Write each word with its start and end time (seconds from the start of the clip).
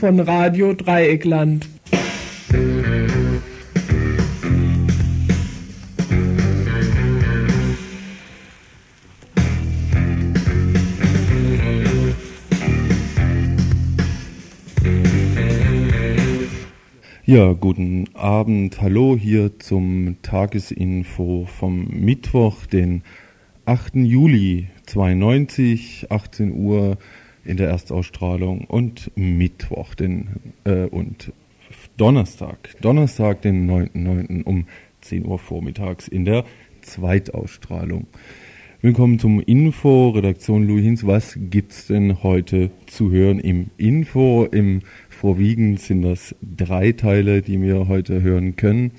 Von 0.00 0.18
Radio 0.18 0.72
Dreieckland. 0.72 1.68
Ja, 17.26 17.52
guten 17.52 18.06
Abend. 18.14 18.80
Hallo 18.80 19.18
hier 19.20 19.58
zum 19.58 20.16
Tagesinfo 20.22 21.44
vom 21.44 21.88
Mittwoch, 21.88 22.64
den 22.64 23.02
8. 23.66 23.96
Juli 23.96 24.68
92, 24.86 26.06
18 26.08 26.54
Uhr 26.54 26.96
in 27.50 27.56
der 27.56 27.68
Erstausstrahlung 27.68 28.64
und 28.66 29.10
Mittwoch 29.16 29.96
den, 29.96 30.28
äh, 30.64 30.84
und 30.84 31.32
Donnerstag, 31.96 32.76
Donnerstag, 32.80 33.42
den 33.42 33.68
9.9. 33.68 34.44
um 34.44 34.66
10 35.00 35.26
Uhr 35.26 35.38
vormittags 35.40 36.06
in 36.06 36.24
der 36.24 36.44
Zweitausstrahlung. 36.82 38.06
Willkommen 38.82 39.18
zum 39.18 39.40
Info, 39.40 40.10
Redaktion 40.10 40.66
Louis 40.66 40.84
Hinz. 40.84 41.04
Was 41.04 41.36
gibt's 41.36 41.88
denn 41.88 42.22
heute 42.22 42.70
zu 42.86 43.10
hören 43.10 43.40
im 43.40 43.70
Info? 43.76 44.44
Im 44.44 44.82
Vorwiegend 45.08 45.80
sind 45.80 46.02
das 46.02 46.36
drei 46.40 46.92
Teile, 46.92 47.42
die 47.42 47.60
wir 47.60 47.88
heute 47.88 48.22
hören 48.22 48.54
können. 48.54 48.92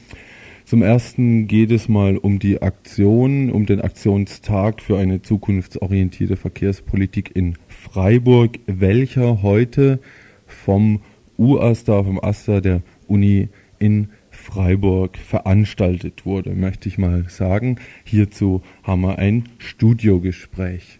Zum 0.66 0.84
ersten 0.84 1.48
geht 1.48 1.72
es 1.72 1.90
mal 1.90 2.18
um 2.18 2.40
die 2.40 2.62
Aktion, 2.62 3.50
um 3.50 3.66
den 3.66 3.82
Aktionstag 3.82 4.82
für 4.82 4.98
eine 4.98 5.22
zukunftsorientierte 5.22 6.38
Verkehrspolitik 6.38 7.36
in 7.36 7.56
Freiburg, 7.82 8.60
welcher 8.68 9.42
heute 9.42 10.00
vom 10.46 11.02
UASTA, 11.38 12.04
vom 12.04 12.20
ASTA 12.24 12.62
der 12.62 12.84
Uni 13.08 13.50
in 13.80 14.10
Freiburg 14.30 15.18
veranstaltet 15.18 16.26
wurde, 16.26 16.52
möchte 16.52 16.88
ich 16.88 17.00
mal 17.00 17.26
sagen. 17.28 17.78
Hierzu 18.06 18.62
haben 18.84 19.02
wir 19.02 19.18
ein 19.18 19.50
Studiogespräch. 19.58 21.00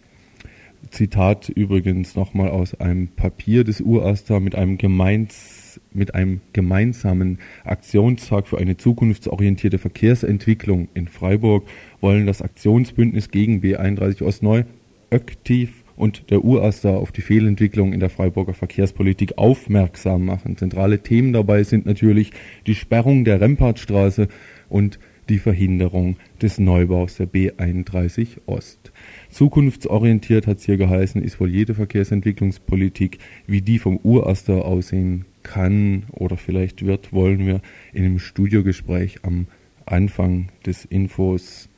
Zitat 0.90 1.48
übrigens 1.48 2.16
nochmal 2.16 2.50
aus 2.50 2.74
einem 2.74 3.08
Papier 3.08 3.62
des 3.62 3.80
UASTA 3.80 4.40
mit 4.40 4.56
einem, 4.56 4.76
gemeins, 4.76 5.80
mit 5.92 6.16
einem 6.16 6.40
gemeinsamen 6.52 7.38
Aktionstag 7.64 8.48
für 8.48 8.58
eine 8.58 8.76
zukunftsorientierte 8.76 9.78
Verkehrsentwicklung 9.78 10.88
in 10.94 11.06
Freiburg 11.06 11.64
wollen 12.00 12.26
das 12.26 12.42
Aktionsbündnis 12.42 13.30
gegen 13.30 13.62
B31 13.62 14.22
Ostneu 14.24 14.64
aktiv 15.10 15.81
und 16.02 16.30
der 16.32 16.44
UASTA 16.44 16.96
auf 16.96 17.12
die 17.12 17.20
Fehlentwicklung 17.20 17.92
in 17.92 18.00
der 18.00 18.10
Freiburger 18.10 18.54
Verkehrspolitik 18.54 19.38
aufmerksam 19.38 20.24
machen. 20.24 20.56
Zentrale 20.56 20.98
Themen 20.98 21.32
dabei 21.32 21.62
sind 21.62 21.86
natürlich 21.86 22.32
die 22.66 22.74
Sperrung 22.74 23.24
der 23.24 23.40
Rempartstraße 23.40 24.26
und 24.68 24.98
die 25.28 25.38
Verhinderung 25.38 26.16
des 26.42 26.58
Neubaus 26.58 27.18
der 27.18 27.28
B31 27.28 28.38
Ost. 28.46 28.90
Zukunftsorientiert 29.30 30.48
hat 30.48 30.58
es 30.58 30.64
hier 30.64 30.76
geheißen, 30.76 31.22
ist 31.22 31.38
wohl 31.38 31.50
jede 31.50 31.74
Verkehrsentwicklungspolitik, 31.74 33.18
wie 33.46 33.62
die 33.62 33.78
vom 33.78 33.98
Uraster 33.98 34.64
aussehen 34.64 35.24
kann 35.44 36.06
oder 36.10 36.36
vielleicht 36.36 36.84
wird, 36.84 37.12
wollen 37.12 37.46
wir 37.46 37.60
in 37.92 38.04
einem 38.04 38.18
Studiogespräch 38.18 39.20
am 39.22 39.46
Anfang 39.86 40.48
des 40.66 40.84
Infos, 40.84 41.68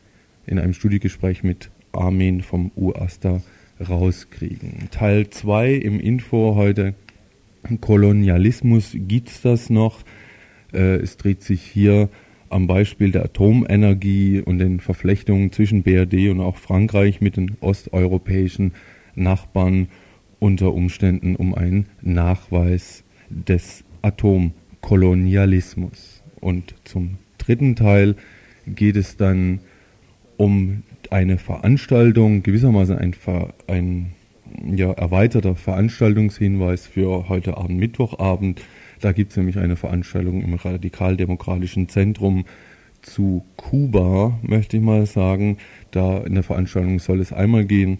in 0.47 0.59
einem 0.59 0.73
Studiogespräch 0.73 1.43
mit 1.43 1.71
Armin 1.93 2.41
vom 2.41 2.71
Uraster 2.75 3.43
rauskriegen. 3.89 4.89
Teil 4.91 5.31
2 5.31 5.73
im 5.73 6.01
Info 6.01 6.55
heute 6.55 6.95
Kolonialismus 7.81 8.95
gibt's 8.95 9.43
das 9.43 9.71
noch. 9.71 10.03
Äh, 10.73 10.97
es 10.97 11.17
dreht 11.17 11.43
sich 11.43 11.63
hier 11.63 12.09
am 12.51 12.67
Beispiel 12.67 13.11
der 13.11 13.25
Atomenergie 13.25 14.41
und 14.41 14.59
den 14.59 14.81
Verflechtungen 14.81 15.51
zwischen 15.51 15.83
BRD 15.83 16.29
und 16.31 16.41
auch 16.41 16.57
Frankreich 16.57 17.21
mit 17.21 17.37
den 17.37 17.57
osteuropäischen 17.61 18.73
Nachbarn 19.15 19.89
unter 20.39 20.75
Umständen 20.75 21.37
um 21.37 21.55
einen 21.55 21.87
Nachweis 22.03 23.05
des 23.31 23.85
Atomkolonialismus. 24.03 26.23
Und 26.41 26.75
zum 26.85 27.17
dritten 27.39 27.77
Teil 27.77 28.17
geht 28.67 28.97
es 28.97 29.17
dann 29.17 29.61
um 30.37 30.83
eine 31.13 31.39
Veranstaltung, 31.39 32.43
gewissermaßen 32.43 32.97
ein, 32.99 33.15
ein 33.67 34.13
ja, 34.75 34.93
erweiterter 34.93 35.57
Veranstaltungshinweis 35.57 36.87
für 36.87 37.29
heute 37.29 37.57
Abend, 37.57 37.79
Mittwochabend 37.79 38.61
da 39.05 39.13
gibt 39.13 39.33
es 39.33 39.37
nämlich 39.37 39.59
eine 39.59 39.77
Veranstaltung 39.77 40.43
im 40.43 40.55
Radikaldemokratischen 40.55 41.91
Zentrum 41.91 42.47
zu 43.03 43.45
Kuba, 43.57 44.39
möchte 44.41 44.79
ich 44.79 44.83
mal 44.83 45.05
sagen. 45.05 45.59
Da 45.91 46.19
in 46.19 46.33
der 46.33 46.43
Veranstaltung 46.43 46.99
soll 47.01 47.21
es 47.21 47.31
einmal 47.31 47.67
gehen 47.67 47.99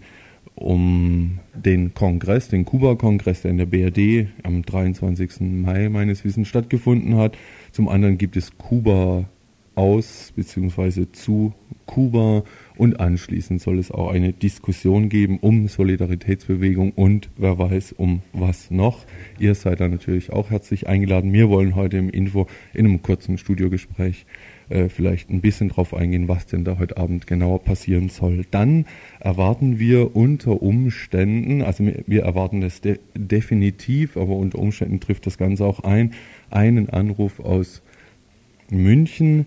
um 0.55 1.39
den 1.53 1.93
Kongress, 1.93 2.47
den 2.47 2.65
Kuba-Kongress, 2.65 3.43
der 3.43 3.51
in 3.51 3.57
der 3.59 3.67
BRD 3.67 4.29
am 4.41 4.63
23. 4.63 5.41
Mai 5.41 5.89
meines 5.89 6.25
Wissens 6.25 6.47
stattgefunden 6.47 7.17
hat. 7.17 7.37
Zum 7.71 7.87
anderen 7.87 8.17
gibt 8.17 8.35
es 8.35 8.57
Kuba 8.57 9.25
aus 9.75 10.33
bzw. 10.35 11.11
zu 11.11 11.53
Kuba 11.85 12.43
und 12.77 12.99
anschließend 12.99 13.61
soll 13.61 13.79
es 13.79 13.91
auch 13.91 14.11
eine 14.11 14.33
Diskussion 14.33 15.09
geben 15.09 15.39
um 15.39 15.67
Solidaritätsbewegung 15.67 16.91
und 16.91 17.29
wer 17.37 17.57
weiß 17.57 17.93
um 17.93 18.21
was 18.33 18.71
noch. 18.71 19.05
Ihr 19.39 19.55
seid 19.55 19.79
da 19.79 19.87
natürlich 19.87 20.31
auch 20.31 20.49
herzlich 20.49 20.87
eingeladen. 20.87 21.33
Wir 21.33 21.49
wollen 21.49 21.75
heute 21.75 21.97
im 21.97 22.09
Info 22.09 22.47
in 22.73 22.85
einem 22.85 23.01
kurzen 23.01 23.37
Studiogespräch 23.37 24.25
äh, 24.69 24.89
vielleicht 24.89 25.29
ein 25.29 25.41
bisschen 25.41 25.69
drauf 25.69 25.93
eingehen, 25.93 26.27
was 26.27 26.47
denn 26.47 26.63
da 26.63 26.79
heute 26.79 26.97
Abend 26.97 27.27
genauer 27.27 27.63
passieren 27.63 28.09
soll. 28.09 28.45
Dann 28.49 28.85
erwarten 29.19 29.79
wir 29.79 30.15
unter 30.15 30.61
Umständen, 30.61 31.61
also 31.61 31.87
wir 32.07 32.23
erwarten 32.23 32.61
das 32.61 32.81
de 32.81 32.99
definitiv, 33.15 34.17
aber 34.17 34.35
unter 34.35 34.59
Umständen 34.59 34.99
trifft 34.99 35.25
das 35.27 35.37
Ganze 35.37 35.65
auch 35.65 35.81
ein, 35.81 36.13
einen 36.49 36.89
Anruf 36.89 37.39
aus 37.39 37.81
München 38.71 39.45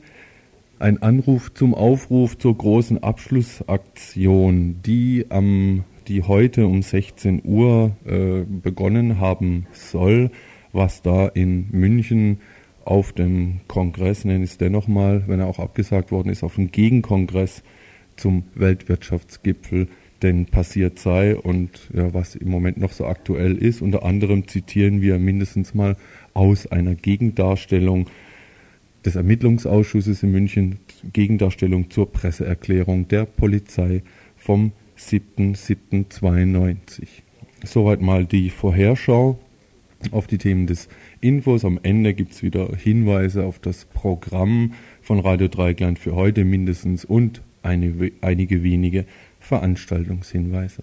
ein 0.79 1.03
Anruf 1.03 1.53
zum 1.55 1.75
Aufruf 1.75 2.39
zur 2.39 2.57
großen 2.57 3.03
Abschlussaktion, 3.03 4.81
die 4.85 5.27
am 5.29 5.85
die 6.09 6.23
heute 6.23 6.67
um 6.67 6.81
16 6.81 7.43
Uhr 7.45 7.95
äh, 8.07 8.41
begonnen 8.45 9.21
haben 9.21 9.67
soll, 9.73 10.31
was 10.73 11.03
da 11.03 11.29
in 11.29 11.69
München 11.71 12.41
auf 12.87 13.13
dem 13.13 13.61
Kongress, 13.69 14.25
nenne 14.25 14.45
ich 14.45 14.53
es 14.53 14.59
dennoch 14.59 14.89
mal, 14.89 15.25
wenn 15.27 15.41
er 15.41 15.47
auch 15.47 15.59
abgesagt 15.59 16.11
worden 16.11 16.31
ist, 16.31 16.43
auf 16.43 16.55
dem 16.55 16.73
Gegenkongress 16.73 17.63
zum 18.17 18.45
Weltwirtschaftsgipfel 18.55 19.89
denn 20.23 20.47
passiert 20.47 20.99
sei 20.99 21.37
und 21.37 21.91
ja, 21.95 22.13
was 22.13 22.35
im 22.35 22.51
Moment 22.51 22.79
noch 22.79 22.93
so 22.93 23.07
aktuell 23.07 23.57
ist. 23.57 23.83
Unter 23.83 24.05
anderem 24.05 24.49
zitieren 24.49 25.01
wir 25.01 25.19
mindestens 25.19 25.75
mal 25.75 25.97
aus 26.35 26.67
einer 26.67 26.95
Gegendarstellung 26.95 28.07
des 29.09 29.17
Ermittlungsausschusses 29.17 30.23
in 30.23 30.31
München 30.33 30.81
Gegendarstellung 31.15 31.91
zur 31.91 32.13
Presseerklärung 32.13 33.09
der 33.09 33.25
Polizei 33.25 34.03
vom 34.37 34.73
7.7.92. 34.99 37.07
Soweit 37.65 38.03
mal 38.03 38.27
die 38.27 38.51
Vorherschau 38.51 39.39
auf 40.11 40.27
die 40.27 40.37
Themen 40.37 40.67
des 40.67 40.91
Infos. 41.23 41.65
Am 41.65 41.81
Ende 41.83 42.13
gibt 42.13 42.33
es 42.33 42.43
wieder 42.43 42.69
Hinweise 42.77 43.47
auf 43.47 43.59
das 43.59 43.87
Programm 43.87 44.75
von 45.01 45.21
Radio 45.21 45.49
Dreigland 45.49 45.99
für 45.99 46.15
heute 46.15 46.45
mindestens 46.45 47.07
und 47.07 47.41
eine, 47.63 48.13
einige 48.21 48.63
wenige 48.63 49.07
Veranstaltungshinweise. 49.41 50.83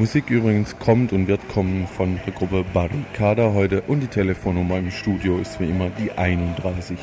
Musik 0.00 0.30
übrigens 0.30 0.78
kommt 0.78 1.12
und 1.12 1.26
wird 1.26 1.46
kommen 1.50 1.86
von 1.86 2.18
der 2.24 2.32
Gruppe 2.32 2.64
Barricada 2.72 3.52
heute 3.52 3.82
und 3.82 4.00
die 4.00 4.06
Telefonnummer 4.06 4.78
im 4.78 4.90
Studio 4.90 5.36
ist 5.36 5.60
wie 5.60 5.68
immer 5.68 5.90
die 5.90 6.10
31 6.10 6.96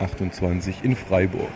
028 0.00 0.84
in 0.84 0.96
Freiburg. 0.96 1.48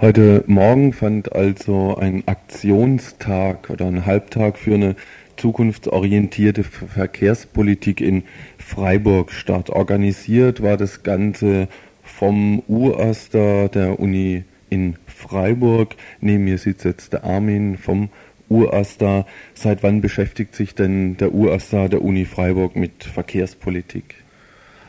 Heute 0.00 0.44
Morgen 0.46 0.94
fand 0.94 1.32
also 1.32 1.94
ein 1.94 2.22
Aktionstag 2.26 3.68
oder 3.68 3.84
ein 3.84 4.06
Halbtag 4.06 4.56
für 4.56 4.72
eine 4.72 4.96
zukunftsorientierte 5.36 6.64
Verkehrspolitik 6.64 8.00
in 8.00 8.22
Freiburg 8.56 9.30
statt. 9.30 9.68
Organisiert 9.68 10.62
war 10.62 10.78
das 10.78 11.02
Ganze 11.02 11.68
vom 12.02 12.62
UASTA 12.66 13.68
der 13.68 14.00
Uni 14.00 14.44
in 14.70 14.96
Freiburg. 15.06 15.96
Neben 16.22 16.44
mir 16.44 16.56
sitzt 16.56 16.86
jetzt 16.86 17.12
der 17.12 17.24
Armin 17.24 17.76
vom 17.76 18.08
UASTA. 18.48 19.26
Seit 19.52 19.82
wann 19.82 20.00
beschäftigt 20.00 20.54
sich 20.54 20.74
denn 20.74 21.18
der 21.18 21.34
UASTA 21.34 21.88
der 21.88 22.00
Uni 22.00 22.24
Freiburg 22.24 22.74
mit 22.74 23.04
Verkehrspolitik? 23.04 24.14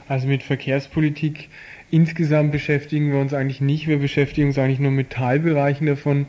Also 0.08 0.28
mit 0.28 0.44
Verkehrspolitik 0.44 1.50
Insgesamt 1.92 2.54
beschäftigen 2.54 3.12
wir 3.12 3.20
uns 3.20 3.34
eigentlich 3.34 3.60
nicht. 3.60 3.88
Wir 3.88 4.00
beschäftigen 4.00 4.48
uns 4.48 4.58
eigentlich 4.58 4.80
nur 4.80 4.92
mit 4.92 5.10
Teilbereichen 5.10 5.88
davon. 5.88 6.26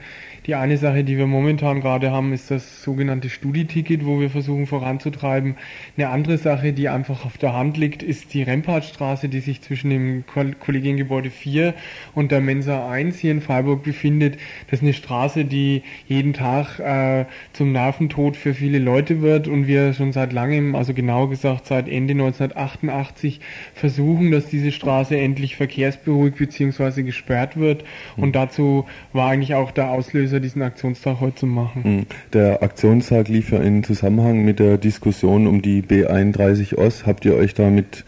Die 0.46 0.56
eine 0.56 0.76
Sache, 0.76 1.04
die 1.04 1.18
wir 1.18 1.28
momentan 1.28 1.80
gerade 1.80 2.10
haben, 2.10 2.32
ist 2.32 2.50
das 2.50 2.82
sogenannte 2.82 3.30
Studi-Ticket, 3.30 4.04
wo 4.04 4.18
wir 4.18 4.28
versuchen 4.28 4.66
voranzutreiben. 4.66 5.54
Eine 5.96 6.08
andere 6.08 6.36
Sache, 6.36 6.72
die 6.72 6.88
einfach 6.88 7.24
auf 7.24 7.38
der 7.38 7.52
Hand 7.52 7.76
liegt, 7.76 8.02
ist 8.02 8.34
die 8.34 8.42
Rempartstraße, 8.42 9.28
die 9.28 9.38
sich 9.38 9.62
zwischen 9.62 9.90
dem 9.90 10.24
Kollegiengebäude 10.26 11.30
4 11.30 11.74
und 12.16 12.32
der 12.32 12.40
Mensa 12.40 12.90
1 12.90 13.20
hier 13.20 13.30
in 13.30 13.40
Freiburg 13.40 13.84
befindet. 13.84 14.36
Das 14.68 14.80
ist 14.80 14.82
eine 14.82 14.94
Straße, 14.94 15.44
die 15.44 15.82
jeden 16.08 16.32
Tag 16.32 16.80
äh, 16.80 17.26
zum 17.52 17.70
Nerventod 17.70 18.36
für 18.36 18.52
viele 18.52 18.80
Leute 18.80 19.22
wird 19.22 19.46
und 19.46 19.68
wir 19.68 19.92
schon 19.92 20.10
seit 20.10 20.32
langem, 20.32 20.74
also 20.74 20.92
genauer 20.92 21.30
gesagt 21.30 21.66
seit 21.66 21.88
Ende 21.88 22.14
1988, 22.14 23.38
versuchen, 23.74 24.32
dass 24.32 24.46
diese 24.46 24.72
Straße 24.72 25.16
endlich 25.16 25.54
verkehrsberuhigt 25.54 26.36
bzw. 26.36 27.04
gesperrt 27.04 27.56
wird. 27.56 27.84
Und 28.16 28.34
dazu 28.34 28.86
war 29.12 29.30
eigentlich 29.30 29.54
auch 29.54 29.70
der 29.70 29.92
Auslöser 29.92 30.31
dieser 30.32 30.40
diesen 30.40 30.62
Aktionstag 30.62 31.20
heute 31.20 31.36
zu 31.36 31.46
machen. 31.46 31.84
Hm. 31.84 32.06
Der 32.32 32.62
Aktionstag 32.62 33.28
lief 33.28 33.52
ja 33.52 33.58
in 33.58 33.84
Zusammenhang 33.84 34.44
mit 34.44 34.58
der 34.60 34.78
Diskussion 34.78 35.46
um 35.46 35.60
die 35.60 35.82
B31 35.82 36.76
Ost. 36.76 37.06
Habt 37.06 37.26
ihr 37.26 37.36
euch 37.36 37.52
da 37.52 37.68
mit 37.68 38.04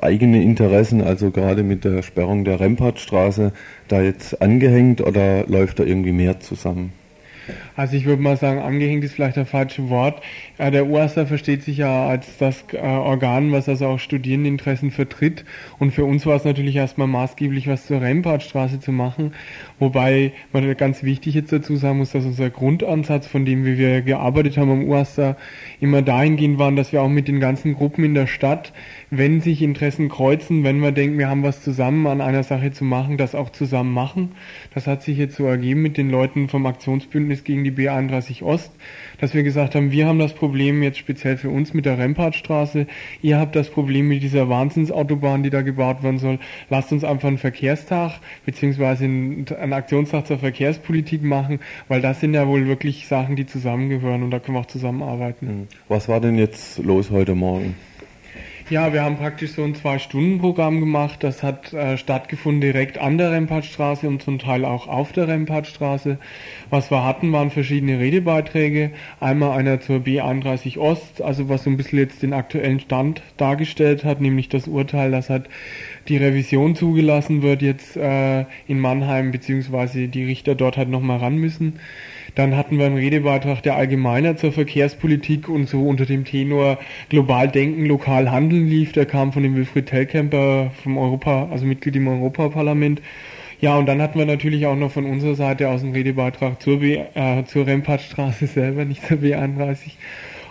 eigene 0.00 0.42
Interessen, 0.42 1.00
also 1.00 1.30
gerade 1.30 1.62
mit 1.62 1.84
der 1.84 2.02
Sperrung 2.02 2.44
der 2.44 2.60
Rempartstraße, 2.60 3.52
da 3.88 4.02
jetzt 4.02 4.42
angehängt 4.42 5.00
oder 5.00 5.46
läuft 5.46 5.78
da 5.78 5.84
irgendwie 5.84 6.12
mehr 6.12 6.40
zusammen? 6.40 6.92
Also 7.76 7.96
ich 7.96 8.04
würde 8.04 8.22
mal 8.22 8.36
sagen, 8.36 8.60
angehängt 8.60 9.02
ist 9.02 9.14
vielleicht 9.14 9.36
das 9.36 9.50
falsche 9.50 9.88
Wort. 9.90 10.22
Äh, 10.58 10.70
der 10.70 10.86
UASA 10.86 11.26
versteht 11.26 11.64
sich 11.64 11.78
ja 11.78 12.06
als 12.06 12.38
das 12.38 12.64
äh, 12.72 12.78
Organ, 12.78 13.50
was 13.50 13.68
also 13.68 13.86
auch 13.86 13.98
Studierendeninteressen 13.98 14.92
vertritt. 14.92 15.44
Und 15.80 15.90
für 15.90 16.04
uns 16.04 16.24
war 16.24 16.36
es 16.36 16.44
natürlich 16.44 16.76
erstmal 16.76 17.08
maßgeblich, 17.08 17.66
was 17.66 17.86
zur 17.86 18.00
Rempartstraße 18.00 18.78
zu 18.78 18.92
machen. 18.92 19.32
Wobei 19.80 20.32
man 20.52 20.76
ganz 20.76 21.02
wichtig 21.02 21.34
jetzt 21.34 21.52
dazu 21.52 21.74
sagen 21.74 21.98
muss, 21.98 22.12
dass 22.12 22.24
unser 22.24 22.48
Grundansatz, 22.48 23.26
von 23.26 23.44
dem 23.44 23.64
wir 23.64 24.02
gearbeitet 24.02 24.56
haben 24.56 24.70
am 24.70 24.84
UASA, 24.84 25.36
immer 25.80 26.02
dahingehend 26.02 26.58
waren, 26.58 26.76
dass 26.76 26.92
wir 26.92 27.02
auch 27.02 27.08
mit 27.08 27.26
den 27.26 27.40
ganzen 27.40 27.74
Gruppen 27.74 28.04
in 28.04 28.14
der 28.14 28.28
Stadt, 28.28 28.72
wenn 29.10 29.40
sich 29.40 29.62
Interessen 29.62 30.08
kreuzen, 30.08 30.62
wenn 30.62 30.78
wir 30.78 30.92
denken, 30.92 31.18
wir 31.18 31.28
haben 31.28 31.42
was 31.42 31.62
zusammen 31.62 32.06
an 32.06 32.20
einer 32.20 32.44
Sache 32.44 32.70
zu 32.70 32.84
machen, 32.84 33.16
das 33.16 33.34
auch 33.34 33.50
zusammen 33.50 33.92
machen. 33.92 34.32
Das 34.74 34.86
hat 34.86 35.02
sich 35.02 35.18
jetzt 35.18 35.36
so 35.36 35.44
ergeben 35.44 35.82
mit 35.82 35.96
den 35.96 36.10
Leuten 36.10 36.48
vom 36.48 36.66
Aktionsbündnis 36.66 37.42
gegen 37.42 37.63
die 37.64 37.72
B31 37.72 38.42
Ost, 38.42 38.70
dass 39.18 39.34
wir 39.34 39.42
gesagt 39.42 39.74
haben, 39.74 39.90
wir 39.90 40.06
haben 40.06 40.18
das 40.18 40.34
Problem 40.34 40.82
jetzt 40.82 40.98
speziell 40.98 41.36
für 41.36 41.50
uns 41.50 41.74
mit 41.74 41.86
der 41.86 41.98
Rempartstraße, 41.98 42.86
ihr 43.22 43.38
habt 43.38 43.56
das 43.56 43.70
Problem 43.70 44.08
mit 44.08 44.22
dieser 44.22 44.48
Wahnsinnsautobahn, 44.48 45.42
die 45.42 45.50
da 45.50 45.62
gebaut 45.62 46.02
werden 46.02 46.18
soll. 46.18 46.38
Lasst 46.70 46.92
uns 46.92 47.04
einfach 47.04 47.28
einen 47.28 47.38
Verkehrstag 47.38 48.20
beziehungsweise 48.44 49.04
einen 49.04 49.72
Aktionstag 49.72 50.26
zur 50.26 50.38
Verkehrspolitik 50.38 51.22
machen, 51.22 51.60
weil 51.88 52.00
das 52.00 52.20
sind 52.20 52.34
ja 52.34 52.46
wohl 52.46 52.66
wirklich 52.66 53.08
Sachen, 53.08 53.36
die 53.36 53.46
zusammengehören 53.46 54.22
und 54.22 54.30
da 54.30 54.38
können 54.38 54.56
wir 54.56 54.60
auch 54.60 54.66
zusammenarbeiten. 54.66 55.48
Hm. 55.48 55.66
Was 55.88 56.08
war 56.08 56.20
denn 56.20 56.38
jetzt 56.38 56.78
los 56.78 57.10
heute 57.10 57.34
Morgen? 57.34 57.74
Ja, 58.70 58.94
wir 58.94 59.02
haben 59.04 59.18
praktisch 59.18 59.52
so 59.52 59.62
ein 59.62 59.74
Zwei-Stunden-Programm 59.74 60.80
gemacht. 60.80 61.22
Das 61.22 61.42
hat 61.42 61.74
äh, 61.74 61.98
stattgefunden 61.98 62.62
direkt 62.62 62.96
an 62.96 63.18
der 63.18 63.30
Rempartstraße 63.30 64.08
und 64.08 64.22
zum 64.22 64.38
Teil 64.38 64.64
auch 64.64 64.88
auf 64.88 65.12
der 65.12 65.28
Rempartstraße. 65.28 66.16
Was 66.70 66.90
wir 66.90 67.04
hatten, 67.04 67.30
waren 67.30 67.50
verschiedene 67.50 67.98
Redebeiträge. 67.98 68.92
Einmal 69.20 69.58
einer 69.58 69.80
zur 69.80 69.98
B31 69.98 70.78
Ost, 70.78 71.20
also 71.20 71.50
was 71.50 71.64
so 71.64 71.70
ein 71.70 71.76
bisschen 71.76 71.98
jetzt 71.98 72.22
den 72.22 72.32
aktuellen 72.32 72.80
Stand 72.80 73.20
dargestellt 73.36 74.02
hat, 74.02 74.22
nämlich 74.22 74.48
das 74.48 74.66
Urteil, 74.66 75.10
dass 75.10 75.28
halt 75.28 75.50
die 76.08 76.16
Revision 76.16 76.74
zugelassen 76.74 77.42
wird 77.42 77.60
jetzt 77.60 77.98
äh, 77.98 78.46
in 78.66 78.80
Mannheim, 78.80 79.30
beziehungsweise 79.30 80.08
die 80.08 80.24
Richter 80.24 80.54
dort 80.54 80.78
halt 80.78 80.88
nochmal 80.88 81.18
ran 81.18 81.36
müssen. 81.36 81.80
Dann 82.34 82.56
hatten 82.56 82.78
wir 82.78 82.86
einen 82.86 82.96
Redebeitrag 82.96 83.62
der 83.62 83.76
Allgemeiner 83.76 84.36
zur 84.36 84.52
Verkehrspolitik 84.52 85.48
und 85.48 85.68
so 85.68 85.86
unter 85.86 86.04
dem 86.04 86.24
Tenor 86.24 86.78
global 87.08 87.48
denken, 87.48 87.86
lokal 87.86 88.30
handeln 88.30 88.68
lief. 88.68 88.92
Der 88.92 89.06
kam 89.06 89.32
von 89.32 89.42
dem 89.42 89.54
Wilfried 89.54 89.86
Tellkemper 89.86 90.72
vom 90.82 90.98
Europa, 90.98 91.48
also 91.50 91.64
Mitglied 91.64 91.96
im 91.96 92.08
Europaparlament. 92.08 93.00
Ja, 93.60 93.76
und 93.76 93.86
dann 93.86 94.02
hatten 94.02 94.18
wir 94.18 94.26
natürlich 94.26 94.66
auch 94.66 94.76
noch 94.76 94.90
von 94.90 95.06
unserer 95.06 95.36
Seite 95.36 95.68
aus 95.68 95.82
einen 95.82 95.92
Redebeitrag 95.92 96.60
zur, 96.60 96.80
B, 96.80 96.96
äh, 97.14 97.44
zur 97.44 97.66
Rempartstraße 97.66 98.46
selber, 98.46 98.84
nicht 98.84 99.06
zur 99.06 99.18
B31 99.18 99.92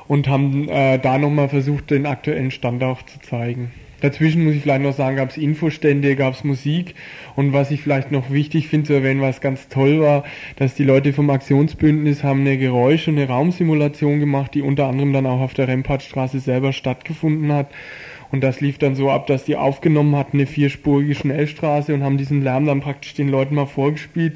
und 0.07 0.27
haben 0.27 0.69
äh, 0.69 0.99
da 0.99 1.17
nochmal 1.17 1.49
versucht, 1.49 1.91
den 1.91 2.05
aktuellen 2.05 2.51
Stand 2.51 2.83
auch 2.83 3.01
zu 3.03 3.19
zeigen. 3.19 3.71
Dazwischen 4.03 4.43
muss 4.43 4.53
ich 4.53 4.63
vielleicht 4.63 4.81
noch 4.81 4.91
sagen, 4.91 5.15
gab 5.15 5.29
es 5.29 5.37
Infostände, 5.37 6.17
gab 6.17 6.33
es 6.33 6.43
Musik 6.43 6.93
und 7.37 7.53
was 7.53 7.71
ich 7.71 7.81
vielleicht 7.81 8.11
noch 8.11 8.31
wichtig 8.31 8.67
finde 8.67 8.87
zu 8.87 8.93
erwähnen, 8.93 9.21
was 9.21 9.39
ganz 9.39 9.69
toll 9.69 10.01
war, 10.01 10.25
dass 10.57 10.75
die 10.75 10.83
Leute 10.83 11.13
vom 11.13 11.29
Aktionsbündnis 11.29 12.21
haben 12.21 12.41
eine 12.41 12.57
Geräusch- 12.57 13.07
und 13.07 13.17
eine 13.17 13.29
Raumsimulation 13.29 14.19
gemacht, 14.19 14.55
die 14.55 14.61
unter 14.61 14.87
anderem 14.87 15.13
dann 15.13 15.25
auch 15.25 15.39
auf 15.39 15.53
der 15.53 15.69
Rempartstraße 15.69 16.41
selber 16.41 16.73
stattgefunden 16.73 17.53
hat. 17.53 17.67
Und 18.29 18.43
das 18.43 18.59
lief 18.59 18.77
dann 18.77 18.95
so 18.95 19.09
ab, 19.09 19.27
dass 19.27 19.45
die 19.45 19.55
aufgenommen 19.55 20.17
hatten, 20.17 20.35
eine 20.35 20.47
vierspurige 20.47 21.15
Schnellstraße 21.15 21.93
und 21.93 22.03
haben 22.03 22.17
diesen 22.17 22.41
Lärm 22.41 22.65
dann 22.65 22.81
praktisch 22.81 23.13
den 23.13 23.29
Leuten 23.29 23.55
mal 23.55 23.67
vorgespielt 23.67 24.33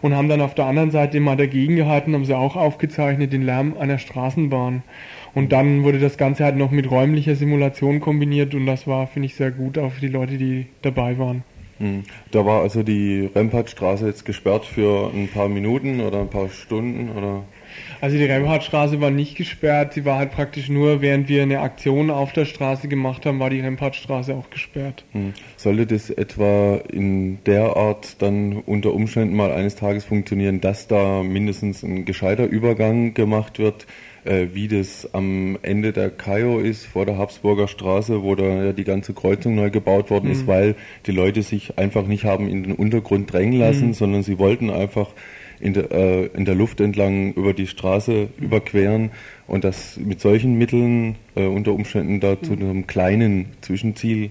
und 0.00 0.14
haben 0.14 0.30
dann 0.30 0.40
auf 0.40 0.54
der 0.54 0.64
anderen 0.64 0.92
Seite 0.92 1.20
mal 1.20 1.36
dagegen 1.36 1.76
gehalten, 1.76 2.14
haben 2.14 2.24
sie 2.24 2.36
auch 2.36 2.56
aufgezeichnet, 2.56 3.34
den 3.34 3.42
Lärm 3.42 3.76
einer 3.78 3.98
Straßenbahn. 3.98 4.82
Und 5.34 5.52
dann 5.52 5.84
wurde 5.84 5.98
das 5.98 6.16
Ganze 6.16 6.44
halt 6.44 6.56
noch 6.56 6.70
mit 6.70 6.90
räumlicher 6.90 7.34
Simulation 7.34 8.00
kombiniert 8.00 8.54
und 8.54 8.66
das 8.66 8.86
war, 8.86 9.06
finde 9.06 9.26
ich, 9.26 9.34
sehr 9.34 9.50
gut 9.50 9.78
auch 9.78 9.92
für 9.92 10.00
die 10.00 10.08
Leute, 10.08 10.36
die 10.38 10.66
dabei 10.82 11.18
waren. 11.18 11.44
Hm. 11.80 12.04
Da 12.30 12.44
war 12.44 12.60
also 12.60 12.82
die 12.82 13.30
Rempartstraße 13.34 14.06
jetzt 14.06 14.26
gesperrt 14.26 14.66
für 14.66 15.10
ein 15.14 15.28
paar 15.28 15.48
Minuten 15.48 16.00
oder 16.00 16.20
ein 16.20 16.28
paar 16.28 16.50
Stunden 16.50 17.08
oder? 17.16 17.42
Also 18.02 18.18
die 18.18 18.24
Rempartstraße 18.24 19.00
war 19.00 19.10
nicht 19.10 19.36
gesperrt, 19.36 19.94
sie 19.94 20.04
war 20.04 20.18
halt 20.18 20.32
praktisch 20.32 20.68
nur, 20.68 21.00
während 21.00 21.28
wir 21.28 21.42
eine 21.42 21.60
Aktion 21.60 22.10
auf 22.10 22.32
der 22.32 22.44
Straße 22.44 22.88
gemacht 22.88 23.24
haben, 23.24 23.38
war 23.40 23.48
die 23.48 23.60
Rempartstraße 23.60 24.34
auch 24.34 24.50
gesperrt. 24.50 25.04
Hm. 25.12 25.32
Sollte 25.56 25.86
das 25.86 26.10
etwa 26.10 26.80
in 26.92 27.42
der 27.44 27.76
Art 27.76 28.20
dann 28.20 28.56
unter 28.66 28.92
Umständen 28.92 29.34
mal 29.34 29.50
eines 29.50 29.76
Tages 29.76 30.04
funktionieren, 30.04 30.60
dass 30.60 30.86
da 30.86 31.22
mindestens 31.22 31.82
ein 31.82 32.04
gescheiter 32.04 32.44
Übergang 32.44 33.14
gemacht 33.14 33.58
wird? 33.58 33.86
Äh, 34.24 34.48
wie 34.52 34.68
das 34.68 35.12
am 35.14 35.58
Ende 35.62 35.92
der 35.92 36.10
Kajo 36.10 36.58
ist, 36.58 36.86
vor 36.86 37.06
der 37.06 37.18
Habsburger 37.18 37.68
Straße, 37.68 38.22
wo 38.22 38.34
da 38.34 38.64
ja 38.64 38.72
die 38.72 38.84
ganze 38.84 39.14
Kreuzung 39.14 39.54
neu 39.54 39.70
gebaut 39.70 40.10
worden 40.10 40.26
mhm. 40.26 40.32
ist, 40.32 40.46
weil 40.46 40.74
die 41.06 41.12
Leute 41.12 41.42
sich 41.42 41.78
einfach 41.78 42.06
nicht 42.06 42.24
haben 42.24 42.48
in 42.48 42.62
den 42.62 42.72
Untergrund 42.72 43.32
drängen 43.32 43.58
lassen, 43.58 43.88
mhm. 43.88 43.94
sondern 43.94 44.22
sie 44.22 44.38
wollten 44.38 44.70
einfach 44.70 45.08
in 45.60 45.74
der, 45.74 45.90
äh, 45.92 46.26
in 46.26 46.44
der 46.44 46.54
Luft 46.54 46.80
entlang 46.80 47.34
über 47.34 47.52
die 47.52 47.66
Straße 47.66 48.28
überqueren 48.38 49.10
und 49.46 49.64
das 49.64 49.98
mit 49.98 50.20
solchen 50.20 50.56
Mitteln 50.56 51.16
äh, 51.34 51.44
unter 51.44 51.72
Umständen 51.72 52.20
da 52.20 52.40
zu 52.40 52.52
mhm. 52.52 52.62
einem 52.62 52.86
kleinen 52.86 53.46
Zwischenziel 53.60 54.30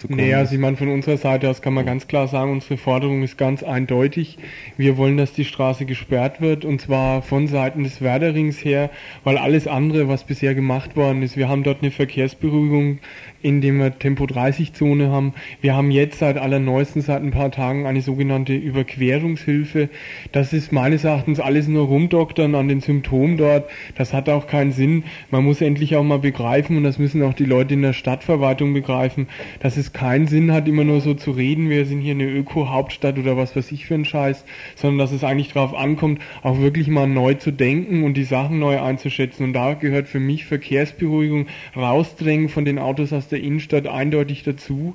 zu 0.00 0.08
kommen? 0.08 0.20
Nee, 0.20 0.34
also 0.34 0.54
ich 0.54 0.60
meine, 0.60 0.76
von 0.76 0.88
unserer 0.88 1.16
Seite 1.16 1.48
aus 1.48 1.62
kann 1.62 1.74
man 1.74 1.86
ganz 1.86 2.08
klar 2.08 2.26
sagen, 2.26 2.52
unsere 2.52 2.76
Forderung 2.76 3.22
ist 3.22 3.38
ganz 3.38 3.62
eindeutig. 3.62 4.38
Wir 4.76 4.96
wollen, 4.96 5.16
dass 5.16 5.32
die 5.32 5.44
Straße 5.44 5.84
gesperrt 5.84 6.40
wird 6.40 6.64
und 6.64 6.80
zwar 6.80 7.22
von 7.22 7.46
Seiten 7.46 7.84
des 7.84 8.00
Werderings 8.00 8.64
her, 8.64 8.90
weil 9.24 9.38
alles 9.38 9.66
andere, 9.66 10.08
was 10.08 10.24
bisher 10.24 10.54
gemacht 10.54 10.96
worden 10.96 11.22
ist, 11.22 11.36
wir 11.36 11.48
haben 11.48 11.62
dort 11.62 11.82
eine 11.82 11.90
Verkehrsberuhigung 11.90 12.98
in 13.42 13.60
dem 13.60 13.78
wir 13.78 13.98
Tempo 13.98 14.26
30 14.26 14.74
Zone 14.74 15.10
haben. 15.10 15.34
Wir 15.60 15.74
haben 15.74 15.90
jetzt 15.90 16.18
seit 16.18 16.36
allerneuesten, 16.36 17.02
seit 17.02 17.22
ein 17.22 17.30
paar 17.30 17.50
Tagen 17.50 17.86
eine 17.86 18.02
sogenannte 18.02 18.54
Überquerungshilfe. 18.54 19.88
Das 20.32 20.52
ist 20.52 20.72
meines 20.72 21.04
Erachtens 21.04 21.40
alles 21.40 21.66
nur 21.68 21.86
rumdoktern 21.86 22.54
an 22.54 22.68
den 22.68 22.80
Symptomen 22.80 23.36
dort. 23.36 23.70
Das 23.96 24.12
hat 24.12 24.28
auch 24.28 24.46
keinen 24.46 24.72
Sinn. 24.72 25.04
Man 25.30 25.44
muss 25.44 25.60
endlich 25.60 25.96
auch 25.96 26.02
mal 26.02 26.18
begreifen 26.18 26.76
und 26.76 26.84
das 26.84 26.98
müssen 26.98 27.22
auch 27.22 27.34
die 27.34 27.44
Leute 27.44 27.74
in 27.74 27.82
der 27.82 27.92
Stadtverwaltung 27.92 28.74
begreifen, 28.74 29.28
dass 29.60 29.76
es 29.76 29.89
keinen 29.92 30.26
Sinn 30.26 30.52
hat, 30.52 30.68
immer 30.68 30.84
nur 30.84 31.00
so 31.00 31.14
zu 31.14 31.30
reden, 31.30 31.68
wir 31.68 31.86
sind 31.86 32.00
hier 32.00 32.14
eine 32.14 32.28
Öko-Hauptstadt 32.28 33.18
oder 33.18 33.36
was 33.36 33.54
weiß 33.56 33.72
ich 33.72 33.86
für 33.86 33.94
ein 33.94 34.04
Scheiß, 34.04 34.44
sondern 34.76 34.98
dass 34.98 35.12
es 35.12 35.24
eigentlich 35.24 35.52
darauf 35.52 35.74
ankommt, 35.74 36.20
auch 36.42 36.58
wirklich 36.58 36.88
mal 36.88 37.06
neu 37.06 37.34
zu 37.34 37.50
denken 37.50 38.02
und 38.04 38.14
die 38.14 38.24
Sachen 38.24 38.58
neu 38.58 38.80
einzuschätzen. 38.80 39.44
Und 39.44 39.52
da 39.52 39.74
gehört 39.74 40.08
für 40.08 40.20
mich 40.20 40.46
Verkehrsberuhigung, 40.46 41.46
rausdrängen 41.76 42.48
von 42.48 42.64
den 42.64 42.78
Autos 42.78 43.12
aus 43.12 43.28
der 43.28 43.40
Innenstadt 43.40 43.86
eindeutig 43.86 44.42
dazu. 44.42 44.94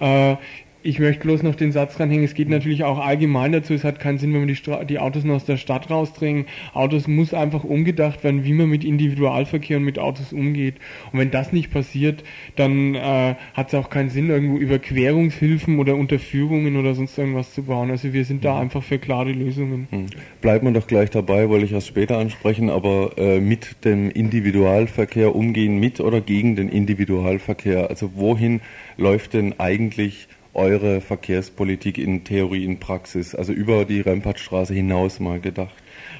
Äh, 0.00 0.36
ich 0.84 0.98
möchte 0.98 1.22
bloß 1.22 1.42
noch 1.42 1.54
den 1.54 1.72
Satz 1.72 1.96
dranhängen, 1.96 2.26
es 2.26 2.34
geht 2.34 2.50
natürlich 2.50 2.84
auch 2.84 2.98
allgemein 2.98 3.52
dazu, 3.52 3.72
es 3.72 3.84
hat 3.84 3.98
keinen 3.98 4.18
Sinn, 4.18 4.34
wenn 4.34 4.40
wir 4.40 4.46
die, 4.46 4.54
Stra 4.54 4.84
die 4.84 4.98
Autos 4.98 5.24
nur 5.24 5.36
aus 5.36 5.46
der 5.46 5.56
Stadt 5.56 5.90
rausdrängen. 5.90 6.44
Autos 6.74 7.08
muss 7.08 7.32
einfach 7.32 7.64
umgedacht 7.64 8.22
werden, 8.22 8.44
wie 8.44 8.52
man 8.52 8.68
mit 8.68 8.84
Individualverkehr 8.84 9.78
und 9.78 9.84
mit 9.84 9.98
Autos 9.98 10.34
umgeht. 10.34 10.74
Und 11.10 11.20
wenn 11.20 11.30
das 11.30 11.52
nicht 11.54 11.72
passiert, 11.72 12.22
dann 12.56 12.94
äh, 12.94 13.34
hat 13.54 13.68
es 13.68 13.74
auch 13.74 13.88
keinen 13.88 14.10
Sinn, 14.10 14.28
irgendwo 14.28 14.58
Überquerungshilfen 14.58 15.78
oder 15.78 15.94
Unterführungen 15.94 16.76
oder 16.76 16.94
sonst 16.94 17.16
irgendwas 17.16 17.54
zu 17.54 17.62
bauen. 17.62 17.90
Also 17.90 18.12
wir 18.12 18.26
sind 18.26 18.44
da 18.44 18.56
mhm. 18.56 18.60
einfach 18.60 18.82
für 18.82 18.98
klare 18.98 19.32
Lösungen. 19.32 19.88
Mhm. 19.90 20.06
Bleibt 20.42 20.64
man 20.64 20.74
doch 20.74 20.86
gleich 20.86 21.08
dabei, 21.08 21.48
wollte 21.48 21.64
ich 21.64 21.72
erst 21.72 21.88
später 21.88 22.18
ansprechen, 22.18 22.68
aber 22.68 23.12
äh, 23.16 23.40
mit 23.40 23.86
dem 23.86 24.10
Individualverkehr 24.10 25.34
umgehen, 25.34 25.80
mit 25.80 26.00
oder 26.00 26.20
gegen 26.20 26.56
den 26.56 26.68
Individualverkehr? 26.68 27.88
Also 27.88 28.10
wohin 28.16 28.60
läuft 28.98 29.32
denn 29.32 29.58
eigentlich 29.58 30.28
eure 30.54 31.00
Verkehrspolitik 31.00 31.98
in 31.98 32.24
Theorie, 32.24 32.64
in 32.64 32.80
Praxis, 32.80 33.34
also 33.34 33.52
über 33.52 33.84
die 33.84 34.00
Rempartstraße 34.00 34.74
hinaus 34.74 35.20
mal 35.20 35.40
gedacht? 35.40 35.74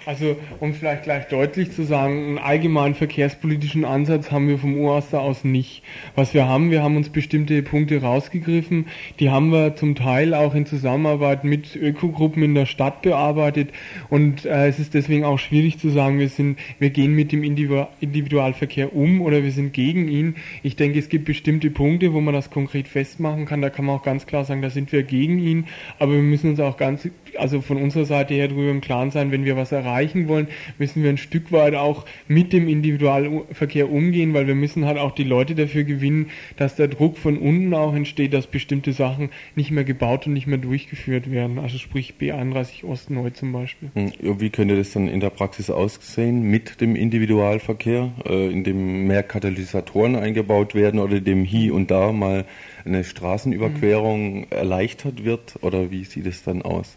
Also, 0.06 0.36
um 0.60 0.74
vielleicht 0.74 1.04
gleich 1.04 1.28
deutlich 1.28 1.72
zu 1.72 1.82
sagen, 1.82 2.26
einen 2.26 2.38
allgemeinen 2.38 2.94
verkehrspolitischen 2.94 3.86
Ansatz 3.86 4.30
haben 4.30 4.48
wir 4.48 4.58
vom 4.58 4.76
Uraster 4.76 5.22
aus 5.22 5.44
nicht. 5.44 5.82
Was 6.14 6.34
wir 6.34 6.46
haben, 6.46 6.70
wir 6.70 6.82
haben 6.82 6.98
uns 6.98 7.08
bestimmte 7.08 7.62
Punkte 7.62 8.02
rausgegriffen, 8.02 8.86
die 9.18 9.30
haben 9.30 9.50
wir 9.50 9.76
zum 9.76 9.94
Teil 9.94 10.34
auch 10.34 10.54
in 10.54 10.66
Zusammenarbeit 10.66 11.44
mit 11.44 11.74
Ökogruppen 11.74 12.42
in 12.42 12.54
der 12.54 12.66
Stadt 12.66 13.00
bearbeitet 13.00 13.70
und 14.10 14.44
äh, 14.44 14.68
es 14.68 14.78
ist 14.78 14.92
deswegen 14.92 15.24
auch 15.24 15.38
schwierig 15.38 15.78
zu 15.78 15.88
sagen, 15.88 16.18
wir 16.18 16.28
sind, 16.28 16.58
wir 16.78 16.90
gehen 16.90 17.14
mit 17.14 17.32
dem 17.32 17.42
Individualverkehr 17.42 18.94
um 18.94 19.22
oder 19.22 19.42
wir 19.42 19.52
sind 19.52 19.72
gegen 19.72 20.08
ihn. 20.08 20.36
Ich 20.62 20.76
denke, 20.76 20.98
es 20.98 21.08
gibt 21.08 21.24
bestimmte 21.24 21.70
Punkte, 21.70 22.12
wo 22.12 22.20
man 22.20 22.34
das 22.34 22.50
konkret 22.50 22.88
festmachen 22.88 23.46
kann, 23.46 23.62
da 23.62 23.70
kann 23.70 23.86
man 23.86 23.96
auch 23.96 24.02
ganz 24.02 24.26
klar 24.26 24.44
sagen, 24.44 24.60
da 24.60 24.68
sind 24.68 24.92
wir 24.92 25.02
gegen 25.02 25.38
ihn, 25.38 25.64
aber 25.98 26.12
wir 26.12 26.22
müssen 26.22 26.50
uns 26.50 26.60
auch 26.60 26.76
ganz, 26.76 27.08
also 27.38 27.60
von 27.60 27.76
unserer 27.76 28.04
Seite 28.04 28.34
her 28.34 28.48
darüber 28.48 28.70
im 28.70 28.80
Klaren 28.80 29.10
sein, 29.10 29.30
wenn 29.30 29.44
wir 29.44 29.56
was 29.56 29.72
erreichen 29.72 30.28
wollen, 30.28 30.48
müssen 30.78 31.02
wir 31.02 31.10
ein 31.10 31.18
Stück 31.18 31.52
weit 31.52 31.74
auch 31.74 32.04
mit 32.28 32.52
dem 32.52 32.68
Individualverkehr 32.68 33.90
umgehen, 33.90 34.34
weil 34.34 34.46
wir 34.46 34.54
müssen 34.54 34.84
halt 34.86 34.98
auch 34.98 35.12
die 35.12 35.24
Leute 35.24 35.54
dafür 35.54 35.84
gewinnen, 35.84 36.30
dass 36.56 36.76
der 36.76 36.88
Druck 36.88 37.18
von 37.18 37.38
unten 37.38 37.74
auch 37.74 37.94
entsteht, 37.94 38.32
dass 38.32 38.46
bestimmte 38.46 38.92
Sachen 38.92 39.30
nicht 39.54 39.70
mehr 39.70 39.84
gebaut 39.84 40.26
und 40.26 40.32
nicht 40.32 40.46
mehr 40.46 40.58
durchgeführt 40.58 41.30
werden. 41.30 41.58
Also 41.58 41.78
sprich 41.78 42.14
B31 42.20 42.84
Ost 42.84 43.10
neu 43.10 43.30
zum 43.30 43.52
Beispiel. 43.52 43.90
Hm, 43.94 44.12
wie 44.40 44.50
könnte 44.50 44.76
das 44.76 44.92
dann 44.92 45.08
in 45.08 45.20
der 45.20 45.30
Praxis 45.30 45.70
aussehen 45.70 46.42
mit 46.42 46.80
dem 46.80 46.96
Individualverkehr, 46.96 48.12
äh, 48.28 48.50
in 48.50 48.64
dem 48.64 49.06
mehr 49.06 49.22
Katalysatoren 49.22 50.16
eingebaut 50.16 50.74
werden 50.74 51.00
oder 51.00 51.20
dem 51.20 51.44
hier 51.44 51.74
und 51.74 51.90
da 51.90 52.12
mal 52.12 52.44
eine 52.84 53.04
Straßenüberquerung 53.04 54.40
mhm. 54.40 54.46
erleichtert 54.50 55.24
wird 55.24 55.56
oder 55.62 55.90
wie 55.90 56.04
sieht 56.04 56.26
es 56.26 56.42
dann 56.42 56.62
aus? 56.62 56.96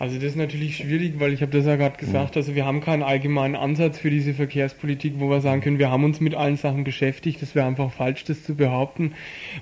Also 0.00 0.14
das 0.14 0.24
ist 0.24 0.36
natürlich 0.36 0.78
schwierig, 0.78 1.20
weil 1.20 1.34
ich 1.34 1.42
habe 1.42 1.52
das 1.52 1.66
ja 1.66 1.76
gerade 1.76 1.98
gesagt, 1.98 2.34
also 2.38 2.54
wir 2.54 2.64
haben 2.64 2.80
keinen 2.80 3.02
allgemeinen 3.02 3.54
Ansatz 3.54 3.98
für 3.98 4.08
diese 4.08 4.32
Verkehrspolitik, 4.32 5.16
wo 5.18 5.28
wir 5.28 5.42
sagen 5.42 5.60
können, 5.60 5.78
wir 5.78 5.90
haben 5.90 6.04
uns 6.04 6.20
mit 6.20 6.34
allen 6.34 6.56
Sachen 6.56 6.84
beschäftigt. 6.84 7.42
Das 7.42 7.54
wäre 7.54 7.66
einfach 7.66 7.92
falsch, 7.92 8.24
das 8.24 8.42
zu 8.42 8.54
behaupten. 8.54 9.12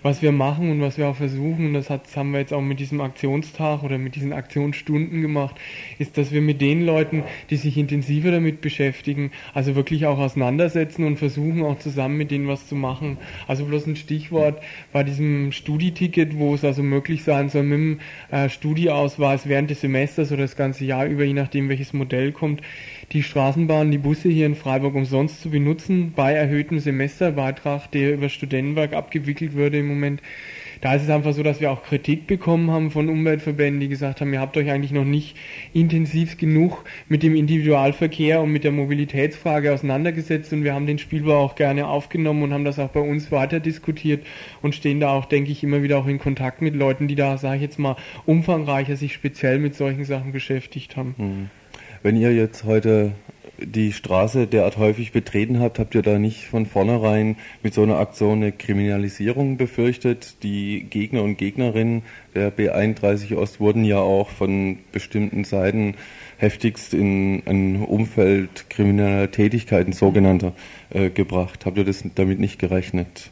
Was 0.02 0.22
wir 0.22 0.30
machen 0.30 0.70
und 0.70 0.80
was 0.80 0.96
wir 0.96 1.08
auch 1.08 1.16
versuchen, 1.16 1.66
und 1.66 1.74
das, 1.74 1.90
hat, 1.90 2.06
das 2.06 2.16
haben 2.16 2.30
wir 2.30 2.38
jetzt 2.38 2.52
auch 2.52 2.60
mit 2.60 2.78
diesem 2.78 3.00
Aktionstag 3.00 3.82
oder 3.82 3.98
mit 3.98 4.14
diesen 4.14 4.32
Aktionsstunden 4.32 5.22
gemacht, 5.22 5.56
ist, 5.98 6.16
dass 6.16 6.30
wir 6.30 6.40
mit 6.40 6.60
den 6.60 6.86
Leuten, 6.86 7.24
die 7.50 7.56
sich 7.56 7.76
intensiver 7.76 8.30
damit 8.30 8.60
beschäftigen, 8.60 9.32
also 9.54 9.74
wirklich 9.74 10.06
auch 10.06 10.20
auseinandersetzen 10.20 11.04
und 11.04 11.16
versuchen 11.16 11.64
auch 11.64 11.80
zusammen 11.80 12.16
mit 12.16 12.30
denen 12.30 12.46
was 12.46 12.68
zu 12.68 12.76
machen. 12.76 13.18
Also 13.48 13.64
bloß 13.64 13.88
ein 13.88 13.96
Stichwort 13.96 14.62
bei 14.92 15.02
diesem 15.02 15.50
Studieticket, 15.50 16.38
wo 16.38 16.54
es 16.54 16.64
also 16.64 16.84
möglich 16.84 17.24
sein 17.24 17.48
soll, 17.48 17.64
mit 17.64 17.78
dem 17.80 18.00
äh, 18.30 18.48
Studieausweis 18.48 19.48
während 19.48 19.70
des 19.70 19.80
Semesters 19.80 20.27
Jahres 20.28 20.32
oder 20.32 20.42
das 20.42 20.56
ganze 20.56 20.84
Jahr 20.84 21.06
über, 21.06 21.24
je 21.24 21.32
nachdem 21.32 21.68
welches 21.68 21.92
Modell 21.92 22.32
kommt, 22.32 22.62
die 23.12 23.22
Straßenbahn, 23.22 23.90
die 23.90 23.98
Busse 23.98 24.28
hier 24.28 24.46
in 24.46 24.54
Freiburg 24.54 24.94
umsonst 24.94 25.40
zu 25.40 25.50
benutzen, 25.50 26.12
bei 26.14 26.32
erhöhtem 26.32 26.78
Semesterbeitrag, 26.78 27.90
der 27.92 28.14
über 28.14 28.28
Studentenwerk 28.28 28.92
abgewickelt 28.92 29.54
würde 29.54 29.78
im 29.78 29.88
Moment. 29.88 30.22
Da 30.80 30.94
ist 30.94 31.02
es 31.02 31.10
einfach 31.10 31.32
so, 31.32 31.42
dass 31.42 31.60
wir 31.60 31.70
auch 31.70 31.82
Kritik 31.82 32.26
bekommen 32.26 32.70
haben 32.70 32.90
von 32.90 33.08
Umweltverbänden, 33.08 33.80
die 33.80 33.88
gesagt 33.88 34.20
haben, 34.20 34.32
ihr 34.32 34.40
habt 34.40 34.56
euch 34.56 34.70
eigentlich 34.70 34.92
noch 34.92 35.04
nicht 35.04 35.36
intensiv 35.72 36.38
genug 36.38 36.84
mit 37.08 37.22
dem 37.22 37.34
Individualverkehr 37.34 38.40
und 38.40 38.52
mit 38.52 38.64
der 38.64 38.72
Mobilitätsfrage 38.72 39.72
auseinandergesetzt 39.72 40.52
und 40.52 40.64
wir 40.64 40.74
haben 40.74 40.86
den 40.86 40.98
Spielbau 40.98 41.38
auch 41.38 41.54
gerne 41.54 41.86
aufgenommen 41.86 42.42
und 42.42 42.52
haben 42.52 42.64
das 42.64 42.78
auch 42.78 42.90
bei 42.90 43.00
uns 43.00 43.32
weiter 43.32 43.60
diskutiert 43.60 44.24
und 44.62 44.74
stehen 44.74 45.00
da 45.00 45.12
auch, 45.12 45.24
denke 45.24 45.50
ich, 45.50 45.64
immer 45.64 45.82
wieder 45.82 45.98
auch 45.98 46.06
in 46.06 46.18
Kontakt 46.18 46.62
mit 46.62 46.76
Leuten, 46.76 47.08
die 47.08 47.14
da, 47.14 47.38
sage 47.38 47.56
ich 47.56 47.62
jetzt 47.62 47.78
mal, 47.78 47.96
umfangreicher 48.26 48.96
sich 48.96 49.12
speziell 49.14 49.58
mit 49.58 49.74
solchen 49.74 50.04
Sachen 50.04 50.32
beschäftigt 50.32 50.96
haben. 50.96 51.14
Mhm. 51.18 51.50
Wenn 52.02 52.16
ihr 52.16 52.32
jetzt 52.32 52.64
heute 52.64 53.12
die 53.60 53.92
Straße 53.92 54.46
derart 54.46 54.76
häufig 54.76 55.12
betreten 55.12 55.60
habt, 55.60 55.78
habt 55.78 55.94
ihr 55.94 56.02
da 56.02 56.18
nicht 56.18 56.46
von 56.46 56.66
vornherein 56.66 57.36
mit 57.62 57.74
so 57.74 57.82
einer 57.82 57.98
Aktion 57.98 58.38
eine 58.38 58.52
Kriminalisierung 58.52 59.56
befürchtet? 59.56 60.42
Die 60.42 60.86
Gegner 60.88 61.22
und 61.22 61.38
Gegnerinnen 61.38 62.02
der 62.34 62.56
B31 62.56 63.36
Ost 63.36 63.60
wurden 63.60 63.84
ja 63.84 63.98
auch 63.98 64.30
von 64.30 64.78
bestimmten 64.92 65.44
Seiten 65.44 65.94
heftigst 66.36 66.94
in 66.94 67.42
ein 67.46 67.82
Umfeld 67.82 68.70
krimineller 68.70 69.30
Tätigkeiten 69.30 69.92
sogenannter 69.92 70.52
äh, 70.90 71.10
gebracht. 71.10 71.66
Habt 71.66 71.78
ihr 71.78 71.84
das 71.84 72.04
damit 72.14 72.38
nicht 72.38 72.58
gerechnet? 72.58 73.30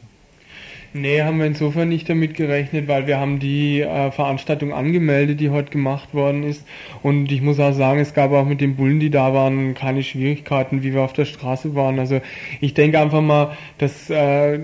Nee, 0.93 1.21
haben 1.21 1.39
wir 1.39 1.45
insofern 1.45 1.89
nicht 1.89 2.09
damit 2.09 2.33
gerechnet, 2.33 2.87
weil 2.87 3.07
wir 3.07 3.19
haben 3.19 3.39
die 3.39 3.81
äh, 3.81 4.09
Veranstaltung 4.09 4.73
angemeldet, 4.73 5.39
die 5.39 5.49
heute 5.49 5.69
gemacht 5.69 6.13
worden 6.13 6.43
ist. 6.43 6.65
Und 7.03 7.31
ich 7.31 7.41
muss 7.41 7.59
auch 7.59 7.73
sagen, 7.73 7.99
es 7.99 8.13
gab 8.13 8.31
auch 8.31 8.45
mit 8.45 8.61
den 8.61 8.75
Bullen, 8.75 8.99
die 8.99 9.09
da 9.09 9.33
waren, 9.33 9.73
keine 9.73 10.01
Schwierigkeiten, 10.01 10.83
wie 10.83 10.93
wir 10.93 11.01
auf 11.01 11.13
der 11.13 11.25
Straße 11.25 11.75
waren. 11.75 11.99
Also 11.99 12.21
ich 12.61 12.73
denke 12.73 12.99
einfach 12.99 13.21
mal, 13.21 13.57
dass 13.77 14.09
äh, 14.09 14.59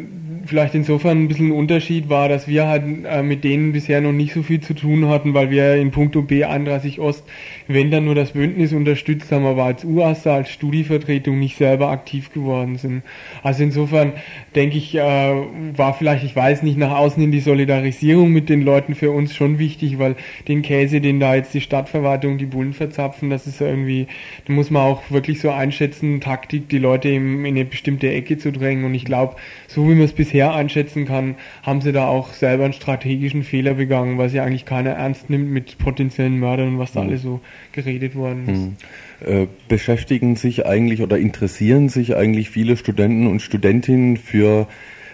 vielleicht 0.45 0.75
insofern 0.75 1.23
ein 1.23 1.27
bisschen 1.27 1.47
ein 1.47 1.57
Unterschied 1.57 2.09
war, 2.09 2.29
dass 2.29 2.47
wir 2.47 2.67
halt 2.67 2.83
äh, 3.05 3.21
mit 3.21 3.43
denen 3.43 3.73
bisher 3.73 3.99
noch 3.99 4.13
nicht 4.13 4.33
so 4.33 4.43
viel 4.43 4.61
zu 4.61 4.73
tun 4.73 5.09
hatten, 5.09 5.33
weil 5.33 5.51
wir 5.51 5.75
in 5.75 5.91
puncto 5.91 6.21
B31 6.21 6.99
Ost, 6.99 7.25
wenn 7.67 7.91
dann 7.91 8.05
nur 8.05 8.15
das 8.15 8.31
Bündnis 8.31 8.73
unterstützt 8.73 9.31
haben, 9.31 9.45
aber 9.45 9.65
als 9.65 9.85
UASA, 9.85 10.35
als 10.35 10.49
Studievertretung 10.49 11.39
nicht 11.39 11.57
selber 11.57 11.89
aktiv 11.89 12.33
geworden 12.33 12.77
sind. 12.77 13.03
Also 13.43 13.63
insofern 13.63 14.13
denke 14.55 14.77
ich, 14.77 14.95
äh, 14.95 15.33
war 15.75 15.93
vielleicht 15.93 16.23
ich 16.23 16.35
weiß 16.35 16.63
nicht, 16.63 16.77
nach 16.77 16.91
außen 16.91 17.21
in 17.21 17.31
die 17.31 17.39
Solidarisierung 17.39 18.31
mit 18.31 18.49
den 18.49 18.61
Leuten 18.61 18.95
für 18.95 19.11
uns 19.11 19.35
schon 19.35 19.59
wichtig, 19.59 19.99
weil 19.99 20.15
den 20.47 20.61
Käse, 20.61 21.01
den 21.01 21.19
da 21.19 21.35
jetzt 21.35 21.53
die 21.53 21.61
Stadtverwaltung, 21.61 22.37
die 22.37 22.45
Bullen 22.45 22.73
verzapfen, 22.73 23.29
das 23.29 23.47
ist 23.47 23.61
irgendwie, 23.61 24.07
da 24.45 24.53
muss 24.53 24.71
man 24.71 24.83
auch 24.83 25.11
wirklich 25.11 25.39
so 25.39 25.51
einschätzen, 25.51 26.21
Taktik, 26.21 26.69
die 26.69 26.77
Leute 26.77 27.09
in 27.09 27.45
eine 27.45 27.65
bestimmte 27.65 28.11
Ecke 28.11 28.37
zu 28.37 28.51
drängen. 28.51 28.85
Und 28.85 28.93
ich 28.93 29.05
glaube, 29.05 29.35
so 29.67 29.89
wie 29.89 29.95
man 29.95 30.05
es 30.05 30.13
bisher 30.13 30.53
einschätzen 30.53 31.05
kann, 31.05 31.35
haben 31.63 31.81
sie 31.81 31.91
da 31.91 32.07
auch 32.07 32.33
selber 32.33 32.63
einen 32.65 32.73
strategischen 32.73 33.43
Fehler 33.43 33.75
begangen, 33.75 34.17
weil 34.17 34.29
sie 34.29 34.39
eigentlich 34.39 34.65
keiner 34.65 34.91
ernst 34.91 35.29
nimmt 35.29 35.49
mit 35.49 35.77
potenziellen 35.77 36.39
Mördern 36.39 36.69
und 36.69 36.79
was 36.79 36.93
da 36.93 37.01
mhm. 37.01 37.09
alles 37.09 37.21
so 37.21 37.41
geredet 37.71 38.15
worden 38.15 38.47
ist. 38.47 39.27
Mhm. 39.27 39.43
Äh, 39.43 39.47
beschäftigen 39.67 40.35
sich 40.35 40.65
eigentlich 40.65 41.01
oder 41.01 41.17
interessieren 41.17 41.89
sich 41.89 42.15
eigentlich 42.15 42.49
viele 42.49 42.77
Studenten 42.77 43.27
und 43.27 43.41
Studentinnen 43.41 44.17
für 44.17 44.67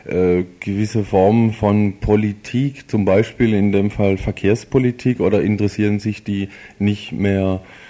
äh, 0.06 0.44
gewisse 0.60 1.04
Formen 1.04 1.54
von 1.54 2.00
Politik, 2.00 2.90
zum 2.90 3.06
Beispiel 3.06 3.54
in 3.54 3.72
dem 3.72 3.92
Fall 3.92 4.18
Verkehrspolitik, 4.18 5.20
oder 5.20 5.42
interessieren 5.42 6.00
sich 6.00 6.24
die 6.24 6.50
nicht 6.80 7.12
mehr 7.12 7.62
äh, 7.64 7.89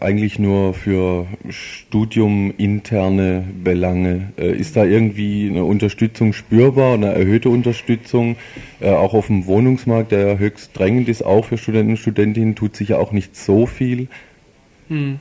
eigentlich 0.00 0.38
nur 0.38 0.74
für 0.74 1.26
studiuminterne 1.48 3.44
Belange. 3.62 4.32
Äh, 4.38 4.56
ist 4.56 4.76
da 4.76 4.84
irgendwie 4.84 5.48
eine 5.48 5.64
Unterstützung 5.64 6.32
spürbar, 6.32 6.94
eine 6.94 7.12
erhöhte 7.12 7.48
Unterstützung? 7.50 8.36
Äh, 8.80 8.90
auch 8.90 9.14
auf 9.14 9.26
dem 9.26 9.46
Wohnungsmarkt, 9.46 10.12
der 10.12 10.38
höchst 10.38 10.78
drängend 10.78 11.08
ist, 11.08 11.22
auch 11.22 11.44
für 11.44 11.58
Studenten 11.58 11.92
und 11.92 11.96
Studentinnen, 11.98 12.54
tut 12.54 12.76
sich 12.76 12.90
ja 12.90 12.98
auch 12.98 13.12
nicht 13.12 13.36
so 13.36 13.66
viel. 13.66 14.08
Hm. 14.88 15.18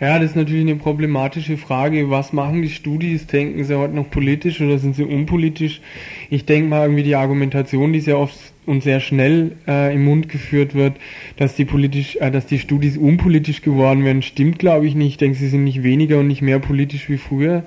Ja, 0.00 0.18
das 0.18 0.30
ist 0.30 0.36
natürlich 0.36 0.62
eine 0.62 0.76
problematische 0.76 1.56
Frage. 1.56 2.10
Was 2.10 2.32
machen 2.32 2.62
die 2.62 2.70
Studis? 2.70 3.28
Denken 3.28 3.62
sie 3.62 3.78
heute 3.78 3.94
noch 3.94 4.10
politisch 4.10 4.60
oder 4.60 4.78
sind 4.78 4.96
sie 4.96 5.04
unpolitisch? 5.04 5.80
Ich 6.28 6.44
denke 6.44 6.68
mal 6.68 6.82
irgendwie 6.82 7.04
die 7.04 7.14
Argumentation, 7.14 7.92
die 7.92 8.00
sehr 8.00 8.18
oft 8.18 8.51
und 8.66 8.82
sehr 8.82 9.00
schnell 9.00 9.52
äh, 9.66 9.94
im 9.94 10.04
Mund 10.04 10.28
geführt 10.28 10.74
wird, 10.74 10.96
dass 11.36 11.54
die 11.54 11.64
politisch, 11.64 12.16
äh, 12.16 12.30
dass 12.30 12.46
die 12.46 12.58
Studis 12.58 12.96
unpolitisch 12.96 13.62
geworden 13.62 14.04
werden, 14.04 14.22
stimmt 14.22 14.58
glaube 14.58 14.86
ich 14.86 14.94
nicht. 14.94 15.08
Ich 15.08 15.16
denke, 15.16 15.38
sie 15.38 15.48
sind 15.48 15.64
nicht 15.64 15.82
weniger 15.82 16.18
und 16.18 16.28
nicht 16.28 16.42
mehr 16.42 16.58
politisch 16.58 17.08
wie 17.08 17.18
früher. 17.18 17.64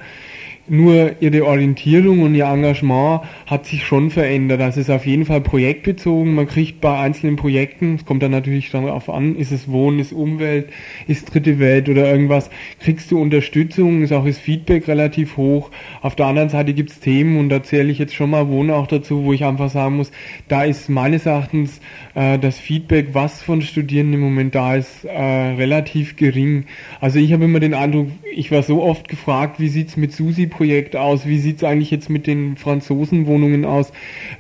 Nur 0.68 1.22
ihre 1.22 1.46
Orientierung 1.46 2.24
und 2.24 2.34
ihr 2.34 2.46
Engagement 2.46 3.22
hat 3.46 3.68
sich 3.68 3.86
schon 3.86 4.10
verändert. 4.10 4.62
Also 4.62 4.80
es 4.80 4.88
ist 4.88 4.96
auf 4.96 5.06
jeden 5.06 5.26
Fall 5.26 5.42
projektbezogen. 5.42 6.34
Man 6.34 6.48
kriegt 6.48 6.82
bei 6.82 6.98
einzelnen 6.98 7.36
Projekten, 7.36 7.96
es 7.96 8.06
kommt 8.06 8.24
dann 8.24 8.32
natürlich 8.32 8.72
darauf 8.72 9.10
an, 9.10 9.36
ist 9.36 9.52
es 9.52 9.70
Wohnen, 9.70 10.00
ist 10.00 10.12
Umwelt, 10.12 10.70
ist 11.08 11.32
dritte 11.32 11.60
Welt 11.60 11.88
oder 11.88 12.10
irgendwas, 12.10 12.50
kriegst 12.80 13.12
du 13.12 13.22
Unterstützung, 13.22 14.02
ist 14.02 14.12
auch 14.12 14.26
das 14.26 14.40
Feedback 14.40 14.88
relativ 14.88 15.38
hoch. 15.38 15.70
Auf 16.02 16.16
der 16.16 16.26
anderen 16.26 16.50
Seite 16.50 16.74
gibt 16.74 16.90
es 16.90 17.00
Themen 17.00 17.38
und 17.38 17.50
da 17.50 17.62
zähle 17.62 17.92
ich 17.92 18.00
jetzt 18.00 18.16
schon 18.16 18.32
mal 18.32 18.48
Wohnen 18.48 18.72
auch 18.72 18.88
dazu, 18.88 19.24
wo 19.24 19.34
ich 19.34 19.46
einfach 19.46 19.70
sagen 19.70 19.98
muss, 19.98 20.12
da 20.48 20.64
ist 20.64 20.90
meines 20.90 21.28
Erachtens 21.28 21.80
äh, 22.16 22.40
das 22.40 22.58
Feedback, 22.58 23.10
was 23.14 23.44
von 23.44 23.62
Studierenden 23.62 24.16
im 24.16 24.22
Moment 24.22 24.56
da 24.56 24.76
ist, 24.76 25.06
äh, 25.06 25.12
relativ 25.12 26.16
gering. 26.16 26.66
Also 27.02 27.20
ich 27.20 27.34
habe 27.34 27.46
immer 27.46 27.60
den 27.60 27.76
Eindruck, 27.76 28.08
ich 28.34 28.52
war 28.52 28.64
so 28.64 28.82
oft 28.82 29.08
gefragt, 29.08 29.60
wie 29.60 29.68
sieht's 29.68 29.96
mit 29.96 30.12
Susi-Projekt 30.56 30.96
aus, 30.96 31.26
wie 31.26 31.38
sieht's 31.38 31.64
eigentlich 31.64 31.92
jetzt 31.92 32.10
mit 32.10 32.28
den 32.28 32.56
Franzosenwohnungen 32.58 33.66
aus. 33.66 33.92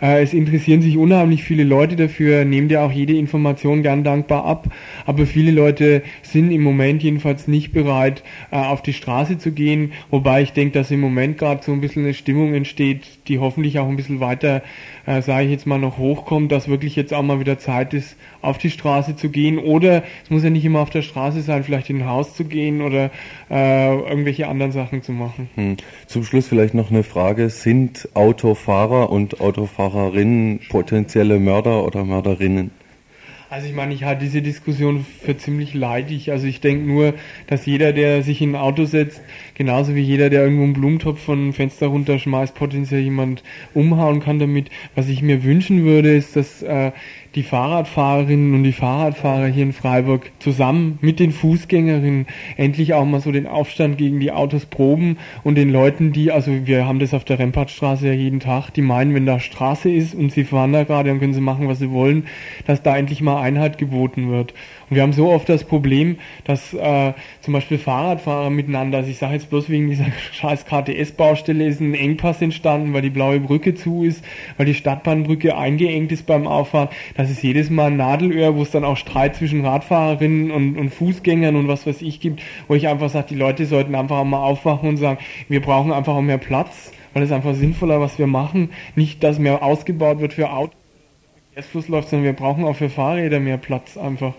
Äh, 0.02 0.24
es 0.24 0.34
interessieren 0.34 0.82
sich 0.82 0.98
unheimlich 0.98 1.44
viele 1.44 1.64
Leute 1.64 1.96
dafür, 1.96 2.46
nehmt 2.46 2.72
ja 2.72 2.86
auch 2.86 2.92
jede 2.92 3.14
Information 3.14 3.84
gern 3.84 4.04
dankbar 4.04 4.46
ab, 4.46 4.68
aber 5.06 5.26
viele 5.26 5.52
Leute 5.52 6.04
sind 6.22 6.52
im 6.52 6.62
Moment 6.62 7.04
jedenfalls 7.04 7.48
nicht 7.48 7.72
bereit, 7.74 8.24
äh, 8.52 8.58
auf 8.58 8.82
die 8.82 8.94
Straße 8.94 9.38
zu 9.38 9.52
gehen, 9.52 9.92
wobei 10.10 10.42
ich 10.42 10.54
denke, 10.54 10.80
dass 10.80 10.92
im 10.92 11.02
Moment 11.02 11.38
gerade 11.38 11.64
so 11.64 11.72
ein 11.72 11.82
bisschen 11.82 12.04
eine 12.04 12.14
Stimmung 12.14 12.54
entsteht, 12.54 13.15
die 13.28 13.40
hoffentlich 13.40 13.80
auch 13.80 13.88
ein 13.88 13.96
bisschen 13.96 14.20
weiter 14.20 14.62
äh, 15.06 15.22
sage 15.22 15.46
ich 15.46 15.52
jetzt 15.52 15.68
mal, 15.68 15.78
noch 15.78 15.98
hochkommt, 15.98 16.52
dass 16.52 16.68
wirklich 16.68 16.96
jetzt 16.96 17.14
auch 17.14 17.22
mal 17.22 17.40
wieder 17.40 17.58
Zeit 17.60 17.94
ist, 17.94 18.16
auf 18.42 18.58
die 18.58 18.70
Straße 18.70 19.16
zu 19.16 19.30
gehen. 19.30 19.60
Oder 19.60 20.04
es 20.24 20.30
muss 20.30 20.44
ja 20.44 20.50
nicht 20.50 20.66
immer 20.66 20.80
auf 20.80 20.90
der 20.90 21.02
Straße 21.02 21.42
sein, 21.42 21.64
vielleicht 21.64 21.90
in 21.90 22.02
ein 22.02 22.08
Haus 22.08 22.36
zu 22.36 22.46
gehen 22.46 22.82
oder 22.82 23.12
äh, 23.50 23.96
irgendwelche 23.96 24.48
anderen 24.48 24.72
Sachen 24.72 25.02
zu 25.02 25.12
machen. 25.12 25.50
Hm. 25.56 25.78
Zum 26.08 26.24
Schluss 26.24 26.48
vielleicht 26.48 26.74
noch 26.74 26.92
eine 26.92 27.04
Frage. 27.04 27.50
Sind 27.50 28.10
Autofahrer 28.14 29.10
und 29.10 29.42
Autofahrerinnen 29.42 30.62
potenzielle 30.70 31.40
Mörder 31.40 31.84
oder 31.86 32.04
Mörderinnen? 32.04 32.72
Also 33.48 33.68
ich 33.68 33.74
meine, 33.76 33.94
ich 33.94 34.04
halte 34.04 34.24
diese 34.24 34.42
Diskussion 34.42 35.06
für 35.22 35.38
ziemlich 35.38 35.76
leidig. 35.76 36.32
Also 36.32 36.48
ich 36.48 36.62
denke 36.62 36.88
nur, 36.88 37.14
dass 37.46 37.66
jeder, 37.66 37.94
der 37.94 38.24
sich 38.24 38.42
in 38.42 38.52
ein 38.52 38.56
Auto 38.56 38.86
setzt, 38.86 39.22
genauso 39.54 39.94
wie 39.94 40.02
jeder, 40.02 40.32
der 40.32 40.44
irgendwo 40.44 40.64
einen 40.64 40.74
Blumentopf 40.74 41.22
von 41.22 41.40
einem 41.40 41.54
Fenster 41.54 41.88
runterschmeißt, 41.88 42.56
potenziell 42.56 43.02
jemand 43.02 43.44
umhauen 43.76 44.20
kann 44.20 44.40
damit. 44.40 44.72
Was 44.96 45.10
ich 45.10 45.22
mir 45.22 45.44
wünschen 45.44 45.84
würde, 45.84 46.16
ist, 46.16 46.36
dass 46.36 46.64
äh, 46.64 46.92
die 47.36 47.44
Fahrradfahrerinnen 47.44 48.54
und 48.54 48.64
die 48.64 48.72
Fahrradfahrer 48.72 49.48
hier 49.48 49.64
in 49.64 49.74
Freiburg 49.74 50.32
zusammen 50.40 50.98
mit 51.02 51.20
den 51.20 51.32
Fußgängerinnen 51.32 52.28
endlich 52.56 52.94
auch 52.94 53.06
mal 53.06 53.20
so 53.20 53.32
den 53.32 53.46
Aufstand 53.46 53.98
gegen 53.98 54.22
die 54.22 54.32
Autos 54.32 54.66
proben 54.66 55.18
und 55.44 55.56
den 55.56 55.70
Leuten, 55.70 56.14
die, 56.14 56.32
also 56.32 56.66
wir 56.66 56.88
haben 56.88 57.00
das 57.00 57.14
auf 57.14 57.26
der 57.26 57.40
Rempartstraße 57.40 58.08
ja 58.08 58.14
jeden 58.14 58.40
Tag, 58.40 58.70
die 58.72 58.82
meinen, 58.82 59.14
wenn 59.14 59.26
da 59.26 59.40
Straße 59.40 59.92
ist 59.92 60.16
und 60.16 60.32
sie 60.32 60.46
fahren 60.46 60.72
da 60.72 60.86
gerade, 60.86 61.10
dann 61.10 61.20
können 61.20 61.34
sie 61.34 61.42
machen, 61.42 61.68
was 61.68 61.80
sie 61.80 61.92
wollen, 61.92 62.26
dass 62.66 62.82
da 62.82 62.96
endlich 62.96 63.22
mal 63.22 63.42
Einheit 63.42 63.78
geboten 63.78 64.32
wird. 64.32 64.54
Und 64.90 64.96
wir 64.96 65.04
haben 65.04 65.14
so 65.14 65.30
oft 65.32 65.50
das 65.50 65.64
Problem, 65.64 66.18
dass 66.44 66.74
äh, 66.74 67.14
zum 67.42 67.54
Beispiel 67.54 67.78
Fahrradfahrer 67.78 68.50
miteinander, 68.50 69.00
also 69.00 69.10
ich 69.10 69.18
sage 69.18 69.34
jetzt 69.34 69.50
bloß 69.50 69.70
wegen 69.70 69.90
dieser 69.90 70.06
scheiß 70.32 70.66
KTS-Baustelle 70.66 71.66
ist 71.66 71.82
ein 71.82 71.96
Engpass 71.96 72.42
entstanden, 72.42 72.94
weil 72.94 73.02
die 73.02 73.10
blaue 73.10 73.40
Brücke 73.40 73.74
zu 73.74 74.04
ist, 74.04 74.24
weil 74.58 74.66
die 74.66 74.76
Stadtbahnbrücke 74.76 75.58
eingeengt 75.58 76.12
ist 76.12 76.28
beim 76.28 76.46
Auffahren. 76.48 76.90
Das 77.16 77.32
ist 77.32 77.42
jedes 77.42 77.70
Mal 77.70 77.88
ein 77.88 77.98
Nadelöhr, 77.98 78.56
wo 78.56 78.62
es 78.62 78.72
dann 78.72 78.84
auch 78.84 78.98
Streit 78.98 79.36
zwischen 79.36 79.66
Radfahrerinnen 79.66 80.52
und, 80.52 80.78
und 80.78 80.90
Fußgängern 80.92 81.56
und 81.56 81.68
was 81.68 81.88
weiß 81.88 82.02
ich 82.02 82.20
gibt, 82.20 82.42
wo 82.68 82.76
ich 82.76 82.88
einfach 82.88 83.10
sage, 83.10 83.28
die 83.30 83.36
Leute 83.36 83.66
sollten 83.66 83.96
einfach 83.96 84.24
mal 84.24 84.44
aufwachen 84.44 84.90
und 84.90 84.98
sagen, 84.98 85.20
wir 85.50 85.62
brauchen 85.62 85.92
einfach 85.92 86.16
auch 86.16 86.22
mehr 86.22 86.38
Platz, 86.38 86.92
weil 87.14 87.24
es 87.24 87.32
einfach 87.32 87.56
sinnvoller, 87.56 88.00
was 88.02 88.20
wir 88.20 88.28
machen. 88.28 88.70
Nicht, 88.96 89.24
dass 89.24 89.40
mehr 89.40 89.64
ausgebaut 89.64 90.20
wird 90.20 90.34
für 90.34 90.52
Autos 90.52 90.85
Verkehrsfluss 91.56 91.88
läuft, 91.88 92.10
sondern 92.10 92.26
wir 92.26 92.34
brauchen 92.34 92.66
auch 92.66 92.76
für 92.76 92.90
Fahrräder 92.90 93.40
mehr 93.40 93.56
Platz 93.56 93.96
einfach. 93.96 94.34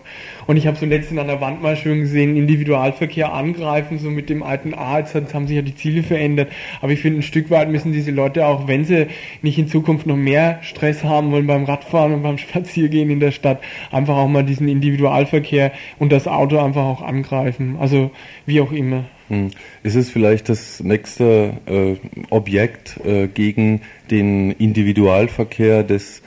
Und 0.45 0.55
ich 0.55 0.67
habe 0.67 0.77
so 0.77 0.85
letztens 0.85 1.19
an 1.19 1.25
der 1.25 1.41
Wand 1.41 1.63
mal 1.63 1.75
schön 1.75 2.01
gesehen, 2.01 2.37
Individualverkehr 2.37 3.33
angreifen, 3.33 3.97
so 3.97 4.11
mit 4.11 4.29
dem 4.29 4.43
alten 4.43 4.75
A, 4.75 4.99
jetzt 4.99 5.15
haben 5.33 5.47
sich 5.47 5.55
ja 5.55 5.63
die 5.63 5.73
Ziele 5.73 6.03
verändert. 6.03 6.51
Aber 6.79 6.91
ich 6.91 6.99
finde, 6.99 7.19
ein 7.19 7.23
Stück 7.23 7.49
weit 7.49 7.71
müssen 7.71 7.91
diese 7.91 8.11
Leute 8.11 8.45
auch, 8.45 8.67
wenn 8.67 8.85
sie 8.85 9.07
nicht 9.41 9.57
in 9.57 9.67
Zukunft 9.67 10.05
noch 10.05 10.15
mehr 10.15 10.59
Stress 10.61 11.03
haben 11.03 11.31
wollen 11.31 11.47
beim 11.47 11.63
Radfahren 11.63 12.13
und 12.13 12.21
beim 12.21 12.37
Spaziergehen 12.37 13.09
in 13.09 13.19
der 13.19 13.31
Stadt, 13.31 13.61
einfach 13.89 14.15
auch 14.15 14.27
mal 14.27 14.43
diesen 14.43 14.67
Individualverkehr 14.67 15.71
und 15.97 16.11
das 16.11 16.27
Auto 16.27 16.59
einfach 16.59 16.83
auch 16.83 17.01
angreifen. 17.01 17.77
Also 17.79 18.11
wie 18.45 18.61
auch 18.61 18.71
immer. 18.71 19.05
Hm. 19.29 19.49
Ist 19.81 19.95
es 19.95 20.11
vielleicht 20.11 20.49
das 20.49 20.83
nächste 20.83 21.53
äh, 21.65 21.95
Objekt 22.29 22.99
äh, 23.03 23.25
gegen 23.25 23.81
den 24.11 24.51
Individualverkehr 24.51 25.81
des 25.81 26.21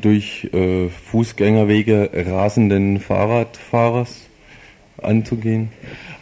durch 0.00 0.48
äh, 0.52 0.88
Fußgängerwege 0.88 2.10
rasenden 2.26 3.00
Fahrradfahrers 3.00 4.28
anzugehen? 4.98 5.70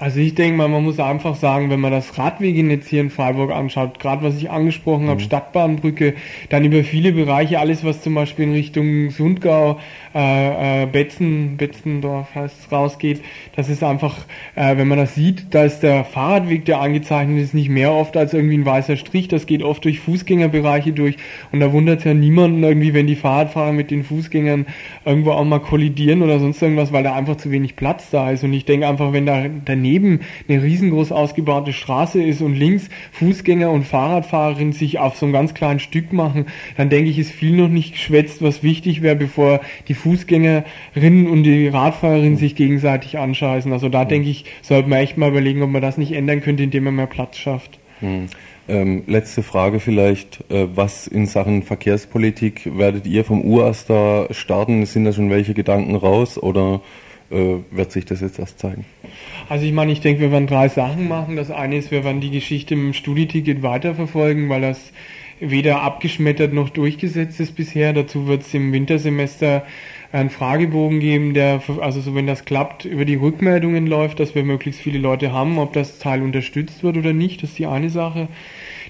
Also 0.01 0.21
ich 0.21 0.37
denke 0.37 0.57
mal, 0.57 0.69
man 0.69 0.85
muss 0.85 1.01
einfach 1.01 1.35
sagen, 1.35 1.71
wenn 1.71 1.81
man 1.81 1.91
das 1.91 2.19
Radwegenetz 2.19 2.87
hier 2.87 3.01
in 3.01 3.11
Freiburg 3.11 3.51
anschaut, 3.51 3.99
gerade 3.99 4.23
was 4.23 4.37
ich 4.37 4.49
angesprochen 4.49 5.07
mhm. 5.07 5.11
habe, 5.11 5.21
Stadtbahnbrücke, 5.21 6.15
dann 6.51 6.65
über 6.65 6.85
viele 6.85 7.11
Bereiche, 7.11 7.59
alles 7.59 7.83
was 7.83 8.01
zum 8.01 8.15
Beispiel 8.15 8.45
in 8.45 8.53
Richtung 8.53 9.11
Sundgau, 9.11 9.81
äh, 10.15 10.83
äh, 10.83 10.87
Betzen, 10.87 11.57
Betzendorf 11.57 12.33
heißt 12.33 12.57
es, 12.61 12.73
rausgeht, 12.73 13.23
das 13.57 13.69
ist 13.69 13.83
einfach, 13.83 14.19
äh, 14.55 14.77
wenn 14.77 14.87
man 14.87 14.99
das 14.99 15.17
sieht, 15.17 15.47
da 15.51 15.65
ist 15.65 15.81
der 15.81 16.05
Fahrradweg, 16.05 16.65
der 16.65 16.81
angezeichnet 16.81 17.43
ist, 17.43 17.55
nicht 17.55 17.69
mehr 17.69 17.93
oft 17.93 18.17
als 18.17 18.35
irgendwie 18.35 18.59
ein 18.59 18.67
weißer 18.67 18.97
Strich, 18.97 19.27
das 19.27 19.47
geht 19.47 19.65
oft 19.65 19.85
durch 19.85 19.99
Fußgängerbereiche 19.99 20.93
durch 20.93 21.17
und 21.51 21.59
da 21.59 21.73
wundert 21.73 21.99
es 21.99 22.05
ja 22.05 22.15
niemanden 22.15 22.63
irgendwie, 22.63 22.95
wenn 22.95 23.09
die 23.09 23.17
Fahrradfahrer 23.17 23.73
mit 23.73 23.91
den 23.91 24.05
Fußgängern 24.05 24.67
irgendwo 25.05 25.33
auch 25.33 25.45
mal 25.45 25.59
kollidieren 25.59 26.23
oder 26.23 26.39
sonst 26.39 26.63
irgendwas, 26.63 26.93
weil 26.93 27.03
da 27.03 27.15
einfach 27.15 27.37
zu 27.37 27.51
wenig 27.51 27.75
Platz 27.75 28.11
da 28.11 28.31
ist 28.31 28.45
und 28.45 28.53
ich 28.53 28.65
denke 28.65 28.87
einfach, 28.87 29.13
wenn 29.13 29.27
da 29.27 29.47
daneben 29.65 29.88
daneben 29.89 30.21
eine 30.49 30.63
riesengroß 30.63 31.13
ausgebaute 31.13 31.73
Straße 31.73 32.23
ist 32.23 32.41
und 32.41 32.55
links 32.55 32.89
Fußgänger 33.13 33.71
und 33.71 33.85
Fahrradfahrerinnen 33.85 34.73
sich 34.73 34.99
auf 34.99 35.17
so 35.17 35.27
ein 35.27 35.33
ganz 35.33 35.55
kleines 35.55 35.83
Stück 35.83 36.13
machen, 36.13 36.47
dann 36.77 36.91
denke 36.91 37.11
ich, 37.11 37.19
ist 37.19 37.33
viel 37.33 37.57
noch 37.57 37.69
nicht 37.69 37.93
geschwätzt, 37.93 38.43
was 38.43 38.63
wichtig 38.63 39.03
wäre, 39.03 39.17
bevor 39.17 39.61
die 39.89 39.95
Fußgängerinnen 39.95 41.27
und 41.29 41.43
die 41.43 41.69
Radfahrerinnen 41.69 42.37
sich 42.37 42.55
gegenseitig 42.55 43.19
anscheißen. 43.19 43.73
Also 43.73 43.89
da 43.89 44.05
denke 44.05 44.29
ich, 44.29 44.45
sollte 44.63 44.89
man 44.89 45.01
echt 45.01 45.17
mal 45.17 45.31
überlegen, 45.31 45.63
ob 45.63 45.71
man 45.71 45.83
das 45.83 45.99
nicht 45.99 46.13
ändern 46.13 46.41
könnte, 46.41 46.65
indem 46.65 46.85
man 46.85 46.97
mehr 46.97 47.07
Platz 47.07 47.39
schafft. 47.39 47.79
Hm. 48.01 48.27
Ähm, 48.69 49.05
letzte 49.07 49.43
Frage 49.43 49.81
vielleicht, 49.81 50.45
äh, 50.51 50.67
was 50.75 51.07
in 51.07 51.25
Sachen 51.25 51.63
Verkehrspolitik 51.63 52.77
werdet 52.77 53.07
ihr 53.07 53.25
vom 53.25 53.43
UAS 53.43 53.87
da 53.87 54.27
starten? 54.31 54.85
Sind 54.85 55.07
da 55.07 55.13
schon 55.15 55.31
welche 55.31 55.55
Gedanken 55.55 55.95
raus 55.95 56.37
oder 56.37 56.83
wird 57.31 57.93
sich 57.93 58.05
das 58.05 58.21
jetzt 58.21 58.39
erst 58.39 58.59
zeigen? 58.59 58.85
Also 59.49 59.65
ich 59.65 59.73
meine, 59.73 59.93
ich 59.93 60.01
denke, 60.01 60.21
wir 60.21 60.33
werden 60.33 60.47
drei 60.47 60.69
Sachen 60.69 61.09
machen. 61.09 61.37
Das 61.37 61.51
eine 61.51 61.77
ist, 61.77 61.91
wir 61.91 62.05
werden 62.05 62.21
die 62.21 62.31
Geschichte 62.31 62.75
im 62.75 62.93
Studieticket 62.93 63.63
weiterverfolgen, 63.63 64.49
weil 64.49 64.63
das 64.63 64.93
weder 65.41 65.83
abgeschmettert 65.83 66.53
noch 66.53 66.71
durchgesetzt 66.71 67.41
ist 67.41 67.55
bisher. 67.55 67.93
Dazu 67.93 68.27
wird 68.27 68.43
es 68.43 68.55
im 68.55 68.73
Wintersemester 68.73 69.65
einen 70.11 70.31
Fragebogen 70.31 71.01
geben, 71.01 71.35
der, 71.35 71.63
also 71.81 72.01
so 72.01 72.15
wenn 72.15 72.27
das 72.27 72.45
klappt, 72.45 72.87
über 72.87 73.05
die 73.05 73.17
Rückmeldungen 73.17 73.87
läuft, 73.87 74.21
dass 74.21 74.35
wir 74.35 74.43
möglichst 74.43 74.81
viele 74.81 74.99
Leute 74.99 75.33
haben, 75.33 75.59
ob 75.59 75.75
das 75.75 75.99
Teil 75.99 76.23
unterstützt 76.23 76.83
wird 76.83 76.97
oder 76.97 77.13
nicht, 77.13 77.43
das 77.43 77.51
ist 77.51 77.59
die 77.59 77.67
eine 77.67 77.91
Sache. 77.91 78.29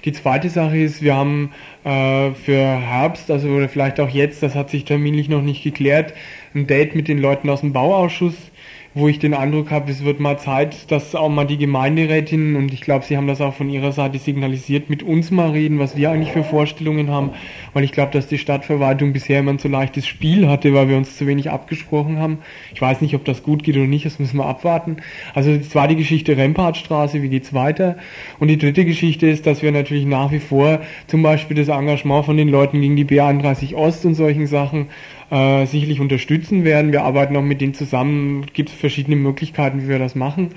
Die 0.05 0.11
zweite 0.11 0.49
Sache 0.49 0.77
ist, 0.77 1.01
wir 1.01 1.15
haben 1.15 1.51
äh, 1.83 2.31
für 2.31 2.55
Herbst, 2.55 3.29
also 3.31 3.49
oder 3.49 3.69
vielleicht 3.69 3.99
auch 3.99 4.09
jetzt, 4.09 4.43
das 4.43 4.55
hat 4.55 4.69
sich 4.69 4.85
terminlich 4.85 5.29
noch 5.29 5.41
nicht 5.41 5.63
geklärt, 5.63 6.13
ein 6.55 6.67
Date 6.67 6.95
mit 6.95 7.07
den 7.07 7.19
Leuten 7.19 7.49
aus 7.49 7.61
dem 7.61 7.73
Bauausschuss 7.73 8.48
wo 8.95 9.07
ich 9.07 9.19
den 9.19 9.35
Eindruck 9.35 9.69
habe, 9.69 9.91
es 9.91 10.03
wird 10.03 10.19
mal 10.19 10.39
Zeit, 10.39 10.91
dass 10.91 11.13
auch 11.13 11.29
mal 11.29 11.45
die 11.45 11.57
Gemeinderätinnen, 11.57 12.55
und 12.55 12.73
ich 12.73 12.81
glaube, 12.81 13.05
Sie 13.05 13.15
haben 13.15 13.27
das 13.27 13.39
auch 13.39 13.53
von 13.53 13.69
Ihrer 13.69 13.91
Seite 13.91 14.17
signalisiert, 14.17 14.89
mit 14.89 15.03
uns 15.03 15.29
mal 15.29 15.51
reden, 15.51 15.77
was 15.77 15.95
wir 15.95 16.09
eigentlich 16.09 16.31
für 16.31 16.43
Vorstellungen 16.43 17.11
haben, 17.11 17.31
weil 17.73 17.83
ich 17.83 17.91
glaube, 17.91 18.11
dass 18.11 18.27
die 18.27 18.39
Stadtverwaltung 18.39 19.13
bisher 19.13 19.39
immer 19.39 19.51
ein 19.51 19.59
zu 19.59 19.67
leichtes 19.67 20.07
Spiel 20.07 20.47
hatte, 20.47 20.73
weil 20.73 20.89
wir 20.89 20.97
uns 20.97 21.17
zu 21.17 21.27
wenig 21.27 21.51
abgesprochen 21.51 22.17
haben. 22.17 22.39
Ich 22.73 22.81
weiß 22.81 23.01
nicht, 23.01 23.13
ob 23.13 23.25
das 23.25 23.43
gut 23.43 23.63
geht 23.63 23.77
oder 23.77 23.85
nicht, 23.85 24.05
das 24.05 24.17
müssen 24.17 24.37
wir 24.37 24.47
abwarten. 24.47 24.97
Also 25.35 25.55
das 25.55 25.75
war 25.75 25.87
die 25.87 25.95
Geschichte 25.95 26.35
Rempartstraße, 26.35 27.21
wie 27.21 27.29
geht's 27.29 27.53
weiter? 27.53 27.97
Und 28.39 28.47
die 28.47 28.57
dritte 28.57 28.85
Geschichte 28.85 29.27
ist, 29.27 29.45
dass 29.45 29.61
wir 29.61 29.71
natürlich 29.71 30.05
nach 30.05 30.31
wie 30.31 30.39
vor 30.39 30.79
zum 31.05 31.21
Beispiel 31.21 31.55
das 31.55 31.67
Engagement 31.67 32.25
von 32.25 32.37
den 32.37 32.49
Leuten 32.49 32.81
gegen 32.81 32.95
die 32.95 33.05
B31 33.05 33.75
Ost 33.75 34.05
und 34.05 34.15
solchen 34.15 34.47
Sachen 34.47 34.87
äh, 35.31 35.65
sicherlich 35.65 35.99
unterstützen 35.99 36.63
werden. 36.63 36.91
Wir 36.91 37.03
arbeiten 37.03 37.35
auch 37.35 37.41
mit 37.41 37.61
denen 37.61 37.73
zusammen, 37.73 38.45
gibt 38.53 38.69
es 38.69 38.75
verschiedene 38.75 39.15
Möglichkeiten, 39.15 39.83
wie 39.83 39.89
wir 39.89 39.99
das 39.99 40.15
machen. 40.15 40.49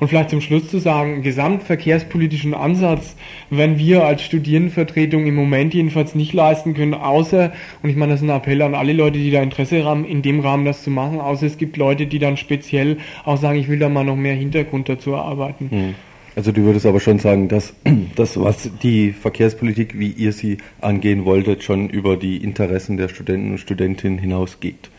Und 0.00 0.08
vielleicht 0.08 0.30
zum 0.30 0.40
Schluss 0.40 0.68
zu 0.68 0.78
sagen, 0.78 1.22
gesamtverkehrspolitischen 1.22 2.54
Ansatz, 2.54 3.16
wenn 3.50 3.78
wir 3.78 4.04
als 4.04 4.22
Studierendenvertretung 4.22 5.26
im 5.26 5.34
Moment 5.34 5.72
jedenfalls 5.74 6.14
nicht 6.14 6.32
leisten 6.32 6.74
können, 6.74 6.94
außer, 6.94 7.52
und 7.82 7.90
ich 7.90 7.96
meine, 7.96 8.12
das 8.12 8.22
ist 8.22 8.28
ein 8.28 8.36
Appell 8.36 8.62
an 8.62 8.74
alle 8.74 8.92
Leute, 8.92 9.18
die 9.18 9.30
da 9.30 9.42
Interesse 9.42 9.84
haben, 9.84 10.04
in 10.04 10.22
dem 10.22 10.40
Rahmen 10.40 10.64
das 10.64 10.82
zu 10.82 10.90
machen, 10.90 11.20
außer 11.20 11.46
es 11.46 11.58
gibt 11.58 11.76
Leute, 11.76 12.06
die 12.06 12.18
dann 12.18 12.36
speziell 12.36 12.98
auch 13.24 13.36
sagen, 13.36 13.58
ich 13.58 13.68
will 13.68 13.78
da 13.78 13.88
mal 13.88 14.04
noch 14.04 14.16
mehr 14.16 14.34
Hintergrund 14.34 14.88
dazu 14.88 15.12
erarbeiten. 15.12 15.70
Hm. 15.70 15.94
Also 16.36 16.50
du 16.50 16.62
würdest 16.62 16.84
aber 16.84 17.00
schon 17.00 17.18
sagen, 17.18 17.48
dass 17.48 17.74
das, 18.16 18.38
was 18.40 18.70
die 18.82 19.12
Verkehrspolitik, 19.12 19.98
wie 19.98 20.10
ihr 20.10 20.32
sie 20.32 20.58
angehen 20.80 21.24
wolltet, 21.24 21.62
schon 21.62 21.88
über 21.88 22.16
die 22.16 22.38
Interessen 22.38 22.96
der 22.96 23.08
Studenten 23.08 23.52
und 23.52 23.58
Studentinnen 23.58 24.18
hinausgeht. 24.18 24.90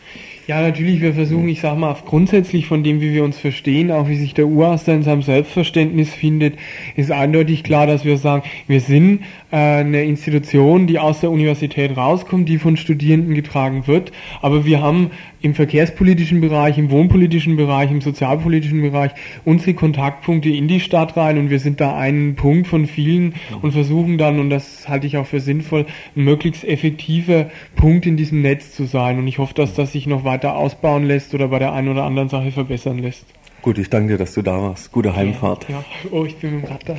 Ja, 0.46 0.62
natürlich, 0.62 1.00
wir 1.00 1.12
versuchen, 1.12 1.48
ich 1.48 1.60
sag 1.60 1.76
mal, 1.76 1.96
grundsätzlich 2.06 2.66
von 2.66 2.84
dem, 2.84 3.00
wie 3.00 3.12
wir 3.12 3.24
uns 3.24 3.36
verstehen, 3.36 3.90
auch 3.90 4.08
wie 4.08 4.16
sich 4.16 4.32
der 4.32 4.46
Uraster 4.46 4.94
in 4.94 5.02
seinem 5.02 5.22
Selbstverständnis 5.22 6.14
findet, 6.14 6.54
ist 6.94 7.10
eindeutig 7.10 7.64
klar, 7.64 7.88
dass 7.88 8.04
wir 8.04 8.16
sagen, 8.16 8.44
wir 8.68 8.80
sind 8.80 9.24
eine 9.50 10.04
Institution, 10.04 10.86
die 10.86 10.98
aus 10.98 11.20
der 11.20 11.30
Universität 11.30 11.96
rauskommt, 11.96 12.48
die 12.48 12.58
von 12.58 12.76
Studierenden 12.76 13.34
getragen 13.34 13.86
wird, 13.86 14.12
aber 14.42 14.64
wir 14.64 14.82
haben 14.82 15.10
im 15.40 15.54
verkehrspolitischen 15.54 16.40
Bereich, 16.40 16.78
im 16.78 16.90
wohnpolitischen 16.90 17.56
Bereich, 17.56 17.90
im 17.90 18.00
sozialpolitischen 18.00 18.82
Bereich 18.82 19.12
unsere 19.44 19.74
Kontaktpunkte 19.74 20.48
in 20.48 20.66
die 20.66 20.80
Stadt 20.80 21.16
rein 21.16 21.38
und 21.38 21.50
wir 21.50 21.60
sind 21.60 21.80
da 21.80 21.96
ein 21.96 22.34
Punkt 22.34 22.66
von 22.66 22.86
vielen 22.86 23.34
und 23.62 23.72
versuchen 23.72 24.18
dann, 24.18 24.40
und 24.40 24.50
das 24.50 24.88
halte 24.88 25.06
ich 25.06 25.16
auch 25.16 25.26
für 25.26 25.40
sinnvoll, 25.40 25.86
ein 26.16 26.24
möglichst 26.24 26.64
effektiver 26.64 27.50
Punkt 27.76 28.06
in 28.06 28.16
diesem 28.16 28.42
Netz 28.42 28.74
zu 28.74 28.84
sein. 28.84 29.18
Und 29.18 29.28
ich 29.28 29.38
hoffe, 29.38 29.54
dass 29.54 29.74
das 29.74 29.92
sich 29.92 30.06
noch 30.06 30.24
weiter 30.24 30.56
ausbauen 30.56 31.04
lässt 31.04 31.34
oder 31.34 31.48
bei 31.48 31.58
der 31.58 31.72
einen 31.72 31.88
oder 31.88 32.04
anderen 32.04 32.28
Sache 32.28 32.50
verbessern 32.50 32.98
lässt. 32.98 33.26
Gut, 33.62 33.78
ich 33.78 33.90
danke 33.90 34.12
dir, 34.12 34.18
dass 34.18 34.34
du 34.34 34.42
da 34.42 34.60
warst. 34.60 34.92
Gute 34.92 35.14
Heimfahrt. 35.14 35.68
Ja, 35.68 35.84
oh, 36.10 36.24
ich 36.24 36.36
bin 36.36 36.56
mit 36.56 36.64
dem 36.64 36.70
Rad 36.70 36.88
da. 36.88 36.96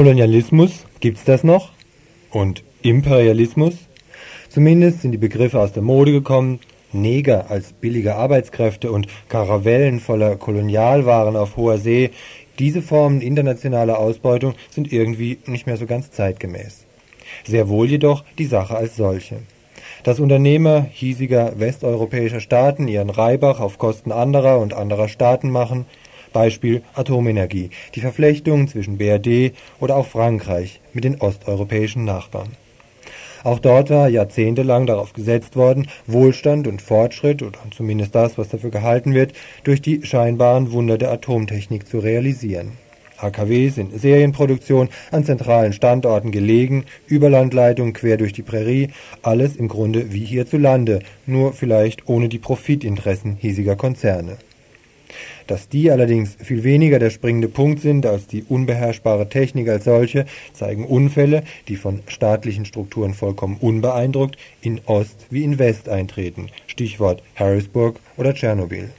Kolonialismus, 0.00 0.86
gibt's 1.00 1.24
das 1.24 1.44
noch? 1.44 1.72
Und 2.30 2.64
Imperialismus? 2.80 3.74
Zumindest 4.48 5.02
sind 5.02 5.12
die 5.12 5.18
Begriffe 5.18 5.60
aus 5.60 5.74
der 5.74 5.82
Mode 5.82 6.10
gekommen. 6.10 6.60
Neger 6.90 7.50
als 7.50 7.74
billige 7.74 8.14
Arbeitskräfte 8.14 8.90
und 8.92 9.08
Karavellen 9.28 10.00
voller 10.00 10.36
Kolonialwaren 10.36 11.36
auf 11.36 11.58
hoher 11.58 11.76
See, 11.76 12.12
diese 12.58 12.80
Formen 12.80 13.20
internationaler 13.20 13.98
Ausbeutung 13.98 14.54
sind 14.70 14.90
irgendwie 14.90 15.36
nicht 15.44 15.66
mehr 15.66 15.76
so 15.76 15.84
ganz 15.84 16.10
zeitgemäß. 16.10 16.86
Sehr 17.44 17.68
wohl 17.68 17.86
jedoch 17.86 18.24
die 18.38 18.46
Sache 18.46 18.78
als 18.78 18.96
solche. 18.96 19.40
Dass 20.02 20.18
Unternehmer 20.18 20.86
hiesiger 20.90 21.60
westeuropäischer 21.60 22.40
Staaten 22.40 22.88
ihren 22.88 23.10
Reibach 23.10 23.60
auf 23.60 23.76
Kosten 23.76 24.12
anderer 24.12 24.60
und 24.60 24.72
anderer 24.72 25.08
Staaten 25.08 25.50
machen, 25.50 25.84
Beispiel 26.32 26.82
Atomenergie, 26.94 27.70
die 27.94 28.00
Verflechtung 28.00 28.68
zwischen 28.68 28.98
BRD 28.98 29.52
oder 29.78 29.96
auch 29.96 30.06
Frankreich 30.06 30.80
mit 30.92 31.04
den 31.04 31.20
osteuropäischen 31.20 32.04
Nachbarn. 32.04 32.56
Auch 33.42 33.58
dort 33.58 33.88
war 33.90 34.08
jahrzehntelang 34.08 34.86
darauf 34.86 35.12
gesetzt 35.12 35.56
worden, 35.56 35.88
Wohlstand 36.06 36.66
und 36.66 36.82
Fortschritt, 36.82 37.42
oder 37.42 37.58
zumindest 37.70 38.14
das, 38.14 38.36
was 38.36 38.48
dafür 38.48 38.70
gehalten 38.70 39.14
wird, 39.14 39.32
durch 39.64 39.80
die 39.80 40.04
scheinbaren 40.04 40.72
Wunder 40.72 40.98
der 40.98 41.10
Atomtechnik 41.10 41.86
zu 41.86 42.00
realisieren. 42.00 42.72
AKWs 43.16 43.78
in 43.78 43.98
Serienproduktion, 43.98 44.88
an 45.10 45.24
zentralen 45.24 45.72
Standorten 45.72 46.30
gelegen, 46.30 46.84
Überlandleitungen 47.06 47.92
quer 47.92 48.16
durch 48.16 48.32
die 48.32 48.42
Prärie, 48.42 48.88
alles 49.22 49.56
im 49.56 49.68
Grunde 49.68 50.12
wie 50.12 50.24
hierzulande, 50.24 51.00
nur 51.26 51.52
vielleicht 51.52 52.08
ohne 52.08 52.28
die 52.28 52.38
Profitinteressen 52.38 53.36
hiesiger 53.38 53.76
Konzerne. 53.76 54.38
Dass 55.46 55.68
die 55.68 55.90
allerdings 55.90 56.36
viel 56.42 56.64
weniger 56.64 56.98
der 56.98 57.10
springende 57.10 57.48
Punkt 57.48 57.80
sind 57.80 58.06
als 58.06 58.26
die 58.26 58.44
unbeherrschbare 58.48 59.28
Technik 59.28 59.68
als 59.68 59.84
solche, 59.84 60.26
zeigen 60.52 60.84
Unfälle, 60.84 61.42
die 61.68 61.76
von 61.76 62.00
staatlichen 62.06 62.64
Strukturen 62.64 63.14
vollkommen 63.14 63.56
unbeeindruckt 63.60 64.36
in 64.62 64.80
Ost 64.86 65.26
wie 65.30 65.44
in 65.44 65.58
West 65.58 65.88
eintreten. 65.88 66.50
Stichwort 66.66 67.22
Harrisburg 67.36 68.00
oder 68.16 68.34
Tschernobyl. 68.34 68.90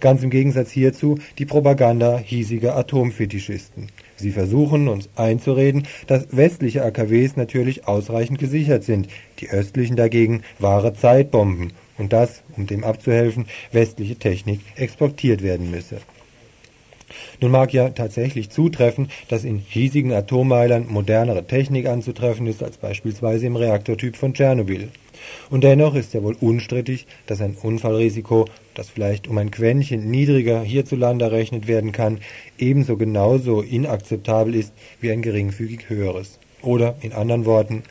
Ganz 0.00 0.22
im 0.22 0.30
Gegensatz 0.30 0.70
hierzu 0.70 1.18
die 1.38 1.46
Propaganda 1.46 2.18
hiesiger 2.18 2.76
Atomfetischisten. 2.76 3.88
Sie 4.16 4.30
versuchen 4.30 4.88
uns 4.88 5.08
einzureden, 5.16 5.86
dass 6.06 6.36
westliche 6.36 6.84
AKWs 6.84 7.36
natürlich 7.36 7.86
ausreichend 7.86 8.38
gesichert 8.38 8.84
sind, 8.84 9.08
die 9.38 9.48
östlichen 9.50 9.96
dagegen 9.96 10.42
wahre 10.58 10.94
Zeitbomben 10.94 11.72
und 11.98 12.12
dass, 12.12 12.42
um 12.56 12.66
dem 12.66 12.84
abzuhelfen, 12.84 13.46
westliche 13.70 14.16
Technik 14.16 14.60
exportiert 14.76 15.42
werden 15.42 15.70
müsse. 15.70 15.98
Nun 17.40 17.50
mag 17.50 17.72
ja 17.72 17.90
tatsächlich 17.90 18.50
zutreffen, 18.50 19.08
dass 19.28 19.44
in 19.44 19.58
hiesigen 19.58 20.12
Atommeilern 20.12 20.86
modernere 20.88 21.46
Technik 21.46 21.86
anzutreffen 21.86 22.46
ist 22.46 22.62
als 22.62 22.78
beispielsweise 22.78 23.46
im 23.46 23.56
Reaktortyp 23.56 24.16
von 24.16 24.34
Tschernobyl. 24.34 24.88
Und 25.50 25.62
dennoch 25.62 25.94
ist 25.94 26.14
ja 26.14 26.22
wohl 26.22 26.36
unstrittig, 26.40 27.06
dass 27.26 27.40
ein 27.40 27.56
Unfallrisiko, 27.60 28.46
das 28.74 28.88
vielleicht 28.88 29.28
um 29.28 29.38
ein 29.38 29.50
Quäntchen 29.50 30.10
niedriger 30.10 30.62
hierzulande 30.62 31.26
errechnet 31.26 31.66
werden 31.66 31.92
kann, 31.92 32.18
ebenso 32.58 32.96
genauso 32.96 33.60
inakzeptabel 33.60 34.54
ist 34.54 34.72
wie 35.00 35.10
ein 35.10 35.22
geringfügig 35.22 35.88
höheres. 35.88 36.38
Oder 36.62 36.96
in 37.00 37.12
anderen 37.12 37.44
Worten, 37.44 37.82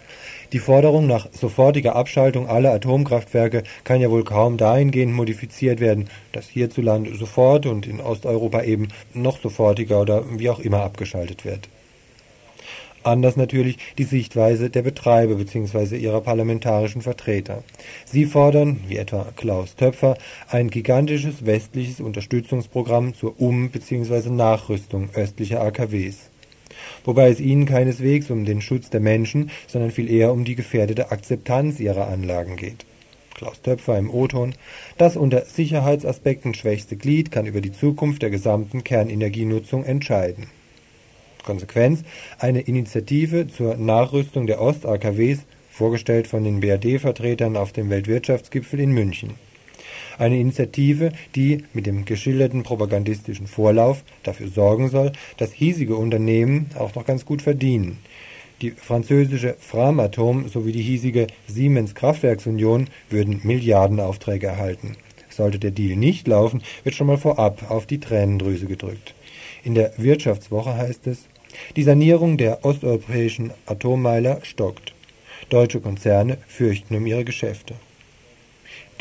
die 0.53 0.59
Forderung 0.59 1.07
nach 1.07 1.27
sofortiger 1.31 1.95
Abschaltung 1.95 2.49
aller 2.49 2.73
Atomkraftwerke 2.73 3.63
kann 3.85 4.01
ja 4.01 4.11
wohl 4.11 4.25
kaum 4.25 4.57
dahingehend 4.57 5.13
modifiziert 5.13 5.79
werden, 5.79 6.09
dass 6.33 6.49
hierzulande 6.49 7.15
sofort 7.15 7.65
und 7.65 7.87
in 7.87 8.01
Osteuropa 8.01 8.63
eben 8.63 8.89
noch 9.13 9.39
sofortiger 9.39 10.01
oder 10.01 10.25
wie 10.37 10.49
auch 10.49 10.59
immer 10.59 10.81
abgeschaltet 10.81 11.45
wird. 11.45 11.69
Anders 13.03 13.35
natürlich 13.35 13.77
die 13.97 14.03
Sichtweise 14.03 14.69
der 14.69 14.83
Betreiber 14.83 15.35
bzw. 15.35 15.97
ihrer 15.97 16.21
parlamentarischen 16.21 17.01
Vertreter. 17.01 17.63
Sie 18.05 18.25
fordern, 18.25 18.81
wie 18.87 18.97
etwa 18.97 19.27
Klaus 19.35 19.75
Töpfer, 19.75 20.17
ein 20.49 20.69
gigantisches 20.69 21.45
westliches 21.45 21.99
Unterstützungsprogramm 21.99 23.15
zur 23.15 23.39
Um- 23.39 23.69
bzw. 23.69 24.29
Nachrüstung 24.29 25.09
östlicher 25.15 25.61
AKWs 25.61 26.30
wobei 27.05 27.29
es 27.29 27.39
ihnen 27.39 27.65
keineswegs 27.65 28.29
um 28.29 28.45
den 28.45 28.61
Schutz 28.61 28.89
der 28.89 28.99
Menschen, 28.99 29.51
sondern 29.67 29.91
viel 29.91 30.09
eher 30.09 30.31
um 30.31 30.45
die 30.45 30.55
gefährdete 30.55 31.11
Akzeptanz 31.11 31.79
ihrer 31.79 32.07
Anlagen 32.07 32.55
geht. 32.55 32.85
Klaus 33.33 33.61
Töpfer 33.61 33.97
im 33.97 34.09
O-Ton. 34.09 34.53
Das 34.97 35.17
unter 35.17 35.45
Sicherheitsaspekten 35.45 36.53
schwächste 36.53 36.95
Glied 36.95 37.31
kann 37.31 37.47
über 37.47 37.61
die 37.61 37.71
Zukunft 37.71 38.21
der 38.21 38.29
gesamten 38.29 38.83
Kernenergienutzung 38.83 39.83
entscheiden. 39.83 40.47
Konsequenz 41.43 42.03
eine 42.37 42.61
Initiative 42.61 43.47
zur 43.47 43.77
Nachrüstung 43.77 44.47
der 44.47 44.61
Ost-AKWs, 44.61 45.39
vorgestellt 45.71 46.27
von 46.27 46.43
den 46.43 46.59
BRD-Vertretern 46.59 47.57
auf 47.57 47.71
dem 47.71 47.89
Weltwirtschaftsgipfel 47.89 48.79
in 48.79 48.91
München. 48.91 49.31
Eine 50.17 50.39
Initiative, 50.39 51.11
die 51.35 51.63
mit 51.73 51.85
dem 51.85 52.05
geschilderten 52.05 52.63
propagandistischen 52.63 53.47
Vorlauf 53.47 54.03
dafür 54.23 54.47
sorgen 54.47 54.89
soll, 54.89 55.11
dass 55.37 55.51
hiesige 55.51 55.95
Unternehmen 55.95 56.69
auch 56.77 56.95
noch 56.95 57.05
ganz 57.05 57.25
gut 57.25 57.41
verdienen. 57.41 57.99
Die 58.61 58.71
französische 58.71 59.55
Framatom 59.59 60.47
sowie 60.47 60.71
die 60.71 60.83
hiesige 60.83 61.27
Siemens 61.47 61.95
Kraftwerksunion 61.95 62.87
würden 63.09 63.41
Milliardenaufträge 63.43 64.47
erhalten. 64.47 64.97
Sollte 65.29 65.57
der 65.57 65.71
Deal 65.71 65.95
nicht 65.95 66.27
laufen, 66.27 66.61
wird 66.83 66.93
schon 66.93 67.07
mal 67.07 67.17
vorab 67.17 67.71
auf 67.71 67.87
die 67.87 67.99
Tränendrüse 67.99 68.67
gedrückt. 68.67 69.15
In 69.63 69.73
der 69.73 69.93
Wirtschaftswoche 69.97 70.75
heißt 70.75 71.07
es, 71.07 71.25
die 71.75 71.83
Sanierung 71.83 72.37
der 72.37 72.63
osteuropäischen 72.63 73.51
Atommeiler 73.65 74.39
stockt. 74.43 74.93
Deutsche 75.49 75.81
Konzerne 75.81 76.37
fürchten 76.47 76.95
um 76.95 77.05
ihre 77.05 77.25
Geschäfte. 77.25 77.75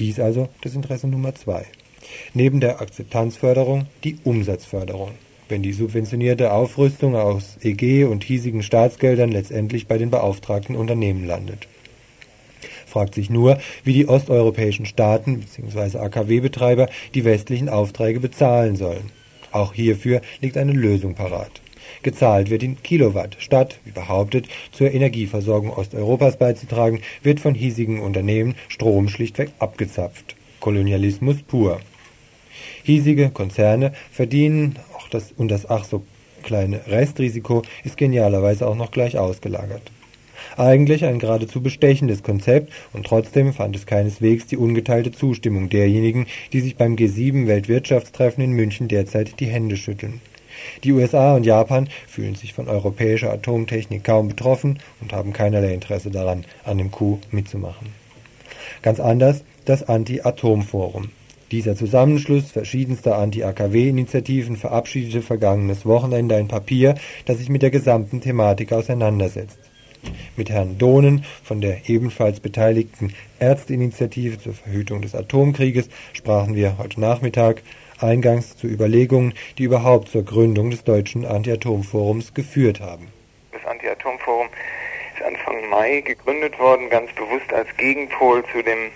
Dies 0.01 0.19
also 0.19 0.49
das 0.63 0.75
Interesse 0.75 1.07
Nummer 1.07 1.35
zwei. 1.35 1.67
Neben 2.33 2.61
der 2.61 2.81
Akzeptanzförderung 2.81 3.87
die 4.03 4.17
Umsatzförderung, 4.25 5.11
wenn 5.51 5.63
die 5.63 5.75
subventionierte 5.75 6.53
Aufrüstung 6.53 7.15
aus 7.15 7.59
EG 7.61 8.05
und 8.05 8.25
hiesigen 8.25 8.63
Staatsgeldern 8.63 9.31
letztendlich 9.31 9.87
bei 9.87 9.99
den 9.99 10.11
beauftragten 10.11 10.75
Unternehmen 10.75 11.27
landet. 11.27 11.69
Fragt 12.87 13.15
sich 13.15 13.29
nur, 13.31 13.61
wie 13.85 13.93
die 13.93 14.09
osteuropäischen 14.09 14.87
Staaten 14.87 15.41
bzw. 15.41 15.99
AKW-Betreiber 15.99 16.89
die 17.15 17.25
westlichen 17.25 17.69
Aufträge 17.69 18.21
bezahlen 18.21 18.77
sollen. 18.77 19.13
Auch 19.53 19.75
hierfür 19.75 20.23
liegt 20.41 20.57
eine 20.57 20.73
Lösung 20.73 21.15
parat. 21.15 21.61
Gezahlt 22.03 22.51
wird 22.51 22.63
in 22.63 22.83
Kilowatt. 22.83 23.37
Statt, 23.39 23.79
wie 23.85 23.91
behauptet, 23.91 24.47
zur 24.73 24.91
Energieversorgung 24.93 25.71
Osteuropas 25.71 26.37
beizutragen, 26.37 27.01
wird 27.23 27.41
von 27.41 27.55
hiesigen 27.55 28.01
Unternehmen 28.01 28.55
Strom 28.69 29.09
schlichtweg 29.09 29.51
abgezapft. 29.59 30.37
Kolonialismus 30.61 31.43
pur. 31.43 31.81
Hiesige 32.83 33.31
Konzerne 33.31 33.93
verdienen 34.11 34.79
auch 34.97 35.09
das, 35.09 35.33
und 35.33 35.51
das 35.51 35.69
ach 35.69 35.85
so 35.85 36.03
kleine 36.43 36.87
Restrisiko 36.87 37.63
ist 37.85 37.97
genialerweise 37.97 38.67
auch 38.67 38.77
noch 38.77 38.91
gleich 38.91 39.19
ausgelagert. 39.19 39.83
Eigentlich 40.57 41.05
ein 41.05 41.19
geradezu 41.19 41.61
bestechendes 41.61 42.23
Konzept 42.23 42.73
und 42.93 43.07
trotzdem 43.07 43.53
fand 43.53 43.77
es 43.77 43.87
keineswegs 43.87 44.47
die 44.47 44.57
ungeteilte 44.57 45.13
Zustimmung 45.13 45.69
derjenigen, 45.69 46.27
die 46.53 46.61
sich 46.61 46.77
beim 46.77 46.97
G7 46.97 47.47
Weltwirtschaftstreffen 47.47 48.43
in 48.43 48.53
München 48.53 48.89
derzeit 48.89 49.39
die 49.41 49.47
Hände 49.47 49.77
schütteln. 49.77 50.21
Die 50.85 50.93
USA 50.93 51.35
und 51.35 51.45
Japan 51.45 51.89
fühlen 52.07 52.35
sich 52.35 52.53
von 52.53 52.69
europäischer 52.69 53.33
Atomtechnik 53.33 54.05
kaum 54.05 54.29
betroffen 54.29 54.79
und 55.01 55.13
haben 55.13 55.33
keinerlei 55.33 55.75
Interesse 55.75 56.11
daran, 56.11 56.45
an 56.65 56.79
dem 56.79 56.91
Coup 56.91 57.21
mitzumachen. 57.31 57.89
Ganz 58.83 59.01
anders 59.01 59.45
das 59.65 59.83
Anti-Atom-Forum. 59.83 61.11
Dieser 61.51 61.75
Zusammenschluss 61.75 62.53
verschiedenster 62.53 63.19
Anti-AKW-Initiativen 63.19 64.57
verabschiedete 64.57 65.21
vergangenes 65.21 65.85
Wochenende 65.85 66.37
ein 66.37 66.47
Papier, 66.47 66.95
das 67.25 67.39
sich 67.39 67.49
mit 67.49 67.63
der 67.63 67.71
gesamten 67.71 68.21
Thematik 68.21 68.73
auseinandersetzt. 68.73 69.59
Mit 70.37 70.49
Herrn 70.49 70.79
Dohnen 70.79 71.25
von 71.43 71.61
der 71.61 71.89
ebenfalls 71.89 72.41
beteiligten 72.41 73.13
Ärzteinitiative 73.39 74.39
zur 74.39 74.55
Verhütung 74.55 75.03
des 75.03 75.15
Atomkrieges 75.15 75.89
sprachen 76.13 76.55
wir 76.55 76.79
heute 76.79 77.01
Nachmittag 77.01 77.63
eingangs 78.03 78.57
zu 78.57 78.67
Überlegungen, 78.67 79.35
die 79.59 79.65
überhaupt 79.65 80.09
zur 80.09 80.25
Gründung 80.25 80.71
des 80.71 80.85
Deutschen 80.85 81.25
Anti-Atom-Forums 81.25 82.35
geführt 82.35 82.81
haben. 82.81 83.09
Das 83.53 83.65
Anti-Atom-Forum 83.65 84.49
ist 85.15 85.23
Anfang 85.23 85.69
Mai 85.69 86.01
gegründet 86.01 86.59
worden, 86.59 86.89
ganz 86.89 87.13
bewusst 87.13 87.53
als 87.53 87.69
Gegenpol 87.77 88.45
zu, 88.53 88.63
dem, 88.63 88.91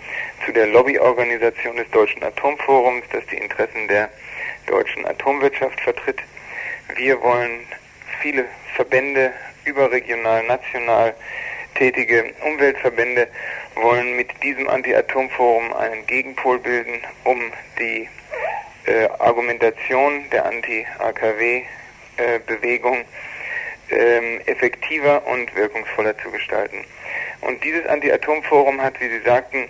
zu 0.45 0.53
der 0.53 0.67
Lobbyorganisation 0.69 1.77
des 1.77 1.90
Deutschen 1.90 2.23
Atomforums, 2.23 3.05
das 3.12 3.25
die 3.27 3.37
Interessen 3.37 3.88
der 3.88 4.11
deutschen 4.67 5.07
Atomwirtschaft 5.07 5.81
vertritt. 5.81 6.21
Wir 6.97 7.21
wollen 7.21 7.61
viele 8.21 8.47
Verbände, 8.75 9.33
überregional, 9.64 10.45
national 10.45 11.14
tätige 11.75 12.33
Umweltverbände, 12.47 13.29
wollen 13.75 14.17
mit 14.17 14.29
diesem 14.43 14.69
Anti-Atom-Forum 14.69 15.73
einen 15.75 16.07
Gegenpol 16.07 16.59
bilden, 16.59 17.01
um 17.25 17.53
die 17.79 18.09
äh, 18.87 19.09
Argumentation 19.18 20.31
der 20.31 20.47
Anti-AKW-Bewegung 20.47 23.05
äh, 23.90 24.37
effektiver 24.47 25.27
und 25.27 25.55
wirkungsvoller 25.55 26.16
zu 26.18 26.31
gestalten. 26.31 26.85
Und 27.40 27.62
dieses 27.64 27.87
Anti-Atom-Forum 27.87 28.81
hat, 28.81 29.01
wie 29.01 29.09
Sie 29.09 29.20
sagten, 29.20 29.68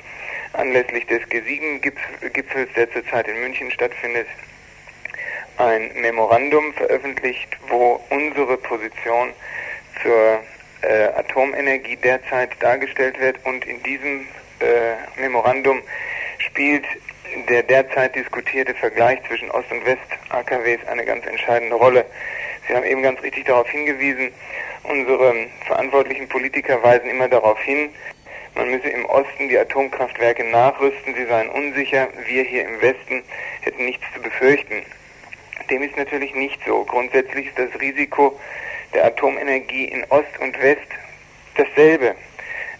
anlässlich 0.53 1.07
des 1.07 1.23
G7-Gipfels, 1.23 2.71
der 2.77 2.93
zurzeit 2.93 3.27
in 3.29 3.41
München 3.41 3.71
stattfindet, 3.71 4.27
ein 5.57 5.91
Memorandum 6.01 6.73
veröffentlicht, 6.75 7.49
wo 7.69 8.01
unsere 8.11 8.57
Position 8.57 9.33
zur 10.03 10.41
äh, 10.83 11.05
Atomenergie 11.17 11.97
derzeit 11.97 12.51
dargestellt 12.61 13.19
wird. 13.21 13.37
Und 13.45 13.65
in 13.65 13.83
diesem 13.83 14.27
äh, 14.61 15.21
Memorandum 15.21 15.83
spielt 16.39 16.85
der 17.49 17.63
derzeit 17.63 18.15
diskutierte 18.15 18.75
Vergleich 18.75 19.21
zwischen 19.27 19.51
Ost- 19.51 19.71
und 19.71 19.85
West-AKWs 19.85 20.87
eine 20.87 21.05
ganz 21.05 21.27
entscheidende 21.27 21.77
Rolle. 21.77 22.05
Sie 22.67 22.75
haben 22.75 22.85
eben 22.85 23.03
ganz 23.03 23.23
richtig 23.23 23.45
darauf 23.45 23.69
hingewiesen, 23.69 24.33
unsere 24.85 25.35
verantwortlichen 25.67 26.29
Politiker 26.29 26.83
weisen 26.83 27.11
immer 27.11 27.29
darauf 27.29 27.61
hin, 27.61 27.91
man 28.55 28.71
müsse 28.71 28.89
im 28.89 29.05
Osten 29.07 29.49
die 29.49 29.59
Atomkraftwerke 29.59 30.45
nachrüsten, 30.45 31.15
sie 31.15 31.27
seien 31.27 31.49
unsicher, 31.49 32.09
wir 32.27 32.45
hier 32.45 32.65
im 32.65 32.81
Westen 32.81 33.25
hätten 33.63 33.85
nichts 33.85 34.05
zu 34.15 34.23
befürchten. 34.23 34.85
Dem 35.71 35.83
ist 35.83 35.97
natürlich 35.97 36.35
nicht 36.35 36.61
so. 36.65 36.85
Grundsätzlich 36.85 37.49
ist 37.49 37.59
das 37.59 37.81
Risiko 37.81 38.39
der 38.93 39.07
Atomenergie 39.07 39.87
in 39.87 40.05
Ost 40.11 40.39
und 40.41 40.61
West 40.63 40.87
dasselbe. 41.57 42.15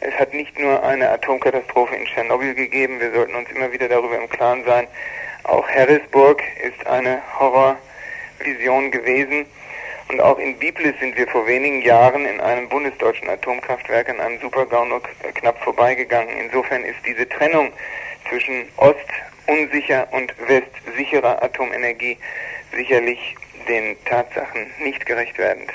Es 0.07 0.13
hat 0.21 0.35
nicht 0.35 0.59
nur 0.59 0.83
eine 0.83 1.09
Atomkatastrophe 1.09 1.97
in 1.97 2.05
Tschernobyl 2.05 2.55
gegeben, 2.55 3.01
wir 3.01 3.11
sollten 3.11 3.35
uns 3.35 3.51
immer 3.51 3.73
wieder 3.73 3.89
darüber 3.89 4.17
im 4.17 4.29
Klaren 4.29 4.63
sein. 4.65 4.87
Auch 5.45 5.67
Harrisburg 5.67 6.43
ist 6.63 6.87
eine 6.87 7.23
Horrorvision 7.39 8.91
gewesen. 8.91 9.47
Und 10.11 10.21
auch 10.21 10.39
in 10.39 10.59
Biblis 10.59 10.95
sind 11.01 11.17
wir 11.17 11.27
vor 11.29 11.47
wenigen 11.47 11.81
Jahren 11.81 12.27
in 12.27 12.39
einem 12.43 12.69
bundesdeutschen 12.69 13.31
Atomkraftwerk 13.31 14.11
an 14.11 14.21
einem 14.21 14.39
Supergau 14.41 14.85
nur 14.85 15.01
knapp 15.33 15.59
vorbeigegangen. 15.65 16.37
Insofern 16.37 16.85
ist 16.85 16.99
diese 17.07 17.27
Trennung 17.27 17.73
zwischen 18.29 18.69
Ost 18.77 19.09
unsicher 19.47 20.07
und 20.11 20.35
West 20.47 20.69
sicherer 20.99 21.43
Atomenergie 21.43 22.19
sicherlich 22.77 23.37
den 23.67 23.97
Tatsachen 24.05 24.71
nicht 24.81 25.07
gerecht 25.07 25.39
werdend. 25.39 25.71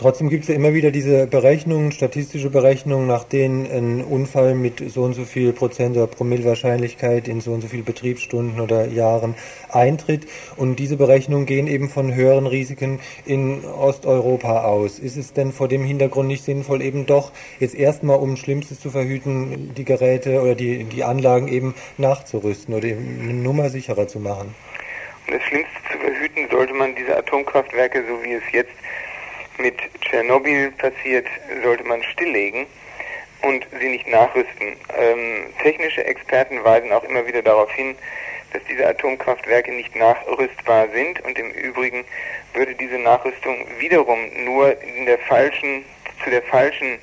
Trotzdem 0.00 0.30
gibt 0.30 0.44
es 0.44 0.48
ja 0.48 0.54
immer 0.54 0.72
wieder 0.72 0.90
diese 0.90 1.26
Berechnungen, 1.26 1.92
statistische 1.92 2.48
Berechnungen, 2.48 3.06
nach 3.06 3.24
denen 3.24 3.70
ein 3.70 4.02
Unfall 4.02 4.54
mit 4.54 4.82
so 4.90 5.02
und 5.02 5.12
so 5.12 5.26
viel 5.26 5.52
Prozent 5.52 5.94
oder 5.94 6.06
Promillwahrscheinlichkeit 6.06 7.28
in 7.28 7.42
so 7.42 7.52
und 7.52 7.60
so 7.60 7.68
viel 7.68 7.82
Betriebsstunden 7.82 8.60
oder 8.60 8.86
Jahren 8.86 9.34
eintritt. 9.68 10.26
Und 10.56 10.76
diese 10.76 10.96
Berechnungen 10.96 11.44
gehen 11.44 11.66
eben 11.66 11.90
von 11.90 12.14
höheren 12.14 12.46
Risiken 12.46 12.98
in 13.26 13.62
Osteuropa 13.62 14.62
aus. 14.62 14.98
Ist 14.98 15.18
es 15.18 15.34
denn 15.34 15.52
vor 15.52 15.68
dem 15.68 15.84
Hintergrund 15.84 16.28
nicht 16.28 16.44
sinnvoll, 16.44 16.80
eben 16.80 17.04
doch 17.04 17.30
jetzt 17.58 17.74
erstmal, 17.74 18.20
um 18.20 18.38
Schlimmstes 18.38 18.80
zu 18.80 18.88
verhüten, 18.88 19.74
die 19.76 19.84
Geräte 19.84 20.40
oder 20.40 20.54
die, 20.54 20.84
die 20.84 21.04
Anlagen 21.04 21.46
eben 21.46 21.74
nachzurüsten 21.98 22.72
oder 22.72 22.86
eben 22.86 23.20
eine 23.22 23.34
Nummer 23.34 23.68
sicherer 23.68 24.08
zu 24.08 24.18
machen? 24.18 24.54
Um 25.26 25.34
das 25.34 25.42
Schlimmste 25.42 25.76
zu 25.92 25.98
verhüten, 25.98 26.48
sollte 26.50 26.72
man 26.72 26.94
diese 26.94 27.14
Atomkraftwerke, 27.18 28.02
so 28.08 28.24
wie 28.24 28.32
es 28.32 28.42
jetzt 28.50 28.72
mit 29.60 29.76
Tschernobyl 30.00 30.72
passiert, 30.72 31.26
sollte 31.62 31.84
man 31.84 32.02
stilllegen 32.02 32.66
und 33.42 33.66
sie 33.78 33.88
nicht 33.88 34.08
nachrüsten. 34.08 34.76
Ähm, 34.98 35.46
technische 35.62 36.04
Experten 36.04 36.62
weisen 36.64 36.92
auch 36.92 37.04
immer 37.04 37.26
wieder 37.26 37.42
darauf 37.42 37.70
hin, 37.72 37.94
dass 38.52 38.62
diese 38.64 38.86
Atomkraftwerke 38.86 39.72
nicht 39.72 39.94
nachrüstbar 39.94 40.88
sind 40.92 41.20
und 41.20 41.38
im 41.38 41.50
Übrigen 41.52 42.04
würde 42.54 42.74
diese 42.74 42.98
Nachrüstung 42.98 43.66
wiederum 43.78 44.18
nur 44.44 44.76
der 45.06 45.18
falschen, 45.18 45.84
zu 46.24 46.30
der 46.30 46.42
falschen 46.42 46.98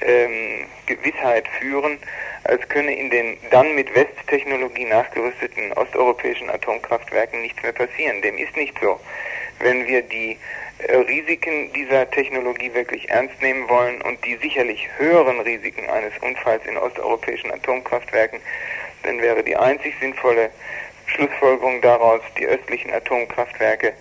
ähm, 0.00 0.66
Gewissheit 0.86 1.48
führen, 1.60 1.98
als 2.44 2.68
könne 2.68 2.94
in 2.94 3.10
den 3.10 3.38
dann 3.50 3.74
mit 3.74 3.92
Westtechnologie 3.94 4.84
nachgerüsteten 4.84 5.72
osteuropäischen 5.72 6.50
Atomkraftwerken 6.50 7.40
nichts 7.42 7.62
mehr 7.62 7.72
passieren. 7.72 8.22
Dem 8.22 8.36
ist 8.38 8.56
nicht 8.56 8.74
so. 8.80 9.00
Wenn 9.60 9.86
wir 9.86 10.02
die 10.02 10.36
Risiken 10.80 11.72
dieser 11.72 12.10
Technologie 12.10 12.72
wirklich 12.74 13.08
ernst 13.08 13.40
nehmen 13.40 13.68
wollen 13.68 14.02
und 14.02 14.24
die 14.24 14.36
sicherlich 14.36 14.88
höheren 14.98 15.40
Risiken 15.40 15.88
eines 15.88 16.12
Unfalls 16.20 16.64
in 16.66 16.76
osteuropäischen 16.76 17.52
Atomkraftwerken, 17.52 18.40
dann 19.04 19.20
wäre 19.20 19.42
die 19.42 19.56
einzig 19.56 19.94
sinnvolle 20.00 20.50
Schlussfolgerung 21.06 21.80
daraus, 21.80 22.20
die 22.38 22.46
östlichen 22.46 22.92
Atomkraftwerke 22.92 23.92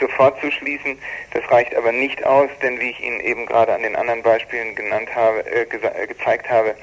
sofort 0.00 0.40
zu 0.40 0.50
schließen. 0.50 0.98
Das 1.32 1.50
reicht 1.50 1.74
aber 1.74 1.92
nicht 1.92 2.24
aus, 2.24 2.50
denn 2.62 2.78
wie 2.80 2.90
ich 2.90 3.00
Ihnen 3.00 3.20
eben 3.20 3.46
gerade 3.46 3.74
an 3.74 3.82
den 3.82 3.96
anderen 3.96 4.22
Beispielen 4.22 4.74
genannt 4.74 5.08
habe, 5.14 5.44
äh, 5.46 5.62
äh 5.62 6.06
gezeigt 6.06 6.48
habe, 6.48 6.74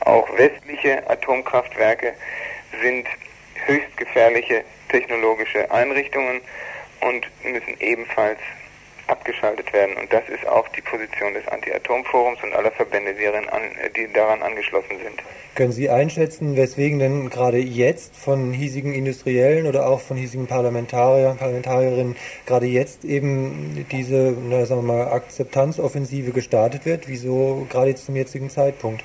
auch 0.00 0.28
westliche 0.36 1.08
Atomkraftwerke 1.08 2.14
sind 2.82 3.06
höchst 3.66 3.96
gefährliche 3.96 4.64
technologische 4.88 5.70
Einrichtungen 5.70 6.40
und 7.00 7.26
müssen 7.44 7.76
ebenfalls 7.80 8.38
abgeschaltet 9.08 9.72
werden. 9.72 9.96
Und 9.96 10.12
das 10.12 10.28
ist 10.28 10.46
auch 10.46 10.68
die 10.68 10.80
Position 10.82 11.34
des 11.34 11.46
Anti-Atom-Forums 11.48 12.42
und 12.42 12.54
aller 12.54 12.70
Verbände, 12.70 13.14
die 13.14 14.12
daran, 14.12 14.42
angeschlossen 14.42 14.98
sind. 15.02 15.22
Können 15.54 15.72
Sie 15.72 15.90
einschätzen, 15.90 16.56
weswegen 16.56 16.98
denn 16.98 17.30
gerade 17.30 17.58
jetzt 17.58 18.16
von 18.16 18.52
hiesigen 18.52 18.94
Industriellen 18.94 19.66
oder 19.66 19.88
auch 19.88 20.00
von 20.00 20.16
hiesigen 20.16 20.46
Parlamentariern, 20.46 21.36
Parlamentarierinnen 21.36 22.16
gerade 22.46 22.66
jetzt 22.66 23.04
eben 23.04 23.86
diese, 23.90 24.36
na, 24.48 24.64
sagen 24.66 24.86
wir 24.86 24.94
mal, 24.94 25.12
Akzeptanzoffensive 25.12 26.30
gestartet 26.30 26.86
wird? 26.86 27.08
Wieso 27.08 27.66
gerade 27.70 27.90
jetzt 27.90 28.06
zum 28.06 28.14
jetzigen 28.14 28.50
Zeitpunkt? 28.50 29.02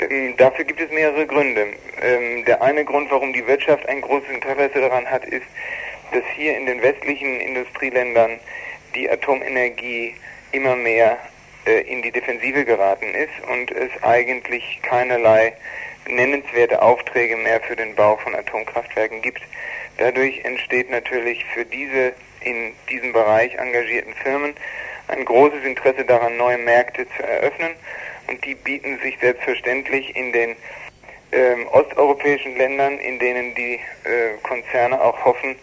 Ähm, 0.00 0.34
dafür 0.36 0.64
gibt 0.64 0.80
es 0.80 0.90
mehrere 0.90 1.26
Gründe. 1.26 1.66
Ähm, 2.02 2.44
der 2.44 2.62
eine 2.62 2.84
Grund, 2.84 3.10
warum 3.10 3.32
die 3.32 3.46
Wirtschaft 3.46 3.88
ein 3.88 4.00
großes 4.00 4.28
Interesse 4.30 4.80
daran 4.80 5.06
hat, 5.06 5.24
ist, 5.24 5.46
dass 6.12 6.22
hier 6.36 6.56
in 6.56 6.66
den 6.66 6.82
westlichen 6.82 7.40
Industrieländern 7.40 8.38
die 8.94 9.10
Atomenergie 9.10 10.14
immer 10.52 10.76
mehr 10.76 11.18
äh, 11.66 11.80
in 11.82 12.02
die 12.02 12.10
Defensive 12.10 12.64
geraten 12.64 13.14
ist 13.14 13.48
und 13.50 13.70
es 13.70 13.90
eigentlich 14.02 14.80
keinerlei 14.82 15.52
nennenswerte 16.08 16.80
Aufträge 16.80 17.36
mehr 17.36 17.60
für 17.60 17.76
den 17.76 17.94
Bau 17.94 18.16
von 18.16 18.34
Atomkraftwerken 18.34 19.20
gibt. 19.20 19.42
Dadurch 19.98 20.44
entsteht 20.44 20.90
natürlich 20.90 21.44
für 21.52 21.64
diese 21.64 22.14
in 22.40 22.72
diesem 22.88 23.12
Bereich 23.12 23.54
engagierten 23.54 24.14
Firmen 24.14 24.54
ein 25.08 25.24
großes 25.24 25.64
Interesse 25.64 26.04
daran, 26.04 26.36
neue 26.36 26.58
Märkte 26.58 27.06
zu 27.16 27.22
eröffnen 27.22 27.72
und 28.28 28.44
die 28.44 28.54
bieten 28.54 28.98
sich 29.00 29.18
selbstverständlich 29.20 30.14
in 30.14 30.32
den 30.32 30.56
ähm, 31.32 31.66
osteuropäischen 31.68 32.56
Ländern, 32.56 32.98
in 32.98 33.18
denen 33.18 33.54
die 33.54 33.74
äh, 34.04 34.38
Konzerne 34.42 35.00
auch 35.00 35.24
hoffen, 35.24 35.56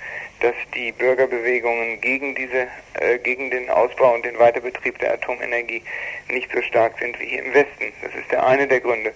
dass 0.45 0.53
die 0.75 0.91
Bürgerbewegungen 0.91 1.99
gegen 2.01 2.35
diese, 2.35 2.67
äh, 2.99 3.17
gegen 3.17 3.49
den 3.49 3.67
Ausbau 3.67 4.13
und 4.13 4.23
den 4.23 4.37
Weiterbetrieb 4.37 4.99
der 4.99 5.15
Atomenergie 5.15 5.81
nicht 6.29 6.51
so 6.53 6.61
stark 6.61 6.93
sind 6.99 7.19
wie 7.19 7.25
hier 7.25 7.43
im 7.43 7.51
Westen. 7.55 7.91
Das 8.03 8.13
ist 8.13 8.31
der 8.31 8.45
eine 8.45 8.67
der 8.67 8.79
Gründe. 8.79 9.11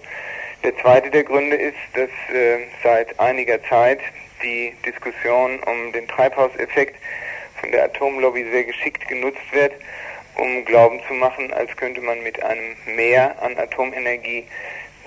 Der 0.64 0.76
zweite 0.78 1.08
der 1.08 1.22
Gründe 1.22 1.54
ist, 1.54 1.76
dass 1.94 2.10
äh, 2.34 2.58
seit 2.82 3.20
einiger 3.20 3.62
Zeit 3.62 4.00
die 4.42 4.74
Diskussion 4.84 5.60
um 5.60 5.92
den 5.92 6.08
Treibhauseffekt 6.08 6.96
von 7.60 7.70
der 7.70 7.84
Atomlobby 7.84 8.44
sehr 8.50 8.64
geschickt 8.64 9.06
genutzt 9.06 9.52
wird, 9.52 9.74
um 10.34 10.64
Glauben 10.64 11.00
zu 11.06 11.14
machen, 11.14 11.52
als 11.52 11.76
könnte 11.76 12.00
man 12.00 12.20
mit 12.24 12.42
einem 12.42 12.74
Mehr 12.96 13.40
an 13.40 13.56
Atomenergie 13.56 14.48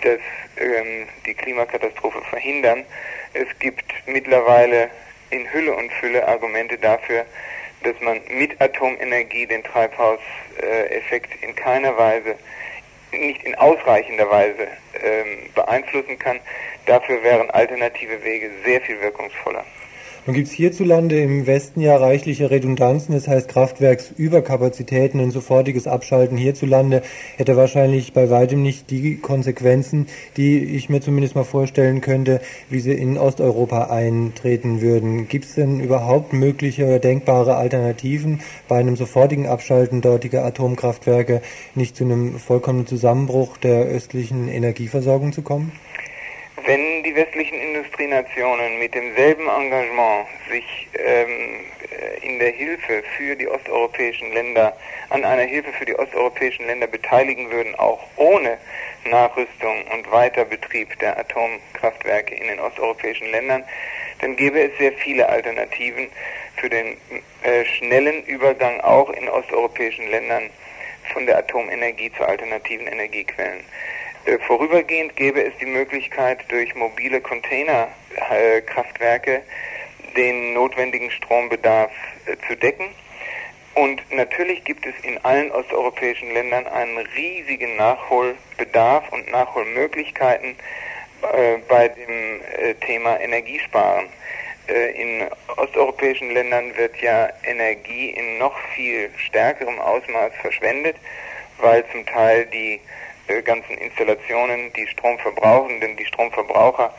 das, 0.04 0.20
ähm, 0.56 1.06
die 1.26 1.34
Klimakatastrophe 1.34 2.22
verhindern. 2.30 2.86
Es 3.34 3.48
gibt 3.60 3.84
mittlerweile 4.06 4.90
in 5.34 5.52
Hülle 5.52 5.76
und 5.76 5.92
Fülle 5.94 6.28
Argumente 6.28 6.78
dafür, 6.78 7.26
dass 7.84 8.00
man 8.02 8.22
mit 8.30 8.60
Atomenergie 8.62 9.46
den 9.46 9.64
Treibhauseffekt 9.64 11.44
in 11.44 11.56
keiner 11.56 11.98
Weise, 11.98 12.36
nicht 13.12 13.44
in 13.44 13.56
ausreichender 13.56 14.30
Weise 14.30 14.68
ähm, 15.04 15.50
beeinflussen 15.54 16.18
kann. 16.18 16.40
Dafür 16.86 17.22
wären 17.24 17.50
alternative 17.52 18.24
Wege 18.24 18.50
sehr 18.64 18.82
viel 18.82 19.00
wirkungsvoller. 19.02 19.66
Nun 20.26 20.36
gibt 20.36 20.48
es 20.48 20.54
hierzulande 20.54 21.20
im 21.20 21.48
Westen 21.48 21.82
ja 21.82 21.98
reichliche 21.98 22.50
Redundanzen, 22.50 23.14
das 23.14 23.28
heißt 23.28 23.50
Kraftwerksüberkapazitäten. 23.50 25.20
Ein 25.20 25.32
sofortiges 25.32 25.86
Abschalten 25.86 26.38
hierzulande 26.38 27.02
hätte 27.36 27.58
wahrscheinlich 27.58 28.14
bei 28.14 28.30
weitem 28.30 28.64
nicht 28.64 28.90
die 28.90 29.18
Konsequenzen, 29.18 30.08
die 30.38 30.64
ich 30.64 30.88
mir 30.88 31.02
zumindest 31.02 31.36
mal 31.36 31.44
vorstellen 31.44 32.00
könnte, 32.00 32.40
wie 32.70 32.80
sie 32.80 32.94
in 32.94 33.18
Osteuropa 33.18 33.88
eintreten 33.88 34.80
würden. 34.80 35.28
Gibt 35.28 35.44
es 35.44 35.56
denn 35.56 35.82
überhaupt 35.82 36.32
mögliche 36.32 36.86
oder 36.86 37.00
denkbare 37.00 37.58
Alternativen, 37.58 38.40
bei 38.70 38.78
einem 38.78 38.96
sofortigen 38.96 39.48
Abschalten 39.48 40.00
dortiger 40.00 40.46
Atomkraftwerke 40.46 41.42
nicht 41.76 41.98
zu 41.98 42.06
einem 42.06 42.40
vollkommenen 42.40 42.88
Zusammenbruch 42.88 43.58
der 43.58 43.88
östlichen 43.88 44.48
Energieversorgung 44.48 45.34
zu 45.34 45.42
kommen? 45.42 45.74
Wenn 46.66 47.04
die 47.04 47.14
westlichen 47.14 47.60
Industrienationen 47.60 48.80
mit 48.80 48.96
demselben 48.96 49.50
Engagement 49.50 50.28
sich 50.50 50.88
ähm, 50.98 51.66
äh, 51.92 52.26
in 52.26 52.40
der 52.40 52.52
Hilfe 52.52 53.04
für 53.18 53.36
die 53.36 53.48
osteuropäischen 53.48 54.32
Länder, 54.32 54.74
an 55.10 55.26
einer 55.26 55.44
Hilfe 55.44 55.74
für 55.74 55.84
die 55.84 55.96
osteuropäischen 55.96 56.66
Länder 56.66 56.88
beteiligen 56.88 57.52
würden, 57.52 57.76
auch 57.76 58.00
ohne 58.16 58.58
Nachrüstung 59.04 59.84
und 59.94 60.10
Weiterbetrieb 60.10 60.98
der 61.00 61.18
Atomkraftwerke 61.18 62.36
in 62.36 62.48
den 62.48 62.60
osteuropäischen 62.62 63.30
Ländern, 63.32 63.66
dann 64.22 64.38
gäbe 64.38 64.62
es 64.62 64.78
sehr 64.78 64.94
viele 64.94 65.28
Alternativen 65.28 66.10
für 66.56 66.70
den 66.70 66.98
äh, 67.44 67.66
schnellen 67.66 68.24
Übergang 68.24 68.80
auch 68.82 69.10
in 69.10 69.28
osteuropäischen 69.28 70.10
Ländern 70.10 70.50
von 71.12 71.26
der 71.26 71.40
Atomenergie 71.40 72.12
zu 72.14 72.24
alternativen 72.24 72.88
Energiequellen. 72.88 73.66
Äh, 74.26 74.38
vorübergehend 74.40 75.16
gäbe 75.16 75.42
es 75.44 75.54
die 75.60 75.66
Möglichkeit, 75.66 76.40
durch 76.50 76.76
mobile 76.76 77.20
Containerkraftwerke 77.20 79.42
den 80.16 80.54
notwendigen 80.54 81.10
Strombedarf 81.12 81.92
äh, 82.26 82.38
zu 82.48 82.56
decken. 82.56 82.88
Und 83.76 84.02
natürlich 84.12 84.64
gibt 84.64 84.86
es 84.86 84.94
in 85.04 85.18
allen 85.26 85.52
osteuropäischen 85.52 86.32
Ländern 86.32 86.66
einen 86.68 87.00
riesigen 87.00 87.76
Nachholbedarf 87.76 89.12
und 89.12 89.30
Nachholmöglichkeiten 89.32 90.56
äh, 91.24 91.58
bei 91.68 91.90
dem 91.90 92.40
Thema 92.82 93.20
Energiesparen. 93.20 94.08
In 94.68 95.28
osteuropäischen 95.58 96.32
Ländern 96.32 96.78
wird 96.78 96.96
ja 97.02 97.30
Energie 97.44 98.12
in 98.12 98.38
noch 98.38 98.56
viel 98.76 99.10
stärkerem 99.18 99.80
Ausmaß 99.80 100.32
verschwendet, 100.42 100.96
weil 101.58 101.84
zum 101.92 102.06
Teil 102.06 102.46
die 102.46 102.80
ganzen 103.44 103.78
Installationen, 103.78 104.74
die 104.74 104.88
Strom 104.88 105.20
verbrauchen, 105.20 105.80
denn 105.80 105.96
die 105.98 106.06
Stromverbraucher 106.06 106.92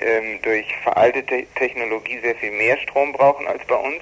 ähm, 0.00 0.40
durch 0.42 0.66
veraltete 0.82 1.46
Technologie 1.54 2.18
sehr 2.20 2.34
viel 2.36 2.52
mehr 2.52 2.78
Strom 2.78 3.12
brauchen 3.12 3.46
als 3.46 3.62
bei 3.66 3.76
uns. 3.76 4.00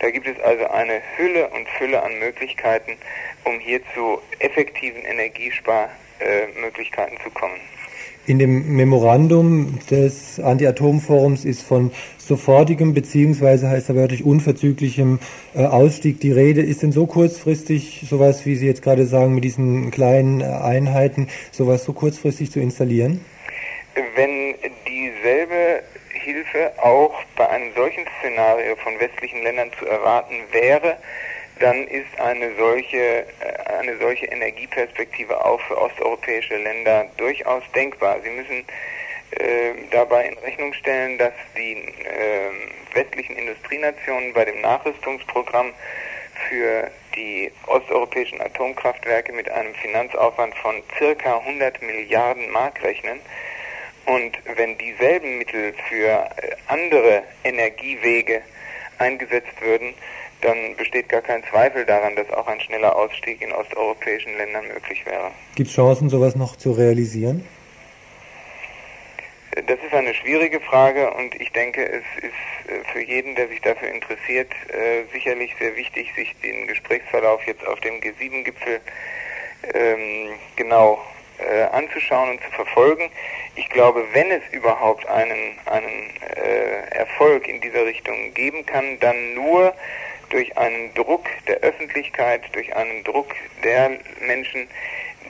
Da 0.00 0.10
gibt 0.10 0.26
es 0.26 0.40
also 0.40 0.66
eine 0.68 1.00
Hülle 1.16 1.48
und 1.48 1.68
Fülle 1.70 2.02
an 2.02 2.18
Möglichkeiten, 2.18 2.98
um 3.44 3.58
hier 3.60 3.80
zu 3.94 4.20
effektiven 4.40 5.04
Energiesparmöglichkeiten 5.04 7.16
äh, 7.16 7.22
zu 7.22 7.30
kommen. 7.30 7.60
In 8.26 8.40
dem 8.40 8.74
Memorandum 8.74 9.78
des 9.88 10.40
Anti-Atom-Forums 10.40 11.44
ist 11.44 11.62
von 11.62 11.92
sofortigem 12.18 12.92
beziehungsweise 12.92 13.68
heißt 13.68 13.88
er 13.90 13.94
wörtlich 13.94 14.24
unverzüglichem 14.24 15.20
äh, 15.54 15.64
Ausstieg 15.64 16.18
die 16.18 16.32
Rede. 16.32 16.60
Ist 16.60 16.82
denn 16.82 16.90
so 16.90 17.06
kurzfristig 17.06 18.04
sowas, 18.10 18.44
wie 18.44 18.56
Sie 18.56 18.66
jetzt 18.66 18.82
gerade 18.82 19.06
sagen, 19.06 19.32
mit 19.36 19.44
diesen 19.44 19.92
kleinen 19.92 20.40
äh, 20.40 20.44
Einheiten, 20.44 21.28
sowas 21.52 21.84
so 21.84 21.92
kurzfristig 21.92 22.50
zu 22.50 22.58
installieren? 22.58 23.24
Wenn 24.16 24.56
dieselbe 24.88 25.84
Hilfe 26.08 26.72
auch 26.82 27.14
bei 27.36 27.48
einem 27.48 27.72
solchen 27.76 28.04
Szenario 28.18 28.74
von 28.82 28.98
westlichen 28.98 29.44
Ländern 29.44 29.70
zu 29.78 29.86
erwarten 29.86 30.34
wäre, 30.50 30.96
dann 31.58 31.86
ist 31.88 32.18
eine 32.18 32.54
solche, 32.56 32.96
äh, 32.96 33.24
eine 33.78 33.96
solche 33.98 34.26
Energieperspektive 34.26 35.44
auch 35.44 35.60
für 35.62 35.78
osteuropäische 35.78 36.56
Länder 36.56 37.06
durchaus 37.16 37.62
denkbar. 37.74 38.18
Sie 38.22 38.30
müssen 38.30 38.64
äh, 39.30 39.72
dabei 39.90 40.26
in 40.26 40.38
Rechnung 40.38 40.72
stellen, 40.74 41.18
dass 41.18 41.32
die 41.56 41.72
äh, 41.72 42.94
westlichen 42.94 43.36
Industrienationen 43.36 44.32
bei 44.32 44.44
dem 44.44 44.60
Nachrüstungsprogramm 44.60 45.72
für 46.48 46.90
die 47.14 47.50
osteuropäischen 47.66 48.40
Atomkraftwerke 48.40 49.32
mit 49.32 49.50
einem 49.50 49.74
Finanzaufwand 49.74 50.54
von 50.56 50.82
circa 50.98 51.38
100 51.38 51.80
Milliarden 51.82 52.50
Mark 52.50 52.82
rechnen. 52.82 53.20
Und 54.04 54.38
wenn 54.56 54.78
dieselben 54.78 55.38
Mittel 55.38 55.74
für 55.88 56.06
äh, 56.06 56.56
andere 56.68 57.22
Energiewege 57.42 58.42
eingesetzt 58.98 59.60
würden, 59.60 59.94
dann 60.40 60.76
besteht 60.76 61.08
gar 61.08 61.22
kein 61.22 61.42
Zweifel 61.50 61.84
daran, 61.84 62.14
dass 62.16 62.30
auch 62.30 62.46
ein 62.46 62.60
schneller 62.60 62.94
Ausstieg 62.94 63.40
in 63.42 63.52
osteuropäischen 63.52 64.36
Ländern 64.36 64.66
möglich 64.68 65.04
wäre. 65.06 65.30
Gibt 65.54 65.68
es 65.68 65.74
Chancen, 65.74 66.08
sowas 66.08 66.36
noch 66.36 66.56
zu 66.56 66.72
realisieren? 66.72 67.46
Das 69.66 69.78
ist 69.82 69.94
eine 69.94 70.12
schwierige 70.12 70.60
Frage 70.60 71.10
und 71.14 71.34
ich 71.40 71.50
denke, 71.52 71.82
es 71.82 72.04
ist 72.22 72.70
äh, 72.70 72.84
für 72.92 73.00
jeden, 73.00 73.34
der 73.36 73.48
sich 73.48 73.60
dafür 73.62 73.88
interessiert, 73.88 74.52
äh, 74.68 75.04
sicherlich 75.12 75.54
sehr 75.58 75.74
wichtig, 75.76 76.12
sich 76.14 76.34
den 76.42 76.66
Gesprächsverlauf 76.66 77.42
jetzt 77.46 77.66
auf 77.66 77.80
dem 77.80 77.94
G7-Gipfel 78.00 78.80
ähm, 79.72 80.34
genau 80.56 80.98
äh, 81.38 81.62
anzuschauen 81.72 82.30
und 82.30 82.42
zu 82.42 82.50
verfolgen. 82.50 83.10
Ich 83.54 83.68
glaube, 83.70 84.04
wenn 84.12 84.30
es 84.30 84.42
überhaupt 84.52 85.06
einen, 85.06 85.58
einen 85.66 86.10
äh, 86.36 86.94
Erfolg 86.94 87.48
in 87.48 87.60
dieser 87.60 87.84
Richtung 87.86 88.34
geben 88.34 88.64
kann, 88.66 88.98
dann 89.00 89.34
nur 89.34 89.74
durch 90.30 90.56
einen 90.56 90.92
Druck 90.94 91.26
der 91.46 91.58
Öffentlichkeit, 91.58 92.42
durch 92.52 92.74
einen 92.74 93.04
Druck 93.04 93.34
der 93.62 93.98
Menschen, 94.20 94.68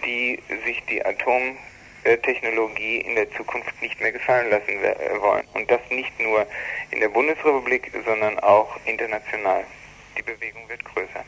die 0.05 0.39
sich 0.65 0.83
die 0.87 1.05
Atomtechnologie 1.05 2.99
in 2.99 3.15
der 3.15 3.31
Zukunft 3.33 3.81
nicht 3.83 4.01
mehr 4.01 4.13
gefallen 4.13 4.51
lassen 4.51 4.83
äh, 4.83 5.21
wollen. 5.21 5.47
Und 5.55 5.71
das 5.71 5.81
nicht 5.91 6.19
nur 6.21 6.47
in 6.91 7.01
der 7.01 7.09
Bundesrepublik, 7.09 7.91
sondern 8.05 8.39
auch 8.41 8.79
international. 8.85 9.65
Die 10.17 10.23
Bewegung 10.23 10.69
wird 10.69 10.85
größer. 10.85 11.25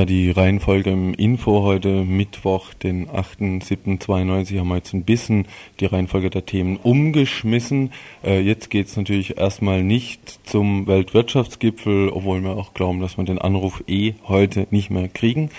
Ja, 0.00 0.06
die 0.06 0.30
Reihenfolge 0.30 0.88
im 0.88 1.12
Info 1.12 1.62
heute 1.62 2.04
Mittwoch, 2.04 2.72
den 2.72 3.10
8.7.92, 3.10 4.58
haben 4.58 4.68
wir 4.68 4.76
jetzt 4.76 4.94
ein 4.94 5.04
bisschen 5.04 5.46
die 5.78 5.84
Reihenfolge 5.84 6.30
der 6.30 6.46
Themen 6.46 6.78
umgeschmissen. 6.78 7.92
Äh, 8.24 8.40
jetzt 8.40 8.70
geht's 8.70 8.96
natürlich 8.96 9.36
erstmal 9.36 9.84
nicht 9.84 10.40
zum 10.48 10.86
Weltwirtschaftsgipfel, 10.86 12.08
obwohl 12.08 12.40
wir 12.40 12.56
auch 12.56 12.72
glauben, 12.72 13.00
dass 13.00 13.18
wir 13.18 13.24
den 13.24 13.38
Anruf 13.38 13.84
eh 13.88 14.14
heute 14.26 14.66
nicht 14.70 14.88
mehr 14.88 15.08
kriegen. 15.08 15.50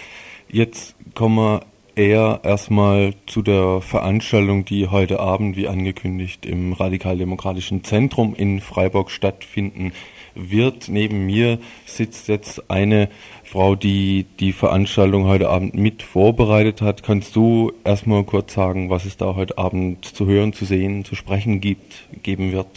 Jetzt 0.49 0.95
kommen 1.13 1.35
wir 1.35 1.61
eher 1.93 2.39
erstmal 2.43 3.13
zu 3.27 3.43
der 3.43 3.79
Veranstaltung, 3.81 4.65
die 4.65 4.87
heute 4.87 5.19
Abend, 5.19 5.55
wie 5.55 5.67
angekündigt, 5.67 6.47
im 6.47 6.73
Radikaldemokratischen 6.73 7.83
Zentrum 7.83 8.33
in 8.33 8.59
Freiburg 8.59 9.11
stattfinden 9.11 9.91
wird. 10.35 10.89
Neben 10.89 11.25
mir 11.25 11.59
sitzt 11.85 12.27
jetzt 12.27 12.69
eine 12.69 13.09
Frau, 13.43 13.75
die 13.75 14.25
die 14.39 14.53
Veranstaltung 14.53 15.25
heute 15.25 15.49
Abend 15.49 15.75
mit 15.75 16.03
vorbereitet 16.03 16.81
hat. 16.81 17.03
Kannst 17.03 17.35
du 17.35 17.71
erstmal 17.83 18.23
kurz 18.23 18.53
sagen, 18.53 18.89
was 18.89 19.05
es 19.05 19.17
da 19.17 19.35
heute 19.35 19.57
Abend 19.57 20.05
zu 20.05 20.25
hören, 20.25 20.53
zu 20.53 20.65
sehen, 20.65 21.05
zu 21.05 21.15
sprechen 21.15 21.61
gibt, 21.61 22.07
geben 22.23 22.51
wird? 22.51 22.67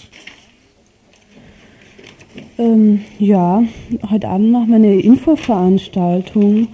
Ähm, 2.59 3.05
ja, 3.19 3.63
heute 4.11 4.29
Abend 4.29 4.51
machen 4.51 4.69
wir 4.69 4.77
eine 4.77 5.01
Infoveranstaltung. 5.01 6.69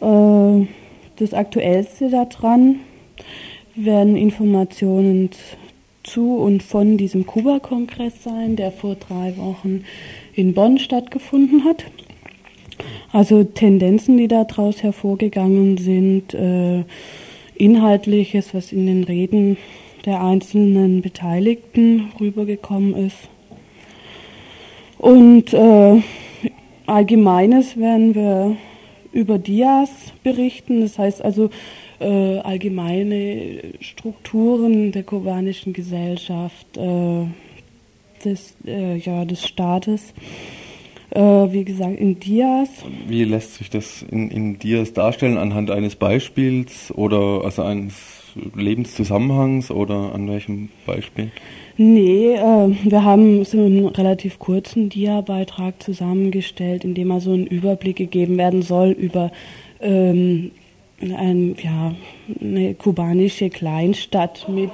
Äh, 0.00 0.66
das 1.16 1.32
Aktuellste 1.32 2.10
daran 2.10 2.80
werden 3.74 4.16
Informationen 4.16 5.30
zu 6.06 6.36
und 6.36 6.62
von 6.62 6.96
diesem 6.96 7.26
Kuba-Kongress 7.26 8.22
sein, 8.22 8.56
der 8.56 8.72
vor 8.72 8.94
drei 8.94 9.36
Wochen 9.36 9.84
in 10.34 10.54
Bonn 10.54 10.78
stattgefunden 10.78 11.64
hat. 11.64 11.84
Also 13.12 13.44
Tendenzen, 13.44 14.16
die 14.16 14.28
daraus 14.28 14.82
hervorgegangen 14.82 15.78
sind, 15.78 16.34
äh, 16.34 16.84
Inhaltliches, 17.54 18.54
was 18.54 18.72
in 18.72 18.86
den 18.86 19.04
Reden 19.04 19.56
der 20.04 20.22
einzelnen 20.22 21.02
Beteiligten 21.02 22.12
rübergekommen 22.20 22.94
ist. 22.94 23.28
Und 24.98 25.52
äh, 25.52 26.00
Allgemeines 26.86 27.76
werden 27.76 28.14
wir 28.14 28.56
über 29.10 29.38
Dias 29.38 29.90
berichten, 30.22 30.82
das 30.82 30.98
heißt 30.98 31.20
also 31.24 31.50
äh, 32.00 32.38
allgemeine 32.38 33.62
Strukturen 33.80 34.92
der 34.92 35.02
kubanischen 35.02 35.72
Gesellschaft, 35.72 36.76
äh, 36.76 37.26
des, 38.24 38.56
äh, 38.66 38.96
ja, 38.96 39.24
des 39.24 39.46
Staates 39.46 40.14
äh, 41.10 41.20
wie 41.20 41.64
gesagt, 41.64 41.98
in 41.98 42.20
Dias. 42.20 42.68
Wie 43.08 43.24
lässt 43.24 43.54
sich 43.54 43.70
das 43.70 44.02
in, 44.02 44.30
in 44.30 44.58
Dias 44.58 44.92
darstellen? 44.92 45.38
Anhand 45.38 45.70
eines 45.70 45.96
Beispiels 45.96 46.92
oder 46.94 47.42
also 47.44 47.62
eines 47.62 47.94
Lebenszusammenhangs 48.54 49.70
oder 49.70 50.14
an 50.14 50.28
welchem 50.28 50.68
Beispiel? 50.84 51.30
Nee, 51.78 52.34
äh, 52.34 52.74
wir 52.84 53.04
haben 53.04 53.44
so 53.44 53.64
einen 53.64 53.86
relativ 53.86 54.38
kurzen 54.38 54.88
Dia-Beitrag 54.88 55.82
zusammengestellt, 55.82 56.84
in 56.84 56.94
dem 56.94 57.08
mal 57.08 57.20
so 57.20 57.32
ein 57.32 57.46
Überblick 57.46 57.96
gegeben 57.96 58.36
werden 58.36 58.62
soll 58.62 58.90
über 58.90 59.30
ähm, 59.80 60.50
ein, 61.00 61.56
ja, 61.62 61.94
eine 62.40 62.74
kubanische 62.74 63.50
Kleinstadt 63.50 64.48
mit 64.48 64.70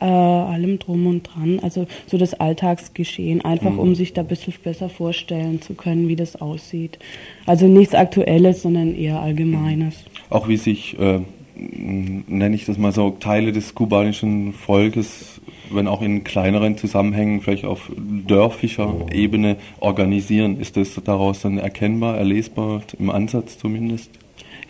äh, 0.00 0.04
allem 0.04 0.78
drum 0.78 1.06
und 1.06 1.22
dran, 1.24 1.58
also 1.60 1.86
so 2.06 2.16
das 2.16 2.34
Alltagsgeschehen, 2.34 3.44
einfach 3.44 3.72
mhm. 3.72 3.78
um 3.80 3.94
sich 3.94 4.12
da 4.12 4.20
ein 4.20 4.28
bisschen 4.28 4.54
besser 4.62 4.88
vorstellen 4.88 5.60
zu 5.60 5.74
können, 5.74 6.08
wie 6.08 6.16
das 6.16 6.36
aussieht. 6.36 6.98
Also 7.46 7.66
nichts 7.66 7.94
Aktuelles, 7.94 8.62
sondern 8.62 8.94
eher 8.94 9.20
Allgemeines. 9.20 10.04
Auch 10.30 10.48
wie 10.48 10.56
sich, 10.56 10.98
äh, 10.98 11.20
nenne 11.56 12.54
ich 12.54 12.66
das 12.66 12.78
mal 12.78 12.92
so, 12.92 13.10
Teile 13.10 13.52
des 13.52 13.74
kubanischen 13.74 14.52
Volkes, 14.52 15.40
wenn 15.72 15.88
auch 15.88 16.02
in 16.02 16.22
kleineren 16.22 16.76
Zusammenhängen, 16.76 17.40
vielleicht 17.40 17.64
auf 17.64 17.90
dörfischer 17.96 18.94
Ebene 19.12 19.56
organisieren. 19.80 20.60
Ist 20.60 20.76
das 20.76 20.94
daraus 21.04 21.40
dann 21.40 21.58
erkennbar, 21.58 22.16
erlesbar, 22.16 22.82
im 22.98 23.10
Ansatz 23.10 23.58
zumindest? 23.58 24.10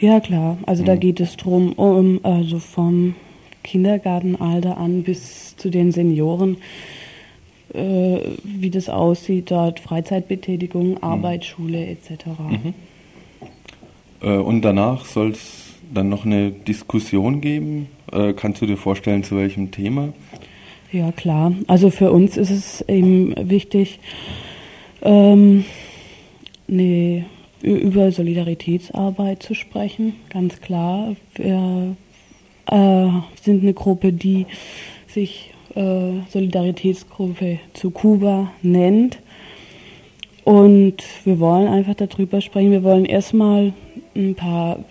Ja, 0.01 0.20
klar. 0.20 0.59
Also 0.66 0.82
mhm. 0.82 0.86
da 0.86 0.97
geht 0.97 1.20
es 1.20 1.36
drum, 1.36 1.72
um, 1.72 2.20
also 2.22 2.59
vom 2.59 3.14
Kindergartenalter 3.62 4.76
an 4.76 5.03
bis 5.03 5.57
zu 5.57 5.70
den 5.70 5.92
Senioren, 5.92 6.59
äh, 7.72 8.18
wie 8.42 8.70
das 8.70 8.88
aussieht, 8.88 9.51
dort 9.51 9.80
Freizeitbetätigung, 9.80 10.90
mhm. 10.90 10.99
Arbeit, 11.03 11.45
Schule 11.45 11.86
etc. 11.86 12.26
Mhm. 12.38 12.74
Äh, 14.22 14.36
und 14.36 14.62
danach 14.62 15.05
soll 15.05 15.30
es 15.30 15.74
dann 15.92 16.09
noch 16.09 16.24
eine 16.24 16.51
Diskussion 16.51 17.40
geben. 17.40 17.88
Äh, 18.12 18.32
kannst 18.34 18.61
du 18.62 18.66
dir 18.66 18.76
vorstellen, 18.76 19.24
zu 19.24 19.36
welchem 19.36 19.70
Thema? 19.70 20.12
Ja, 20.92 21.11
klar. 21.12 21.53
Also 21.66 21.90
für 21.90 22.12
uns 22.12 22.36
ist 22.36 22.51
es 22.51 22.80
eben 22.88 23.34
wichtig, 23.36 23.99
ähm, 25.03 25.64
eine 26.68 27.24
über 27.65 28.12
Solidaritätsarbeit 28.12 29.43
zu 29.43 29.55
sprechen, 29.55 30.15
ganz 30.29 30.61
klar. 30.61 31.17
Wir 31.35 31.97
äh, 32.71 33.09
sind 33.43 33.62
eine 33.62 33.73
Gruppe, 33.73 34.12
die 34.12 34.47
sich 35.09 35.53
äh, 35.75 36.21
Solidaritätsgruppe 36.29 37.59
zu 37.73 37.91
Kuba 37.91 38.53
nennt. 38.62 39.19
Und 40.45 40.97
wir 41.25 41.41
wollen 41.41 41.69
einfach 41.69 41.95
darüber 41.95 42.41
sprechen. 42.43 42.71
Wir 42.71 42.83
wollen 42.85 43.07
erstmal 43.07 43.73
ein 44.15 44.35
paar 44.35 44.85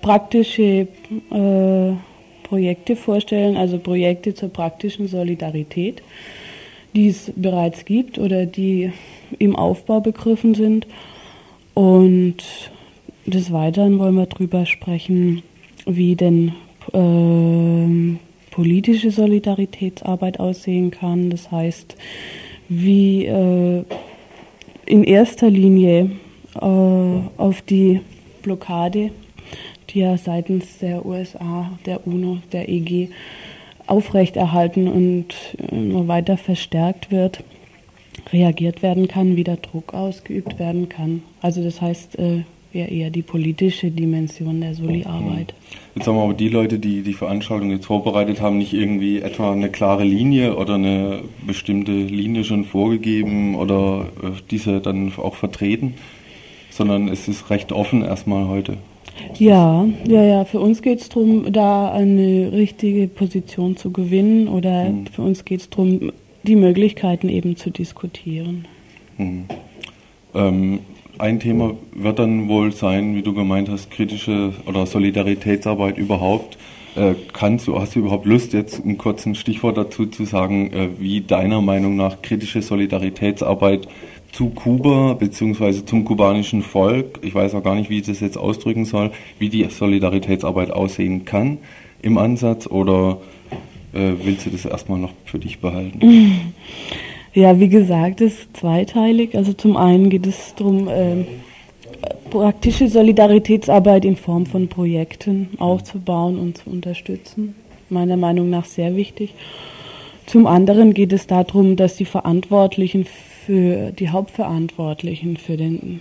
praktische 0.00 0.88
äh, 1.30 1.92
Projekte 2.42 2.96
vorstellen, 2.96 3.56
also 3.56 3.78
Projekte 3.78 4.34
zur 4.34 4.48
praktischen 4.48 5.06
Solidarität, 5.06 6.02
die 6.94 7.08
es 7.08 7.32
bereits 7.36 7.84
gibt 7.84 8.18
oder 8.18 8.46
die 8.46 8.90
im 9.38 9.54
Aufbau 9.54 10.00
begriffen 10.00 10.54
sind. 10.54 10.88
Und 11.74 12.36
des 13.26 13.52
Weiteren 13.52 13.98
wollen 13.98 14.16
wir 14.16 14.26
darüber 14.26 14.66
sprechen, 14.66 15.42
wie 15.86 16.16
denn 16.16 16.52
äh, 16.92 18.18
politische 18.50 19.10
Solidaritätsarbeit 19.10 20.40
aussehen 20.40 20.90
kann. 20.90 21.30
Das 21.30 21.50
heißt, 21.50 21.96
wie 22.68 23.26
äh, 23.26 23.84
in 24.86 25.04
erster 25.04 25.50
Linie 25.50 26.10
äh, 26.54 26.58
auf 26.60 27.62
die 27.62 28.00
Blockade, 28.42 29.10
die 29.90 30.00
ja 30.00 30.16
seitens 30.16 30.78
der 30.78 31.04
USA, 31.04 31.70
der 31.86 32.06
UNO, 32.06 32.38
der 32.52 32.68
EG 32.68 33.08
aufrechterhalten 33.86 34.88
und 34.88 35.34
immer 35.70 36.06
weiter 36.06 36.36
verstärkt 36.36 37.10
wird, 37.10 37.42
reagiert 38.32 38.82
werden 38.82 39.08
kann, 39.08 39.36
wie 39.36 39.44
der 39.44 39.56
Druck 39.56 39.94
ausgeübt 39.94 40.58
werden 40.58 40.88
kann. 40.88 41.22
Also 41.40 41.62
das 41.62 41.80
heißt 41.80 42.18
äh, 42.18 42.44
ja 42.72 42.84
eher 42.86 43.10
die 43.10 43.22
politische 43.22 43.90
Dimension 43.90 44.60
der 44.60 44.74
Soli-Arbeit. 44.74 45.54
Jetzt 45.94 46.06
haben 46.06 46.16
wir 46.16 46.22
aber 46.22 46.34
die 46.34 46.48
Leute, 46.48 46.78
die 46.78 47.02
die 47.02 47.14
Veranstaltung 47.14 47.70
jetzt 47.70 47.86
vorbereitet 47.86 48.40
haben, 48.40 48.58
nicht 48.58 48.72
irgendwie 48.72 49.20
etwa 49.20 49.52
eine 49.52 49.70
klare 49.70 50.04
Linie 50.04 50.56
oder 50.56 50.74
eine 50.74 51.22
bestimmte 51.44 51.92
Linie 51.92 52.44
schon 52.44 52.64
vorgegeben 52.64 53.56
oder 53.56 54.06
äh, 54.22 54.30
diese 54.50 54.80
dann 54.80 55.12
auch 55.16 55.34
vertreten, 55.34 55.94
sondern 56.70 57.08
es 57.08 57.26
ist 57.26 57.50
recht 57.50 57.72
offen 57.72 58.04
erstmal 58.04 58.46
heute. 58.46 58.76
Ja, 59.38 59.86
ja, 60.06 60.22
ja. 60.22 60.44
Für 60.44 60.60
uns 60.60 60.82
geht 60.82 61.00
es 61.00 61.08
darum, 61.08 61.52
da 61.52 61.92
eine 61.92 62.52
richtige 62.52 63.06
Position 63.08 63.76
zu 63.76 63.90
gewinnen 63.90 64.48
oder 64.48 64.86
hm. 64.86 65.06
für 65.06 65.22
uns 65.22 65.44
geht 65.44 65.60
es 65.60 65.70
darum, 65.70 66.12
die 66.42 66.56
Möglichkeiten 66.56 67.28
eben 67.28 67.56
zu 67.56 67.70
diskutieren. 67.70 68.66
Hm. 69.16 69.44
Ähm, 70.34 70.80
ein 71.18 71.38
Thema 71.40 71.74
wird 71.94 72.18
dann 72.18 72.48
wohl 72.48 72.72
sein, 72.72 73.14
wie 73.14 73.22
du 73.22 73.34
gemeint 73.34 73.68
hast, 73.68 73.90
kritische 73.90 74.54
oder 74.66 74.86
Solidaritätsarbeit 74.86 75.98
überhaupt. 75.98 76.56
Äh, 76.96 77.14
kannst 77.32 77.66
du, 77.66 77.78
hast 77.78 77.94
du 77.94 78.00
überhaupt 78.00 78.26
Lust, 78.26 78.52
jetzt 78.52 78.82
einen 78.82 78.98
kurzen 78.98 79.34
Stichwort 79.34 79.76
dazu 79.76 80.06
zu 80.06 80.24
sagen, 80.24 80.72
äh, 80.72 80.88
wie 80.98 81.20
deiner 81.20 81.60
Meinung 81.60 81.94
nach 81.96 82.22
kritische 82.22 82.62
Solidaritätsarbeit 82.62 83.86
zu 84.32 84.50
Kuba 84.50 85.14
bzw. 85.14 85.84
zum 85.84 86.04
kubanischen 86.04 86.62
Volk, 86.62 87.18
ich 87.22 87.34
weiß 87.34 87.54
auch 87.54 87.62
gar 87.62 87.74
nicht, 87.74 87.90
wie 87.90 87.98
ich 87.98 88.06
das 88.06 88.20
jetzt 88.20 88.38
ausdrücken 88.38 88.84
soll, 88.84 89.10
wie 89.38 89.48
die 89.48 89.64
Solidaritätsarbeit 89.64 90.70
aussehen 90.70 91.24
kann 91.24 91.58
im 92.02 92.16
Ansatz 92.18 92.66
oder 92.66 93.18
äh, 93.92 94.12
willst 94.22 94.46
du 94.46 94.50
das 94.50 94.64
erstmal 94.64 94.98
noch 94.98 95.12
für 95.24 95.38
dich 95.38 95.60
behalten? 95.60 96.00
Ja, 97.32 97.60
wie 97.60 97.68
gesagt, 97.68 98.20
es 98.20 98.40
ist 98.40 98.56
zweiteilig. 98.56 99.36
Also 99.36 99.52
zum 99.52 99.76
einen 99.76 100.10
geht 100.10 100.26
es 100.26 100.52
darum, 100.56 100.88
äh, 100.88 101.24
praktische 102.28 102.88
Solidaritätsarbeit 102.88 104.04
in 104.04 104.16
Form 104.16 104.46
von 104.46 104.66
Projekten 104.66 105.50
aufzubauen 105.58 106.40
und 106.40 106.58
zu 106.58 106.70
unterstützen. 106.70 107.54
Meiner 107.88 108.16
Meinung 108.16 108.50
nach 108.50 108.64
sehr 108.64 108.96
wichtig. 108.96 109.34
Zum 110.26 110.46
anderen 110.46 110.92
geht 110.92 111.12
es 111.12 111.28
darum, 111.28 111.76
dass 111.76 111.96
die 111.96 112.04
Verantwortlichen 112.04 113.04
für 113.04 113.92
die 113.92 114.08
Hauptverantwortlichen 114.08 115.36
für 115.36 115.56
den 115.56 116.00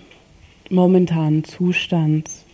momentanen 0.69 1.43
Zustands 1.43 2.45
des, 2.45 2.48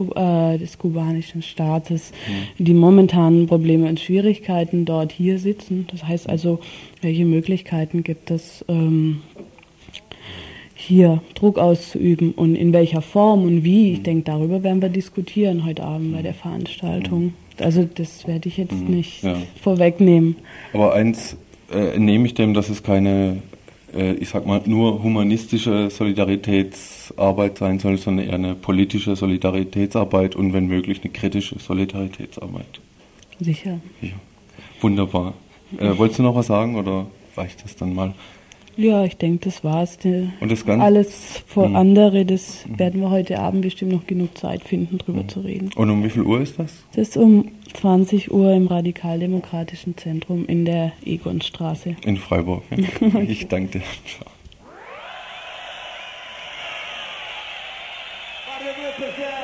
äh, 0.00 0.58
des 0.58 0.78
kubanischen 0.78 1.42
Staates, 1.42 2.12
mhm. 2.58 2.64
die 2.64 2.74
momentanen 2.74 3.46
Probleme 3.46 3.88
und 3.88 4.00
Schwierigkeiten 4.00 4.84
dort 4.84 5.12
hier 5.12 5.38
sitzen. 5.38 5.86
Das 5.90 6.04
heißt 6.04 6.28
also, 6.28 6.60
welche 7.02 7.24
Möglichkeiten 7.24 8.02
gibt 8.02 8.30
es, 8.30 8.64
ähm, 8.68 9.22
hier 10.74 11.22
Druck 11.34 11.58
auszuüben 11.58 12.32
und 12.32 12.54
in 12.54 12.72
welcher 12.72 13.02
Form 13.02 13.42
und 13.42 13.64
wie. 13.64 13.92
Ich 13.92 14.02
denke, 14.02 14.22
darüber 14.24 14.62
werden 14.62 14.80
wir 14.80 14.88
diskutieren 14.88 15.64
heute 15.66 15.82
Abend 15.82 16.14
bei 16.14 16.22
der 16.22 16.34
Veranstaltung. 16.34 17.34
Also 17.58 17.82
das 17.82 18.26
werde 18.28 18.48
ich 18.48 18.56
jetzt 18.56 18.88
nicht 18.88 19.24
ja. 19.24 19.36
vorwegnehmen. 19.60 20.36
Aber 20.72 20.94
eins 20.94 21.36
äh, 21.72 21.94
entnehme 21.94 22.26
ich 22.26 22.34
dem, 22.34 22.54
dass 22.54 22.68
es 22.68 22.84
keine, 22.84 23.38
ich 23.92 24.28
sag 24.28 24.46
mal, 24.46 24.60
nur 24.66 25.02
humanistische 25.02 25.90
Solidaritätsarbeit 25.90 27.58
sein 27.58 27.78
soll, 27.78 27.96
sondern 27.96 28.26
eher 28.26 28.34
eine 28.34 28.54
politische 28.54 29.16
Solidaritätsarbeit 29.16 30.36
und 30.36 30.52
wenn 30.52 30.66
möglich 30.66 31.00
eine 31.02 31.12
kritische 31.12 31.58
Solidaritätsarbeit. 31.58 32.80
Sicher. 33.40 33.80
Ja. 34.00 34.10
Wunderbar. 34.80 35.34
Äh, 35.78 35.96
wolltest 35.96 36.18
du 36.18 36.22
noch 36.22 36.34
was 36.34 36.46
sagen 36.46 36.76
oder 36.76 37.06
reicht 37.36 37.64
das 37.64 37.76
dann 37.76 37.94
mal? 37.94 38.14
Ja, 38.78 39.04
ich 39.04 39.16
denke, 39.16 39.46
das 39.46 39.64
war's. 39.64 39.98
Und 40.04 40.52
das 40.52 40.64
Ganze? 40.64 40.84
Alles 40.84 41.42
vor 41.48 41.68
mhm. 41.68 41.74
andere, 41.74 42.24
das 42.24 42.64
mhm. 42.64 42.78
werden 42.78 43.00
wir 43.00 43.10
heute 43.10 43.40
Abend 43.40 43.62
bestimmt 43.62 43.90
noch 43.90 44.06
genug 44.06 44.38
Zeit 44.38 44.62
finden, 44.62 44.98
drüber 44.98 45.24
mhm. 45.24 45.28
zu 45.28 45.40
reden. 45.40 45.70
Und 45.74 45.90
um 45.90 46.04
wie 46.04 46.10
viel 46.10 46.22
Uhr 46.22 46.40
ist 46.40 46.60
das? 46.60 46.84
Das 46.94 47.08
ist 47.08 47.16
um 47.16 47.50
20 47.74 48.30
Uhr 48.30 48.52
im 48.52 48.68
Radikaldemokratischen 48.68 49.96
Zentrum 49.96 50.46
in 50.46 50.64
der 50.64 50.92
Egonstraße. 51.04 51.96
In 52.04 52.18
Freiburg. 52.18 52.62
Ja. 52.70 53.20
ich 53.26 53.48
danke 53.48 53.80
dir. 53.80 53.84
Ciao. 54.06 54.30
Ja, 59.18 59.37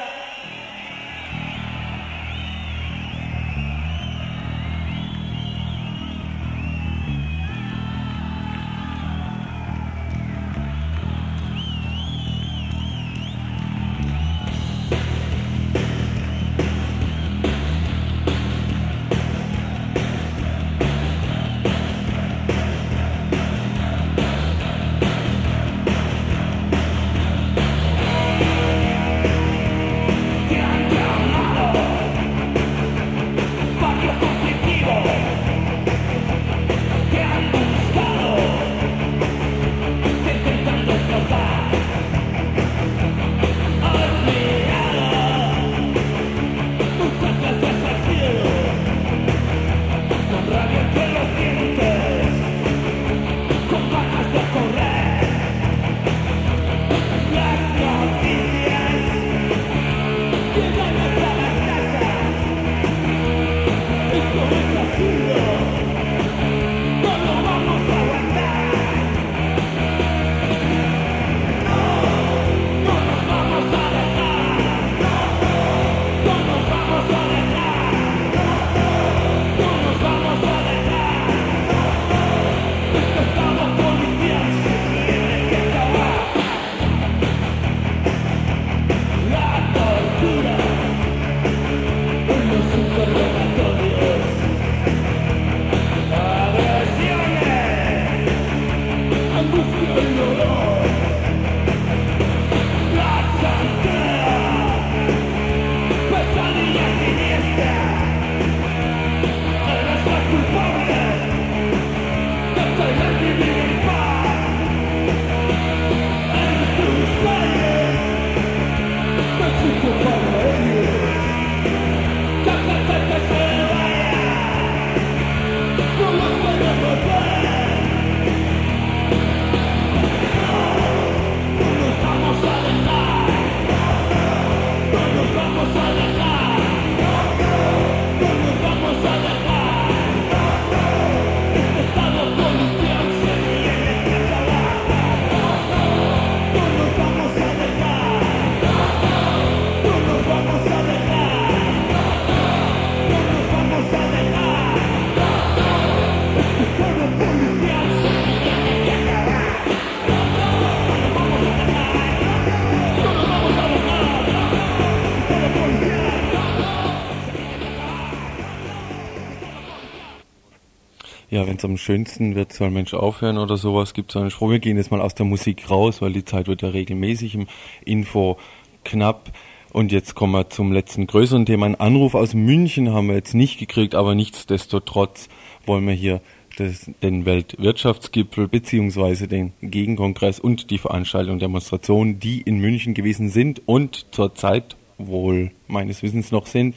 wenn 171.54 171.58
es 171.58 171.64
am 171.64 171.76
schönsten 171.76 172.34
wird, 172.34 172.52
soll 172.52 172.70
Mensch 172.70 172.94
aufhören 172.94 173.38
oder 173.38 173.56
sowas, 173.56 173.94
gibt 173.94 174.10
es 174.10 174.16
einen 174.16 174.32
Spruch. 174.32 174.50
Wir 174.50 174.58
gehen 174.58 174.76
jetzt 174.76 174.90
mal 174.90 175.00
aus 175.00 175.14
der 175.14 175.24
Musik 175.24 175.70
raus, 175.70 176.02
weil 176.02 176.12
die 176.12 176.24
Zeit 176.24 176.48
wird 176.48 176.62
ja 176.62 176.70
regelmäßig 176.70 177.36
im 177.36 177.46
Info 177.84 178.38
knapp. 178.84 179.30
Und 179.72 179.92
jetzt 179.92 180.16
kommen 180.16 180.32
wir 180.32 180.50
zum 180.50 180.72
letzten 180.72 181.06
größeren 181.06 181.46
Thema. 181.46 181.66
Ein 181.66 181.78
Anruf 181.78 182.16
aus 182.16 182.34
München 182.34 182.92
haben 182.92 183.06
wir 183.06 183.14
jetzt 183.14 183.34
nicht 183.34 183.60
gekriegt, 183.60 183.94
aber 183.94 184.16
nichtsdestotrotz 184.16 185.28
wollen 185.64 185.86
wir 185.86 185.94
hier 185.94 186.20
das, 186.56 186.90
den 187.04 187.24
Weltwirtschaftsgipfel 187.24 188.48
beziehungsweise 188.48 189.28
den 189.28 189.52
Gegenkongress 189.60 190.40
und 190.40 190.72
die 190.72 190.78
Veranstaltung 190.78 191.38
Demonstrationen, 191.38 192.18
die 192.18 192.40
in 192.40 192.58
München 192.58 192.94
gewesen 192.94 193.28
sind 193.28 193.62
und 193.66 194.06
zurzeit 194.10 194.74
wohl 194.98 195.52
meines 195.68 196.02
Wissens 196.02 196.32
noch 196.32 196.46
sind, 196.46 196.74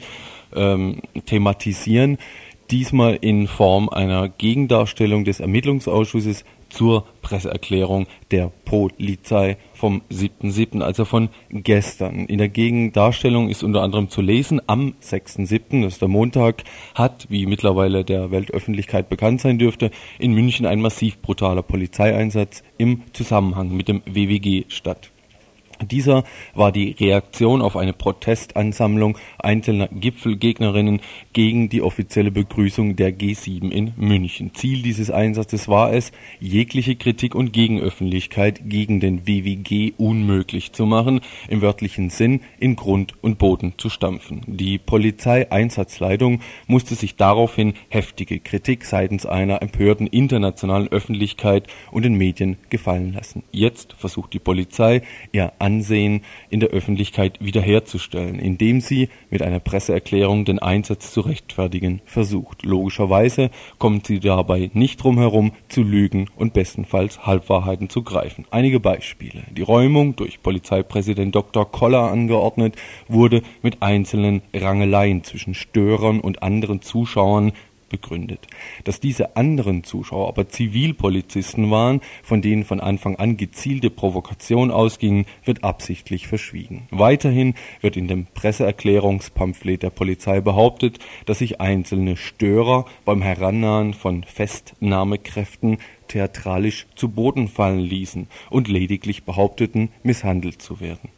ähm, 0.54 1.02
thematisieren 1.26 2.18
diesmal 2.70 3.18
in 3.20 3.46
Form 3.46 3.88
einer 3.88 4.28
Gegendarstellung 4.28 5.24
des 5.24 5.40
Ermittlungsausschusses 5.40 6.44
zur 6.68 7.06
Presseerklärung 7.22 8.06
der 8.30 8.50
Polizei 8.64 9.56
vom 9.72 10.02
7.7., 10.10 10.82
also 10.82 11.04
von 11.04 11.30
gestern. 11.50 12.26
In 12.26 12.38
der 12.38 12.48
Gegendarstellung 12.48 13.48
ist 13.48 13.62
unter 13.62 13.82
anderem 13.82 14.10
zu 14.10 14.20
lesen, 14.20 14.60
am 14.66 14.94
6.7., 15.02 15.82
das 15.82 15.94
ist 15.94 16.02
der 16.02 16.08
Montag, 16.08 16.64
hat, 16.94 17.26
wie 17.30 17.46
mittlerweile 17.46 18.04
der 18.04 18.30
Weltöffentlichkeit 18.30 19.08
bekannt 19.08 19.40
sein 19.40 19.58
dürfte, 19.58 19.90
in 20.18 20.32
München 20.32 20.66
ein 20.66 20.80
massiv 20.80 21.20
brutaler 21.20 21.62
Polizeieinsatz 21.62 22.62
im 22.76 23.02
Zusammenhang 23.12 23.74
mit 23.74 23.88
dem 23.88 24.02
WWG 24.06 24.64
statt 24.68 25.10
Dieser 25.84 26.24
war 26.54 26.72
die 26.72 26.92
Reaktion 26.98 27.62
auf 27.62 27.76
eine 27.76 27.92
Protestansammlung 27.92 29.18
einzelner 29.38 29.88
Gipfelgegnerinnen 29.88 31.00
gegen 31.32 31.68
die 31.68 31.82
offizielle 31.82 32.30
Begrüßung 32.30 32.96
der 32.96 33.16
G7 33.16 33.70
in 33.70 33.92
München. 33.96 34.54
Ziel 34.54 34.82
dieses 34.82 35.10
Einsatzes 35.10 35.68
war 35.68 35.92
es, 35.92 36.12
jegliche 36.40 36.96
Kritik 36.96 37.34
und 37.34 37.52
Gegenöffentlichkeit 37.52 38.62
gegen 38.64 39.00
den 39.00 39.26
WWG 39.26 39.92
unmöglich 39.96 40.72
zu 40.72 40.86
machen, 40.86 41.20
im 41.48 41.62
wörtlichen 41.62 42.10
Sinn 42.10 42.40
in 42.58 42.76
Grund 42.76 43.14
und 43.22 43.38
Boden 43.38 43.74
zu 43.76 43.88
stampfen. 43.88 44.42
Die 44.46 44.78
Polizeieinsatzleitung 44.78 46.40
musste 46.66 46.94
sich 46.94 47.16
daraufhin 47.16 47.74
heftige 47.88 48.40
Kritik 48.40 48.84
seitens 48.84 49.26
einer 49.26 49.62
empörten 49.62 50.06
internationalen 50.06 50.88
Öffentlichkeit 50.88 51.66
und 51.90 52.04
den 52.04 52.14
Medien 52.14 52.56
gefallen 52.70 53.12
lassen. 53.12 53.42
Jetzt 53.52 53.94
versucht 53.94 54.32
die 54.32 54.38
Polizei, 54.38 55.02
ihr 55.32 55.52
Ansehen 55.68 56.22
in 56.48 56.60
der 56.60 56.70
Öffentlichkeit 56.70 57.36
wiederherzustellen, 57.40 58.38
indem 58.38 58.80
sie 58.80 59.10
mit 59.28 59.42
einer 59.42 59.60
Presseerklärung 59.60 60.46
den 60.46 60.58
Einsatz 60.58 61.12
zu 61.12 61.20
rechtfertigen 61.20 62.00
versucht. 62.06 62.64
Logischerweise 62.64 63.50
kommt 63.78 64.06
sie 64.06 64.18
dabei 64.18 64.70
nicht 64.72 65.02
drum 65.02 65.18
herum, 65.18 65.52
zu 65.68 65.82
lügen 65.82 66.30
und 66.36 66.54
bestenfalls 66.54 67.26
Halbwahrheiten 67.26 67.90
zu 67.90 68.02
greifen. 68.02 68.46
Einige 68.50 68.80
Beispiele. 68.80 69.42
Die 69.50 69.60
Räumung 69.60 70.16
durch 70.16 70.42
Polizeipräsident 70.42 71.34
Dr. 71.34 71.70
Koller 71.70 72.10
angeordnet 72.10 72.74
wurde 73.06 73.42
mit 73.60 73.82
einzelnen 73.82 74.40
Rangeleien 74.54 75.22
zwischen 75.22 75.52
Störern 75.52 76.20
und 76.20 76.42
anderen 76.42 76.80
Zuschauern 76.80 77.52
begründet. 77.88 78.46
Dass 78.84 79.00
diese 79.00 79.36
anderen 79.36 79.84
Zuschauer 79.84 80.28
aber 80.28 80.48
Zivilpolizisten 80.48 81.70
waren, 81.70 82.00
von 82.22 82.42
denen 82.42 82.64
von 82.64 82.80
Anfang 82.80 83.16
an 83.16 83.36
gezielte 83.36 83.90
Provokation 83.90 84.70
ausgingen, 84.70 85.26
wird 85.44 85.64
absichtlich 85.64 86.28
verschwiegen. 86.28 86.88
Weiterhin 86.90 87.54
wird 87.80 87.96
in 87.96 88.08
dem 88.08 88.26
Presseerklärungspamphlet 88.26 89.82
der 89.82 89.90
Polizei 89.90 90.40
behauptet, 90.40 90.98
dass 91.26 91.38
sich 91.38 91.60
einzelne 91.60 92.16
Störer 92.16 92.84
beim 93.04 93.22
Herannahen 93.22 93.94
von 93.94 94.24
Festnahmekräften 94.24 95.78
theatralisch 96.08 96.86
zu 96.94 97.10
Boden 97.10 97.48
fallen 97.48 97.80
ließen 97.80 98.28
und 98.50 98.68
lediglich 98.68 99.24
behaupteten, 99.24 99.90
misshandelt 100.02 100.60
zu 100.60 100.80
werden. 100.80 101.10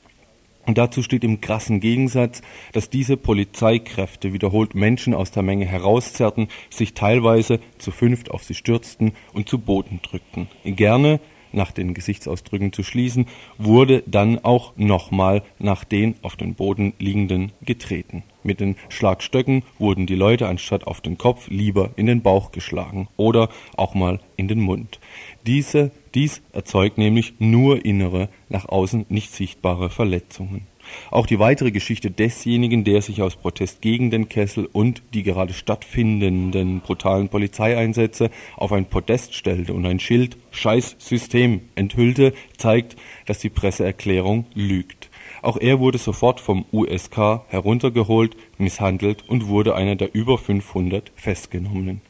Und 0.70 0.78
dazu 0.78 1.02
steht 1.02 1.24
im 1.24 1.40
krassen 1.40 1.80
Gegensatz, 1.80 2.42
dass 2.70 2.90
diese 2.90 3.16
Polizeikräfte 3.16 4.32
wiederholt 4.32 4.76
Menschen 4.76 5.14
aus 5.14 5.32
der 5.32 5.42
Menge 5.42 5.64
herauszerrten, 5.64 6.46
sich 6.70 6.94
teilweise 6.94 7.58
zu 7.78 7.90
fünft 7.90 8.30
auf 8.30 8.44
sie 8.44 8.54
stürzten 8.54 9.10
und 9.32 9.48
zu 9.48 9.58
Boden 9.58 9.98
drückten. 10.00 10.46
Gerne 10.62 11.18
nach 11.50 11.72
den 11.72 11.92
Gesichtsausdrücken 11.92 12.72
zu 12.72 12.84
schließen, 12.84 13.26
wurde 13.58 14.04
dann 14.06 14.38
auch 14.44 14.72
nochmal 14.76 15.42
nach 15.58 15.82
den 15.82 16.14
auf 16.22 16.36
dem 16.36 16.54
Boden 16.54 16.92
liegenden 17.00 17.50
getreten. 17.62 18.22
Mit 18.44 18.60
den 18.60 18.76
Schlagstöcken 18.90 19.64
wurden 19.80 20.06
die 20.06 20.14
Leute 20.14 20.46
anstatt 20.46 20.86
auf 20.86 21.00
den 21.00 21.18
Kopf 21.18 21.48
lieber 21.48 21.90
in 21.96 22.06
den 22.06 22.22
Bauch 22.22 22.52
geschlagen 22.52 23.08
oder 23.16 23.48
auch 23.76 23.94
mal 23.94 24.20
in 24.36 24.46
den 24.46 24.60
Mund. 24.60 25.00
Diese, 25.46 25.90
dies 26.14 26.42
erzeugt 26.52 26.98
nämlich 26.98 27.34
nur 27.38 27.84
innere, 27.84 28.28
nach 28.48 28.68
außen 28.68 29.06
nicht 29.08 29.32
sichtbare 29.32 29.90
Verletzungen. 29.90 30.66
Auch 31.10 31.26
die 31.26 31.38
weitere 31.38 31.70
Geschichte 31.70 32.10
desjenigen, 32.10 32.84
der 32.84 33.02
sich 33.02 33.22
aus 33.22 33.36
Protest 33.36 33.80
gegen 33.80 34.10
den 34.10 34.28
Kessel 34.28 34.68
und 34.72 35.02
die 35.14 35.22
gerade 35.22 35.52
stattfindenden 35.52 36.80
brutalen 36.80 37.28
Polizeieinsätze 37.28 38.30
auf 38.56 38.72
ein 38.72 38.86
Podest 38.86 39.34
stellte 39.34 39.72
und 39.72 39.86
ein 39.86 40.00
Schild 40.00 40.36
Scheiß 40.50 40.96
System 40.98 41.60
enthüllte, 41.74 42.32
zeigt, 42.56 42.96
dass 43.26 43.38
die 43.38 43.50
Presseerklärung 43.50 44.46
lügt. 44.54 45.10
Auch 45.42 45.56
er 45.56 45.78
wurde 45.78 45.98
sofort 45.98 46.40
vom 46.40 46.64
USK 46.72 47.42
heruntergeholt, 47.48 48.36
misshandelt 48.58 49.28
und 49.28 49.46
wurde 49.46 49.74
einer 49.74 49.96
der 49.96 50.14
über 50.14 50.38
500 50.38 51.12
Festgenommenen 51.14 52.02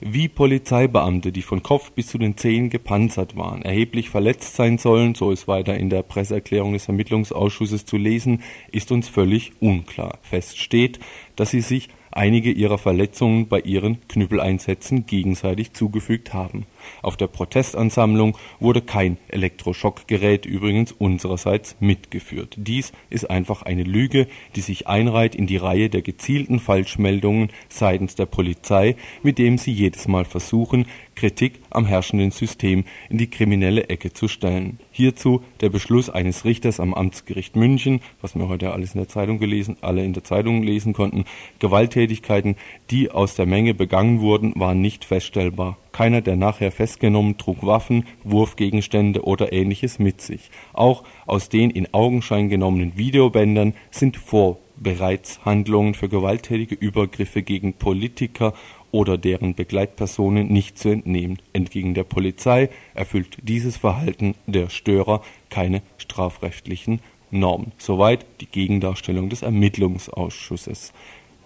wie 0.00 0.28
Polizeibeamte, 0.28 1.32
die 1.32 1.42
von 1.42 1.62
Kopf 1.62 1.92
bis 1.92 2.08
zu 2.08 2.18
den 2.18 2.36
Zehen 2.36 2.70
gepanzert 2.70 3.36
waren, 3.36 3.62
erheblich 3.62 4.10
verletzt 4.10 4.56
sein 4.56 4.78
sollen, 4.78 5.14
so 5.14 5.30
ist 5.30 5.48
weiter 5.48 5.76
in 5.76 5.90
der 5.90 6.02
Presseerklärung 6.02 6.72
des 6.72 6.88
Ermittlungsausschusses 6.88 7.84
zu 7.84 7.96
lesen, 7.96 8.42
ist 8.72 8.92
uns 8.92 9.08
völlig 9.08 9.52
unklar. 9.60 10.18
Fest 10.22 10.58
steht, 10.58 11.00
dass 11.36 11.50
sie 11.50 11.60
sich 11.60 11.88
einige 12.10 12.50
ihrer 12.50 12.78
Verletzungen 12.78 13.48
bei 13.48 13.60
ihren 13.60 14.06
Knüppeleinsätzen 14.08 15.06
gegenseitig 15.06 15.72
zugefügt 15.74 16.32
haben. 16.32 16.66
Auf 17.02 17.16
der 17.16 17.26
Protestansammlung 17.26 18.36
wurde 18.60 18.82
kein 18.82 19.18
Elektroschockgerät 19.28 20.46
übrigens 20.46 20.92
unsererseits 20.92 21.76
mitgeführt. 21.80 22.54
Dies 22.56 22.92
ist 23.10 23.30
einfach 23.30 23.62
eine 23.62 23.84
Lüge, 23.84 24.26
die 24.54 24.60
sich 24.60 24.86
einreiht 24.86 25.34
in 25.34 25.46
die 25.46 25.56
Reihe 25.56 25.90
der 25.90 26.02
gezielten 26.02 26.58
Falschmeldungen 26.58 27.50
seitens 27.68 28.14
der 28.14 28.26
Polizei, 28.26 28.96
mit 29.22 29.38
dem 29.38 29.58
sie 29.58 29.72
jedes 29.72 30.08
Mal 30.08 30.24
versuchen, 30.24 30.86
Kritik 31.16 31.60
am 31.70 31.86
herrschenden 31.86 32.30
System 32.30 32.84
in 33.08 33.18
die 33.18 33.30
kriminelle 33.30 33.88
Ecke 33.88 34.12
zu 34.12 34.28
stellen. 34.28 34.78
Hierzu 34.92 35.42
der 35.60 35.70
Beschluss 35.70 36.10
eines 36.10 36.44
Richters 36.44 36.78
am 36.78 36.94
Amtsgericht 36.94 37.56
München, 37.56 38.00
was 38.20 38.36
wir 38.36 38.48
heute 38.48 38.72
alles 38.72 38.94
in 38.94 39.00
der 39.00 39.08
Zeitung 39.08 39.38
gelesen, 39.38 39.78
alle 39.80 40.04
in 40.04 40.12
der 40.12 40.24
Zeitung 40.24 40.62
lesen 40.62 40.92
konnten. 40.92 41.24
Gewalttätigkeiten, 41.58 42.56
die 42.90 43.10
aus 43.10 43.34
der 43.34 43.46
Menge 43.46 43.74
begangen 43.74 44.20
wurden, 44.20 44.52
waren 44.56 44.80
nicht 44.80 45.04
feststellbar. 45.04 45.78
Keiner 45.96 46.20
der 46.20 46.36
nachher 46.36 46.72
festgenommen 46.72 47.38
trug 47.38 47.64
Waffen, 47.64 48.04
Wurfgegenstände 48.22 49.24
oder 49.24 49.54
ähnliches 49.54 49.98
mit 49.98 50.20
sich. 50.20 50.50
Auch 50.74 51.04
aus 51.24 51.48
den 51.48 51.70
in 51.70 51.94
Augenschein 51.94 52.50
genommenen 52.50 52.98
Videobändern 52.98 53.72
sind 53.90 54.18
Vorbereitshandlungen 54.18 55.94
für 55.94 56.10
gewalttätige 56.10 56.74
Übergriffe 56.74 57.40
gegen 57.40 57.72
Politiker 57.72 58.52
oder 58.90 59.16
deren 59.16 59.54
Begleitpersonen 59.54 60.48
nicht 60.52 60.78
zu 60.78 60.90
entnehmen. 60.90 61.38
Entgegen 61.54 61.94
der 61.94 62.04
Polizei 62.04 62.68
erfüllt 62.92 63.38
dieses 63.40 63.78
Verhalten 63.78 64.34
der 64.46 64.68
Störer 64.68 65.22
keine 65.48 65.80
strafrechtlichen 65.96 67.00
Normen. 67.30 67.72
Soweit 67.78 68.26
die 68.42 68.46
Gegendarstellung 68.46 69.30
des 69.30 69.40
Ermittlungsausschusses 69.40 70.92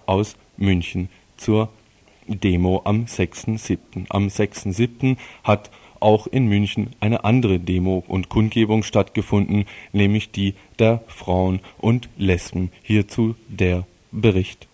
aus 0.07 0.35
München 0.57 1.09
zur 1.37 1.69
Demo 2.37 2.83
am 2.85 3.05
6.7. 3.05 4.07
Am 4.09 4.29
6.7. 4.29 5.17
hat 5.45 5.71
auch 6.01 6.27
in 6.27 6.47
München 6.47 6.91
eine 7.01 7.25
andere 7.25 7.59
Demo 7.59 8.03
und 8.09 8.29
Kundgebung 8.29 8.83
stattgefunden, 8.83 9.67
nämlich 9.93 10.31
die 10.31 10.55
der 10.79 11.03
Frauen 11.09 11.61
und 11.79 12.09
Lesben. 12.17 12.73
Hierzu 12.83 13.35
der 13.49 13.87
Bericht. 14.11 14.67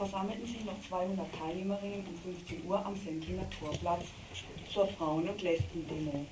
versammelten 0.00 0.46
sich 0.46 0.64
noch 0.64 0.80
200 0.88 1.26
Teilnehmerinnen 1.38 2.06
um 2.06 2.32
15 2.32 2.66
Uhr 2.66 2.86
am 2.86 2.96
Sendlinger 2.96 3.44
Torplatz 3.50 4.06
zur 4.72 4.88
Frauen- 4.88 5.28
und 5.28 5.42
Lesben-Demo. 5.42 6.24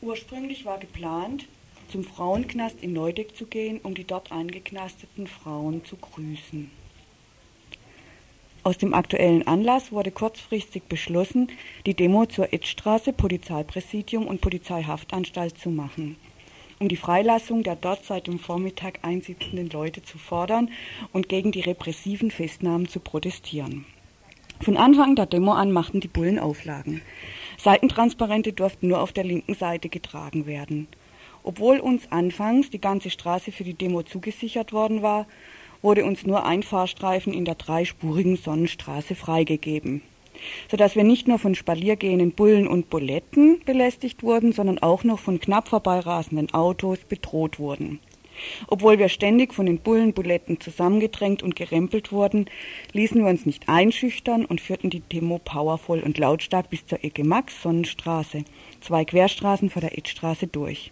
Ursprünglich 0.00 0.64
war 0.64 0.78
geplant, 0.78 1.46
zum 1.92 2.02
Frauenknast 2.02 2.82
in 2.82 2.92
Neudeck 2.92 3.36
zu 3.36 3.46
gehen, 3.46 3.78
um 3.82 3.94
die 3.94 4.04
dort 4.04 4.32
eingeknasteten 4.32 5.26
Frauen 5.26 5.84
zu 5.84 5.96
grüßen. 5.96 6.70
Aus 8.64 8.78
dem 8.78 8.94
aktuellen 8.94 9.46
Anlass 9.46 9.92
wurde 9.92 10.10
kurzfristig 10.10 10.84
beschlossen, 10.84 11.48
die 11.84 11.94
Demo 11.94 12.26
zur 12.26 12.52
Edstraße, 12.52 13.12
Polizeipräsidium 13.12 14.26
und 14.26 14.40
Polizeihaftanstalt 14.40 15.58
zu 15.58 15.70
machen 15.70 16.16
um 16.82 16.88
die 16.88 16.96
Freilassung 16.96 17.62
der 17.62 17.76
dort 17.76 18.04
seit 18.04 18.26
dem 18.26 18.40
Vormittag 18.40 18.98
einsitzenden 19.02 19.70
Leute 19.70 20.02
zu 20.02 20.18
fordern 20.18 20.68
und 21.12 21.28
gegen 21.28 21.52
die 21.52 21.60
repressiven 21.60 22.32
Festnahmen 22.32 22.88
zu 22.88 22.98
protestieren. 22.98 23.86
Von 24.60 24.76
Anfang 24.76 25.14
der 25.14 25.26
Demo 25.26 25.52
an 25.52 25.70
machten 25.70 26.00
die 26.00 26.08
Bullen 26.08 26.40
Auflagen. 26.40 27.00
Seitentransparente 27.56 28.52
durften 28.52 28.88
nur 28.88 29.00
auf 29.00 29.12
der 29.12 29.22
linken 29.22 29.54
Seite 29.54 29.88
getragen 29.88 30.46
werden. 30.46 30.88
Obwohl 31.42 31.78
uns 31.78 32.10
anfangs 32.10 32.70
die 32.70 32.80
ganze 32.80 33.10
Straße 33.10 33.52
für 33.52 33.64
die 33.64 33.74
Demo 33.74 34.02
zugesichert 34.02 34.72
worden 34.72 35.02
war, 35.02 35.26
wurde 35.80 36.04
uns 36.04 36.24
nur 36.24 36.44
ein 36.44 36.62
Fahrstreifen 36.62 37.32
in 37.32 37.44
der 37.44 37.56
dreispurigen 37.56 38.36
Sonnenstraße 38.36 39.14
freigegeben 39.14 40.02
sodass 40.70 40.96
wir 40.96 41.04
nicht 41.04 41.28
nur 41.28 41.38
von 41.38 41.54
spaliergehenden 41.54 42.32
Bullen 42.32 42.66
und 42.66 42.90
Buletten 42.90 43.60
belästigt 43.64 44.22
wurden, 44.22 44.52
sondern 44.52 44.78
auch 44.78 45.04
noch 45.04 45.18
von 45.18 45.40
knapp 45.40 45.68
vorbeirasenden 45.68 46.52
Autos 46.54 46.98
bedroht 47.00 47.58
wurden. 47.58 48.00
Obwohl 48.66 48.98
wir 48.98 49.08
ständig 49.08 49.52
von 49.52 49.66
den 49.66 49.78
Bullen, 49.78 50.14
Buletten 50.14 50.58
zusammengedrängt 50.58 51.42
und 51.42 51.54
gerempelt 51.54 52.12
wurden, 52.12 52.46
ließen 52.92 53.22
wir 53.22 53.30
uns 53.30 53.46
nicht 53.46 53.68
einschüchtern 53.68 54.44
und 54.44 54.60
führten 54.60 54.90
die 54.90 55.00
Demo 55.00 55.38
powervoll 55.38 56.00
und 56.00 56.18
lautstark 56.18 56.70
bis 56.70 56.86
zur 56.86 57.04
Ecke 57.04 57.24
Max 57.24 57.62
Sonnenstraße, 57.62 58.44
zwei 58.80 59.04
Querstraßen 59.04 59.70
vor 59.70 59.82
der 59.82 59.96
Edstraße 59.98 60.46
durch. 60.46 60.90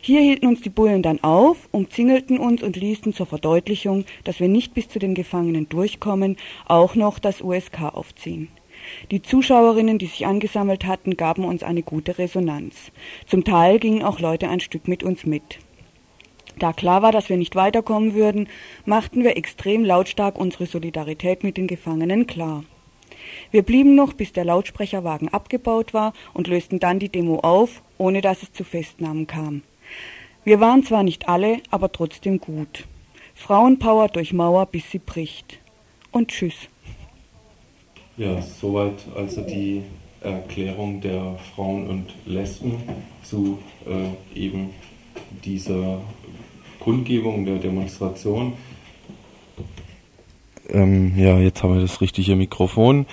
Hier 0.00 0.20
hielten 0.20 0.46
uns 0.46 0.60
die 0.60 0.70
Bullen 0.70 1.02
dann 1.02 1.22
auf, 1.22 1.68
umzingelten 1.70 2.38
uns 2.38 2.62
und 2.62 2.76
ließen 2.76 3.12
zur 3.12 3.26
Verdeutlichung, 3.26 4.04
dass 4.24 4.40
wir 4.40 4.48
nicht 4.48 4.74
bis 4.74 4.88
zu 4.88 4.98
den 4.98 5.14
Gefangenen 5.14 5.68
durchkommen, 5.68 6.36
auch 6.66 6.94
noch 6.94 7.18
das 7.18 7.40
USK 7.40 7.82
aufziehen. 7.92 8.48
Die 9.10 9.22
Zuschauerinnen, 9.22 9.98
die 9.98 10.06
sich 10.06 10.26
angesammelt 10.26 10.84
hatten, 10.84 11.16
gaben 11.16 11.44
uns 11.44 11.62
eine 11.62 11.82
gute 11.82 12.18
Resonanz. 12.18 12.92
Zum 13.26 13.44
Teil 13.44 13.78
gingen 13.78 14.02
auch 14.02 14.20
Leute 14.20 14.48
ein 14.48 14.60
Stück 14.60 14.88
mit 14.88 15.02
uns 15.02 15.26
mit. 15.26 15.58
Da 16.58 16.72
klar 16.72 17.02
war, 17.02 17.12
dass 17.12 17.28
wir 17.28 17.36
nicht 17.36 17.54
weiterkommen 17.54 18.14
würden, 18.14 18.48
machten 18.84 19.22
wir 19.22 19.36
extrem 19.36 19.84
lautstark 19.84 20.38
unsere 20.38 20.66
Solidarität 20.66 21.44
mit 21.44 21.56
den 21.56 21.66
Gefangenen 21.66 22.26
klar. 22.26 22.64
Wir 23.50 23.62
blieben 23.62 23.94
noch, 23.94 24.12
bis 24.12 24.32
der 24.32 24.44
Lautsprecherwagen 24.44 25.28
abgebaut 25.28 25.94
war 25.94 26.12
und 26.34 26.46
lösten 26.46 26.78
dann 26.78 26.98
die 26.98 27.08
Demo 27.08 27.40
auf, 27.40 27.82
ohne 27.98 28.20
dass 28.20 28.42
es 28.42 28.52
zu 28.52 28.64
Festnahmen 28.64 29.26
kam. 29.26 29.62
Wir 30.44 30.60
waren 30.60 30.82
zwar 30.84 31.02
nicht 31.02 31.28
alle, 31.28 31.58
aber 31.70 31.92
trotzdem 31.92 32.38
gut. 32.38 32.86
Frauenpower 33.34 34.08
durch 34.08 34.32
Mauer, 34.32 34.66
bis 34.66 34.90
sie 34.90 34.98
bricht. 34.98 35.58
Und 36.10 36.28
tschüss. 36.28 36.54
Ja, 38.16 38.40
soweit 38.42 38.96
also 39.14 39.42
die 39.42 39.82
Erklärung 40.20 41.00
der 41.00 41.36
Frauen 41.54 41.86
und 41.86 42.06
Lesben 42.26 42.82
zu 43.22 43.58
äh, 43.86 44.38
eben 44.38 44.70
dieser 45.44 46.00
Kundgebung 46.80 47.44
der 47.44 47.58
Demonstration. 47.58 48.54
Ähm, 50.70 51.12
ja, 51.16 51.38
jetzt 51.38 51.62
haben 51.62 51.74
wir 51.74 51.80
das 51.80 52.00
richtige 52.00 52.36
Mikrofon. 52.36 53.06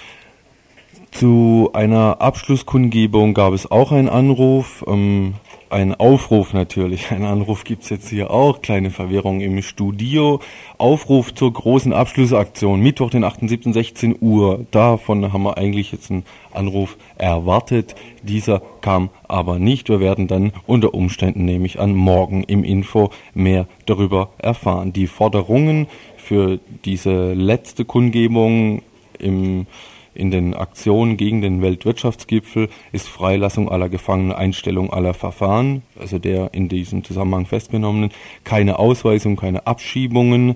Zu 1.12 1.70
einer 1.74 2.20
Abschlusskundgebung 2.20 3.34
gab 3.34 3.54
es 3.54 3.72
auch 3.72 3.94
einen 3.94 4.10
Anruf, 4.10 4.84
ähm, 4.86 5.36
ein 5.70 5.96
Aufruf 5.96 6.54
natürlich. 6.54 7.12
Ein 7.12 7.24
Anruf 7.26 7.64
gibt's 7.64 7.90
jetzt 7.90 8.10
hier 8.10 8.32
auch, 8.32 8.62
kleine 8.62 8.92
Verwirrung 8.92 9.42
im 9.42 9.62
Studio. 9.62 10.40
Aufruf 10.78 11.34
zur 11.34 11.52
großen 11.54 11.94
Abschlussaktion, 11.94 12.82
Mittwoch, 12.82 13.10
den 13.10 13.26
8.7., 13.26 13.74
16 13.74 14.18
Uhr. 14.20 14.66
Davon 14.72 15.34
haben 15.34 15.44
wir 15.44 15.58
eigentlich 15.58 15.92
jetzt 15.92 16.12
einen 16.12 16.24
Anruf 16.54 16.98
erwartet. 17.18 17.96
Dieser 18.22 18.62
kam 18.82 19.10
aber 19.28 19.58
nicht. 19.58 19.90
Wir 19.90 20.00
werden 20.00 20.28
dann 20.28 20.52
unter 20.68 20.94
Umständen, 20.94 21.46
nämlich 21.46 21.80
an 21.80 21.94
morgen 21.94 22.44
im 22.44 22.64
Info, 22.64 23.10
mehr 23.34 23.68
darüber 23.86 24.30
erfahren. 24.38 24.94
Die 24.94 25.08
Forderungen 25.08 25.88
für 26.26 26.60
diese 26.84 27.34
letzte 27.34 27.86
Kundgebung 27.86 28.82
im 29.20 29.68
in 30.16 30.32
den 30.32 30.54
Aktionen 30.54 31.18
gegen 31.18 31.42
den 31.42 31.62
Weltwirtschaftsgipfel 31.62 32.70
ist 32.94 33.10
Freilassung 33.10 33.70
aller 33.70 33.90
Gefangenen, 33.90 34.32
Einstellung 34.32 34.92
aller 34.92 35.14
Verfahren, 35.14 35.84
also 36.00 36.20
der 36.20 36.54
in 36.54 36.70
diesem 36.70 37.04
Zusammenhang 37.04 37.46
festgenommenen, 37.46 38.12
keine 38.46 38.80
Ausweisung, 38.80 39.36
keine 39.36 39.68
Abschiebungen, 39.68 40.56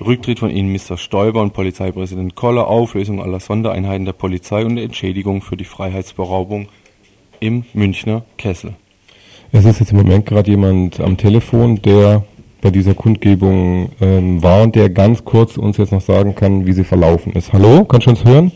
Rücktritt 0.00 0.40
von 0.40 0.50
Ihnen, 0.50 0.72
Mr. 0.72 0.96
Stoiber 0.96 1.42
und 1.42 1.54
Polizeipräsident 1.54 2.34
Koller, 2.34 2.66
Auflösung 2.66 3.22
aller 3.22 3.40
Sondereinheiten 3.40 4.04
der 4.04 4.12
Polizei 4.12 4.64
und 4.64 4.78
Entschädigung 4.78 5.42
für 5.42 5.56
die 5.56 5.64
Freiheitsberaubung 5.64 6.68
im 7.40 7.64
Münchner 7.72 8.24
Kessel. 8.36 8.74
Es 9.50 9.64
ist 9.64 9.80
jetzt 9.80 9.92
im 9.92 9.98
Moment 9.98 10.26
gerade 10.26 10.50
jemand 10.50 11.00
am 11.00 11.16
Telefon, 11.16 11.80
der 11.82 12.24
bei 12.60 12.70
dieser 12.70 12.94
Kundgebung 12.94 13.92
ähm, 14.00 14.42
war 14.42 14.62
und 14.62 14.74
der 14.74 14.90
ganz 14.90 15.24
kurz 15.24 15.56
uns 15.56 15.76
jetzt 15.76 15.92
noch 15.92 16.00
sagen 16.00 16.34
kann, 16.34 16.66
wie 16.66 16.72
sie 16.72 16.84
verlaufen 16.84 17.32
ist. 17.32 17.52
Hallo, 17.52 17.84
kannst 17.84 18.06
du 18.06 18.10
uns 18.10 18.24
hören? 18.24 18.52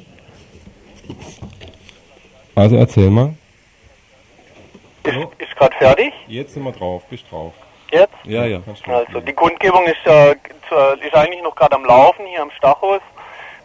Also 2.54 2.76
erzähl 2.76 3.10
mal. 3.10 3.34
Ist, 5.04 5.16
ist 5.38 5.56
gerade 5.56 5.76
fertig? 5.76 6.12
Jetzt 6.26 6.54
sind 6.54 6.64
wir 6.64 6.72
drauf, 6.72 7.02
bist 7.08 7.24
drauf. 7.30 7.52
Jetzt? 7.90 8.14
Ja, 8.24 8.46
ja. 8.46 8.60
Also 8.86 9.20
die 9.20 9.32
Kundgebung 9.32 9.84
ist, 9.84 10.06
äh, 10.06 10.32
ist 10.32 11.14
eigentlich 11.14 11.42
noch 11.42 11.54
gerade 11.54 11.76
am 11.76 11.84
Laufen 11.84 12.24
hier 12.26 12.42
am 12.42 12.50
Stachus, 12.52 13.00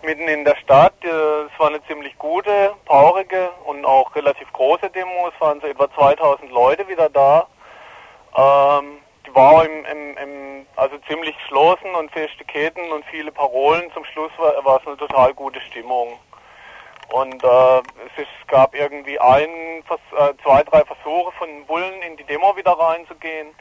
mitten 0.03 0.27
in 0.27 0.43
der 0.43 0.55
Stadt. 0.57 0.93
Äh, 1.03 1.07
es 1.07 1.59
war 1.59 1.69
eine 1.69 1.81
ziemlich 1.87 2.17
gute, 2.17 2.71
traurige 2.85 3.49
und 3.65 3.85
auch 3.85 4.13
relativ 4.15 4.51
große 4.53 4.89
Demo. 4.89 5.29
Es 5.33 5.41
waren 5.41 5.61
so 5.61 5.67
etwa 5.67 5.89
2000 5.93 6.51
Leute 6.51 6.87
wieder 6.87 7.09
da. 7.09 7.47
Ähm, 8.35 8.97
die 9.27 9.35
war 9.35 9.65
im, 9.65 9.85
im, 9.85 10.17
im, 10.17 10.67
also 10.75 10.97
ziemlich 11.07 11.37
geschlossen 11.37 11.93
und 11.95 12.11
feste 12.11 12.45
Ketten 12.45 12.91
und 12.91 13.05
viele 13.05 13.31
Parolen. 13.31 13.91
Zum 13.93 14.05
Schluss 14.05 14.31
war, 14.37 14.63
war 14.63 14.79
es 14.79 14.87
eine 14.87 14.97
total 14.97 15.33
gute 15.33 15.59
Stimmung. 15.61 16.17
Und 17.09 17.43
äh, 17.43 17.77
es 17.77 18.23
ist, 18.23 18.47
gab 18.47 18.75
irgendwie 18.75 19.19
ein, 19.19 19.49
äh, 19.79 20.33
zwei, 20.43 20.63
drei 20.63 20.83
Versuche 20.83 21.31
von 21.37 21.65
Bullen 21.65 22.01
in 22.01 22.17
die 22.17 22.25
Demo 22.25 22.55
wieder 22.55 22.73
reinzugehen. 22.73 23.55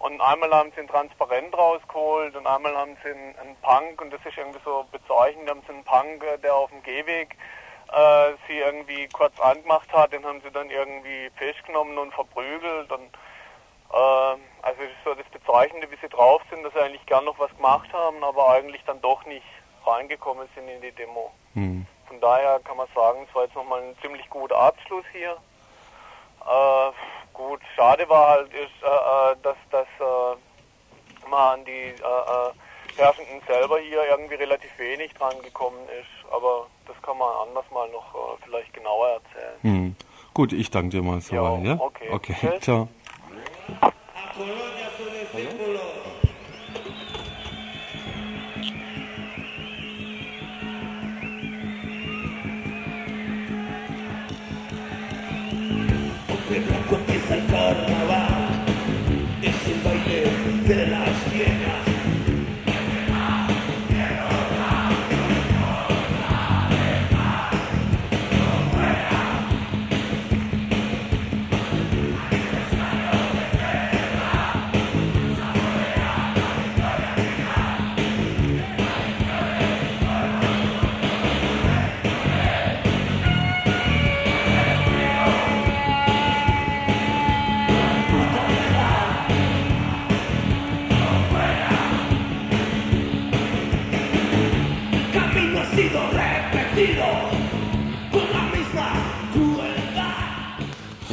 Und 0.00 0.20
einmal 0.20 0.52
haben 0.52 0.72
sie 0.74 0.80
ein 0.80 0.88
Transparent 0.88 1.56
rausgeholt 1.56 2.34
und 2.34 2.46
einmal 2.46 2.74
haben 2.74 2.96
sie 3.04 3.10
einen, 3.10 3.36
einen 3.38 3.56
Punk, 3.56 4.00
und 4.00 4.10
das 4.10 4.20
ist 4.24 4.38
irgendwie 4.38 4.60
so 4.64 4.86
bezeichnend, 4.90 5.50
haben 5.50 5.62
sie 5.66 5.74
einen 5.74 5.84
Punk, 5.84 6.24
äh, 6.24 6.38
der 6.38 6.54
auf 6.54 6.70
dem 6.70 6.82
Gehweg 6.82 7.36
äh, 7.92 8.32
sie 8.48 8.58
irgendwie 8.58 9.08
kurz 9.08 9.38
angemacht 9.40 9.92
hat, 9.92 10.12
den 10.12 10.24
haben 10.24 10.40
sie 10.40 10.50
dann 10.50 10.70
irgendwie 10.70 11.30
festgenommen 11.36 11.98
und 11.98 12.14
verprügelt. 12.14 12.90
Und, 12.90 13.10
äh, 13.92 14.36
also 14.62 14.82
ist 14.82 15.04
so 15.04 15.14
das 15.14 15.26
Bezeichnende, 15.28 15.90
wie 15.90 15.96
sie 16.00 16.08
drauf 16.08 16.42
sind, 16.50 16.62
dass 16.62 16.72
sie 16.72 16.80
eigentlich 16.80 17.04
gern 17.06 17.24
noch 17.24 17.38
was 17.38 17.54
gemacht 17.56 17.92
haben, 17.92 18.22
aber 18.22 18.50
eigentlich 18.50 18.82
dann 18.86 19.00
doch 19.00 19.24
nicht 19.26 19.46
reingekommen 19.86 20.48
sind 20.54 20.68
in 20.68 20.80
die 20.80 20.92
Demo. 20.92 21.30
Hm. 21.54 21.86
Von 22.06 22.20
daher 22.20 22.60
kann 22.64 22.76
man 22.76 22.88
sagen, 22.94 23.26
es 23.28 23.34
war 23.34 23.44
jetzt 23.44 23.54
nochmal 23.54 23.82
ein 23.82 23.96
ziemlich 24.02 24.28
guter 24.30 24.56
Abschluss 24.56 25.04
hier. 25.12 25.36
Äh, 26.46 26.92
gut, 27.32 27.60
schade 27.76 28.08
war 28.08 28.28
halt, 28.30 28.52
ist, 28.52 28.82
äh, 28.82 28.86
äh 28.86 29.36
dass, 29.42 29.56
dass 29.70 29.86
äh, 30.00 31.28
man 31.28 31.60
an 31.60 31.64
die 31.64 31.70
äh, 31.70 31.92
äh, 31.94 32.52
Herrschenden 32.96 33.40
selber 33.46 33.78
hier 33.78 34.02
irgendwie 34.10 34.34
relativ 34.34 34.76
wenig 34.78 35.14
dran 35.14 35.40
gekommen 35.42 35.88
ist. 36.00 36.32
Aber 36.32 36.66
das 36.86 37.00
kann 37.02 37.16
man 37.18 37.28
anders 37.48 37.64
mal 37.72 37.88
noch 37.90 38.38
vielleicht 38.44 38.72
genauer 38.74 39.08
erzählen. 39.08 39.58
Hm. 39.62 39.96
Gut, 40.34 40.52
ich 40.52 40.70
danke 40.70 40.90
dir 40.90 41.02
mal 41.02 41.20
so. 41.20 41.34
Ja, 41.34 41.56
ja? 41.58 41.76
okay. 41.80 42.08
Okay, 42.10 42.58
ciao. 42.60 42.88
Colonia 44.40 44.90
su 44.96 45.04
discípulo. 45.04 45.80
De 56.48 56.60
blanco 56.60 56.94
empieza. 56.96 57.99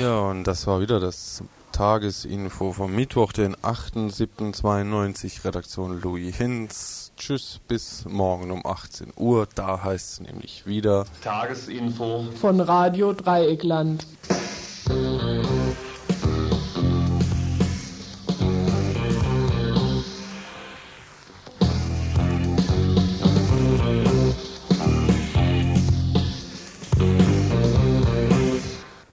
Ja, 0.07 0.19
und 0.19 0.45
das 0.45 0.65
war 0.67 0.79
wieder 0.79 1.01
das 1.01 1.43
Tagesinfo 1.73 2.71
vom 2.71 2.95
Mittwoch, 2.95 3.33
den 3.33 3.57
8.7.92, 3.57 5.43
Redaktion 5.43 5.99
Louis 5.99 6.33
Hinz. 6.33 7.11
Tschüss, 7.17 7.59
bis 7.67 8.05
morgen 8.05 8.51
um 8.51 8.65
18 8.65 9.11
Uhr. 9.17 9.49
Da 9.53 9.83
heißt 9.83 10.13
es 10.13 10.19
nämlich 10.21 10.65
wieder 10.65 11.03
Tagesinfo 11.21 12.23
von 12.39 12.61
Radio 12.61 13.11
Dreieckland. 13.11 14.07